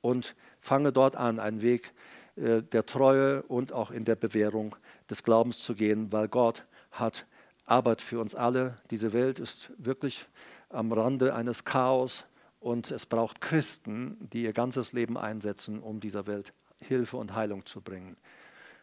und 0.00 0.34
fange 0.60 0.92
dort 0.92 1.16
an, 1.16 1.38
einen 1.38 1.62
Weg 1.62 1.92
äh, 2.36 2.62
der 2.62 2.84
Treue 2.84 3.42
und 3.42 3.72
auch 3.72 3.90
in 3.90 4.04
der 4.04 4.16
Bewährung 4.16 4.76
des 5.08 5.22
Glaubens 5.22 5.60
zu 5.60 5.74
gehen, 5.74 6.12
weil 6.12 6.28
Gott 6.28 6.64
hat 6.90 7.26
Arbeit 7.64 8.00
für 8.00 8.20
uns 8.20 8.34
alle. 8.34 8.76
Diese 8.90 9.12
Welt 9.12 9.38
ist 9.38 9.70
wirklich 9.78 10.26
am 10.70 10.92
Rande 10.92 11.34
eines 11.34 11.64
Chaos 11.64 12.24
und 12.60 12.90
es 12.90 13.06
braucht 13.06 13.40
Christen, 13.40 14.16
die 14.32 14.42
ihr 14.42 14.52
ganzes 14.52 14.92
Leben 14.92 15.16
einsetzen, 15.16 15.80
um 15.80 16.00
dieser 16.00 16.26
Welt 16.26 16.52
Hilfe 16.80 17.16
und 17.16 17.34
Heilung 17.34 17.64
zu 17.66 17.80
bringen. 17.80 18.16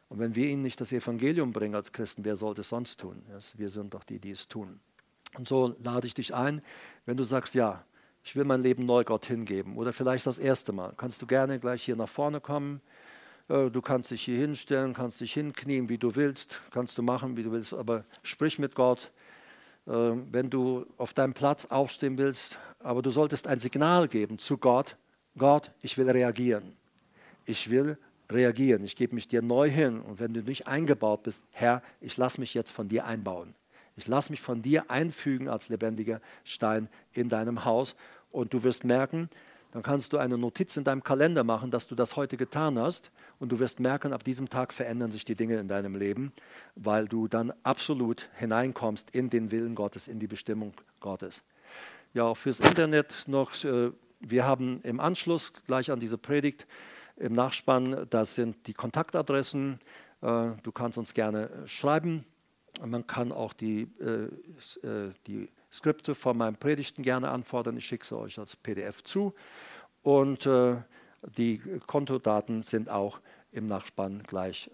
Und 0.07 0.19
wenn 0.19 0.35
wir 0.35 0.47
ihnen 0.47 0.61
nicht 0.61 0.79
das 0.79 0.91
Evangelium 0.91 1.51
bringen 1.51 1.75
als 1.75 1.91
Christen, 1.91 2.23
wer 2.25 2.35
sollte 2.35 2.61
es 2.61 2.69
sonst 2.69 2.99
tun? 2.99 3.23
Wir 3.55 3.69
sind 3.69 3.93
doch 3.93 4.03
die, 4.03 4.19
die 4.19 4.31
es 4.31 4.47
tun. 4.47 4.79
Und 5.37 5.47
so 5.47 5.75
lade 5.83 6.07
ich 6.07 6.13
dich 6.13 6.33
ein, 6.33 6.61
wenn 7.05 7.17
du 7.17 7.23
sagst, 7.23 7.55
ja, 7.55 7.83
ich 8.23 8.35
will 8.35 8.45
mein 8.45 8.63
Leben 8.63 8.85
neu 8.85 9.03
Gott 9.03 9.25
hingeben 9.25 9.77
oder 9.77 9.93
vielleicht 9.93 10.25
das 10.25 10.39
erste 10.39 10.71
Mal, 10.71 10.93
kannst 10.97 11.21
du 11.21 11.27
gerne 11.27 11.59
gleich 11.59 11.83
hier 11.83 11.95
nach 11.95 12.09
vorne 12.09 12.41
kommen. 12.41 12.81
Äh, 13.49 13.69
du 13.69 13.81
kannst 13.81 14.11
dich 14.11 14.23
hier 14.23 14.37
hinstellen, 14.37 14.93
kannst 14.93 15.21
dich 15.21 15.33
hinknien, 15.33 15.89
wie 15.89 15.97
du 15.97 16.15
willst, 16.15 16.59
kannst 16.71 16.97
du 16.97 17.03
machen, 17.03 17.37
wie 17.37 17.43
du 17.43 17.51
willst, 17.51 17.73
aber 17.73 18.03
sprich 18.23 18.57
mit 18.57 18.73
Gott. 18.73 19.11
Äh, 19.85 19.91
wenn 19.91 20.49
du 20.49 20.85
auf 20.97 21.13
deinem 21.13 21.33
Platz 21.33 21.65
aufstehen 21.65 22.17
willst, 22.17 22.57
aber 22.79 23.01
du 23.01 23.11
solltest 23.11 23.47
ein 23.47 23.59
Signal 23.59 24.07
geben 24.07 24.39
zu 24.39 24.57
Gott, 24.57 24.97
Gott, 25.37 25.71
ich 25.81 25.97
will 25.97 26.09
reagieren 26.09 26.75
ich 27.45 27.69
will 27.69 27.97
reagieren, 28.31 28.83
ich 28.83 28.95
gebe 28.95 29.15
mich 29.15 29.27
dir 29.27 29.41
neu 29.41 29.69
hin. 29.69 30.01
Und 30.01 30.19
wenn 30.19 30.33
du 30.33 30.41
nicht 30.41 30.67
eingebaut 30.67 31.23
bist, 31.23 31.43
Herr, 31.51 31.81
ich 32.01 32.17
lasse 32.17 32.39
mich 32.39 32.53
jetzt 32.53 32.71
von 32.71 32.87
dir 32.87 33.05
einbauen. 33.05 33.53
Ich 33.95 34.07
lasse 34.07 34.31
mich 34.31 34.41
von 34.41 34.61
dir 34.61 34.89
einfügen 34.89 35.47
als 35.47 35.69
lebendiger 35.69 36.21
Stein 36.43 36.89
in 37.13 37.29
deinem 37.29 37.65
Haus. 37.65 37.95
Und 38.31 38.53
du 38.53 38.63
wirst 38.63 38.83
merken, 38.83 39.29
dann 39.71 39.83
kannst 39.83 40.13
du 40.13 40.17
eine 40.17 40.37
Notiz 40.37 40.77
in 40.77 40.83
deinem 40.85 41.03
Kalender 41.03 41.43
machen, 41.43 41.69
dass 41.69 41.87
du 41.87 41.95
das 41.95 42.15
heute 42.15 42.37
getan 42.37 42.79
hast. 42.79 43.11
Und 43.39 43.49
du 43.49 43.59
wirst 43.59 43.79
merken, 43.79 44.13
ab 44.13 44.23
diesem 44.23 44.49
Tag 44.49 44.73
verändern 44.73 45.11
sich 45.11 45.25
die 45.25 45.35
Dinge 45.35 45.57
in 45.57 45.67
deinem 45.67 45.95
Leben, 45.95 46.31
weil 46.75 47.07
du 47.07 47.27
dann 47.27 47.53
absolut 47.63 48.29
hineinkommst 48.35 49.13
in 49.13 49.29
den 49.29 49.51
Willen 49.51 49.75
Gottes, 49.75 50.07
in 50.07 50.19
die 50.19 50.27
Bestimmung 50.27 50.73
Gottes. 51.01 51.43
Ja, 52.13 52.33
fürs 52.35 52.61
Internet 52.61 53.25
noch, 53.27 53.61
äh, 53.65 53.91
wir 54.21 54.45
haben 54.45 54.79
im 54.83 55.01
Anschluss 55.01 55.51
gleich 55.67 55.91
an 55.91 55.99
diese 55.99 56.17
Predigt 56.17 56.67
im 57.17 57.33
Nachspann, 57.33 58.07
das 58.09 58.35
sind 58.35 58.67
die 58.67 58.73
Kontaktadressen. 58.73 59.79
Äh, 60.21 60.51
du 60.63 60.71
kannst 60.73 60.97
uns 60.97 61.13
gerne 61.13 61.49
schreiben. 61.65 62.25
Man 62.83 63.07
kann 63.07 63.31
auch 63.31 63.53
die, 63.53 63.87
äh, 63.99 64.87
äh, 64.87 65.11
die 65.27 65.49
Skripte 65.71 66.15
von 66.15 66.37
meinen 66.37 66.55
Predigten 66.55 67.03
gerne 67.03 67.29
anfordern. 67.29 67.77
Ich 67.77 67.85
schicke 67.85 68.05
sie 68.05 68.17
euch 68.17 68.39
als 68.39 68.55
PDF 68.55 69.03
zu. 69.03 69.33
Und 70.03 70.47
die 71.35 71.57
Kontodaten 71.87 72.61
sind 72.61 72.89
auch 72.89 73.19
im 73.51 73.67
Nachspann 73.67 74.21
gleich 74.21 74.69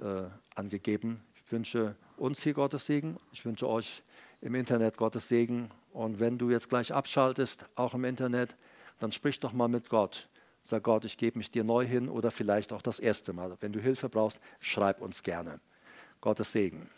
angegeben. 0.55 1.23
Ich 1.33 1.51
wünsche 1.51 1.95
uns 2.17 2.43
hier 2.43 2.53
Gottes 2.53 2.85
Segen. 2.85 3.17
Ich 3.31 3.45
wünsche 3.45 3.67
euch 3.67 4.03
im 4.41 4.55
Internet 4.55 4.97
Gottes 4.97 5.29
Segen. 5.29 5.71
Und 5.93 6.19
wenn 6.19 6.37
du 6.37 6.49
jetzt 6.49 6.69
gleich 6.69 6.93
abschaltest, 6.93 7.65
auch 7.75 7.93
im 7.93 8.03
Internet, 8.03 8.55
dann 8.99 9.11
sprich 9.11 9.39
doch 9.39 9.53
mal 9.53 9.67
mit 9.67 9.89
Gott. 9.89 10.29
Sag 10.63 10.83
Gott, 10.83 11.05
ich 11.05 11.17
gebe 11.17 11.37
mich 11.37 11.49
dir 11.49 11.63
neu 11.63 11.85
hin 11.85 12.07
oder 12.07 12.29
vielleicht 12.29 12.71
auch 12.71 12.81
das 12.81 12.99
erste 12.99 13.33
Mal. 13.33 13.57
Wenn 13.59 13.73
du 13.73 13.79
Hilfe 13.79 14.09
brauchst, 14.09 14.39
schreib 14.59 15.01
uns 15.01 15.23
gerne. 15.23 15.59
Gottes 16.21 16.51
Segen. 16.51 16.89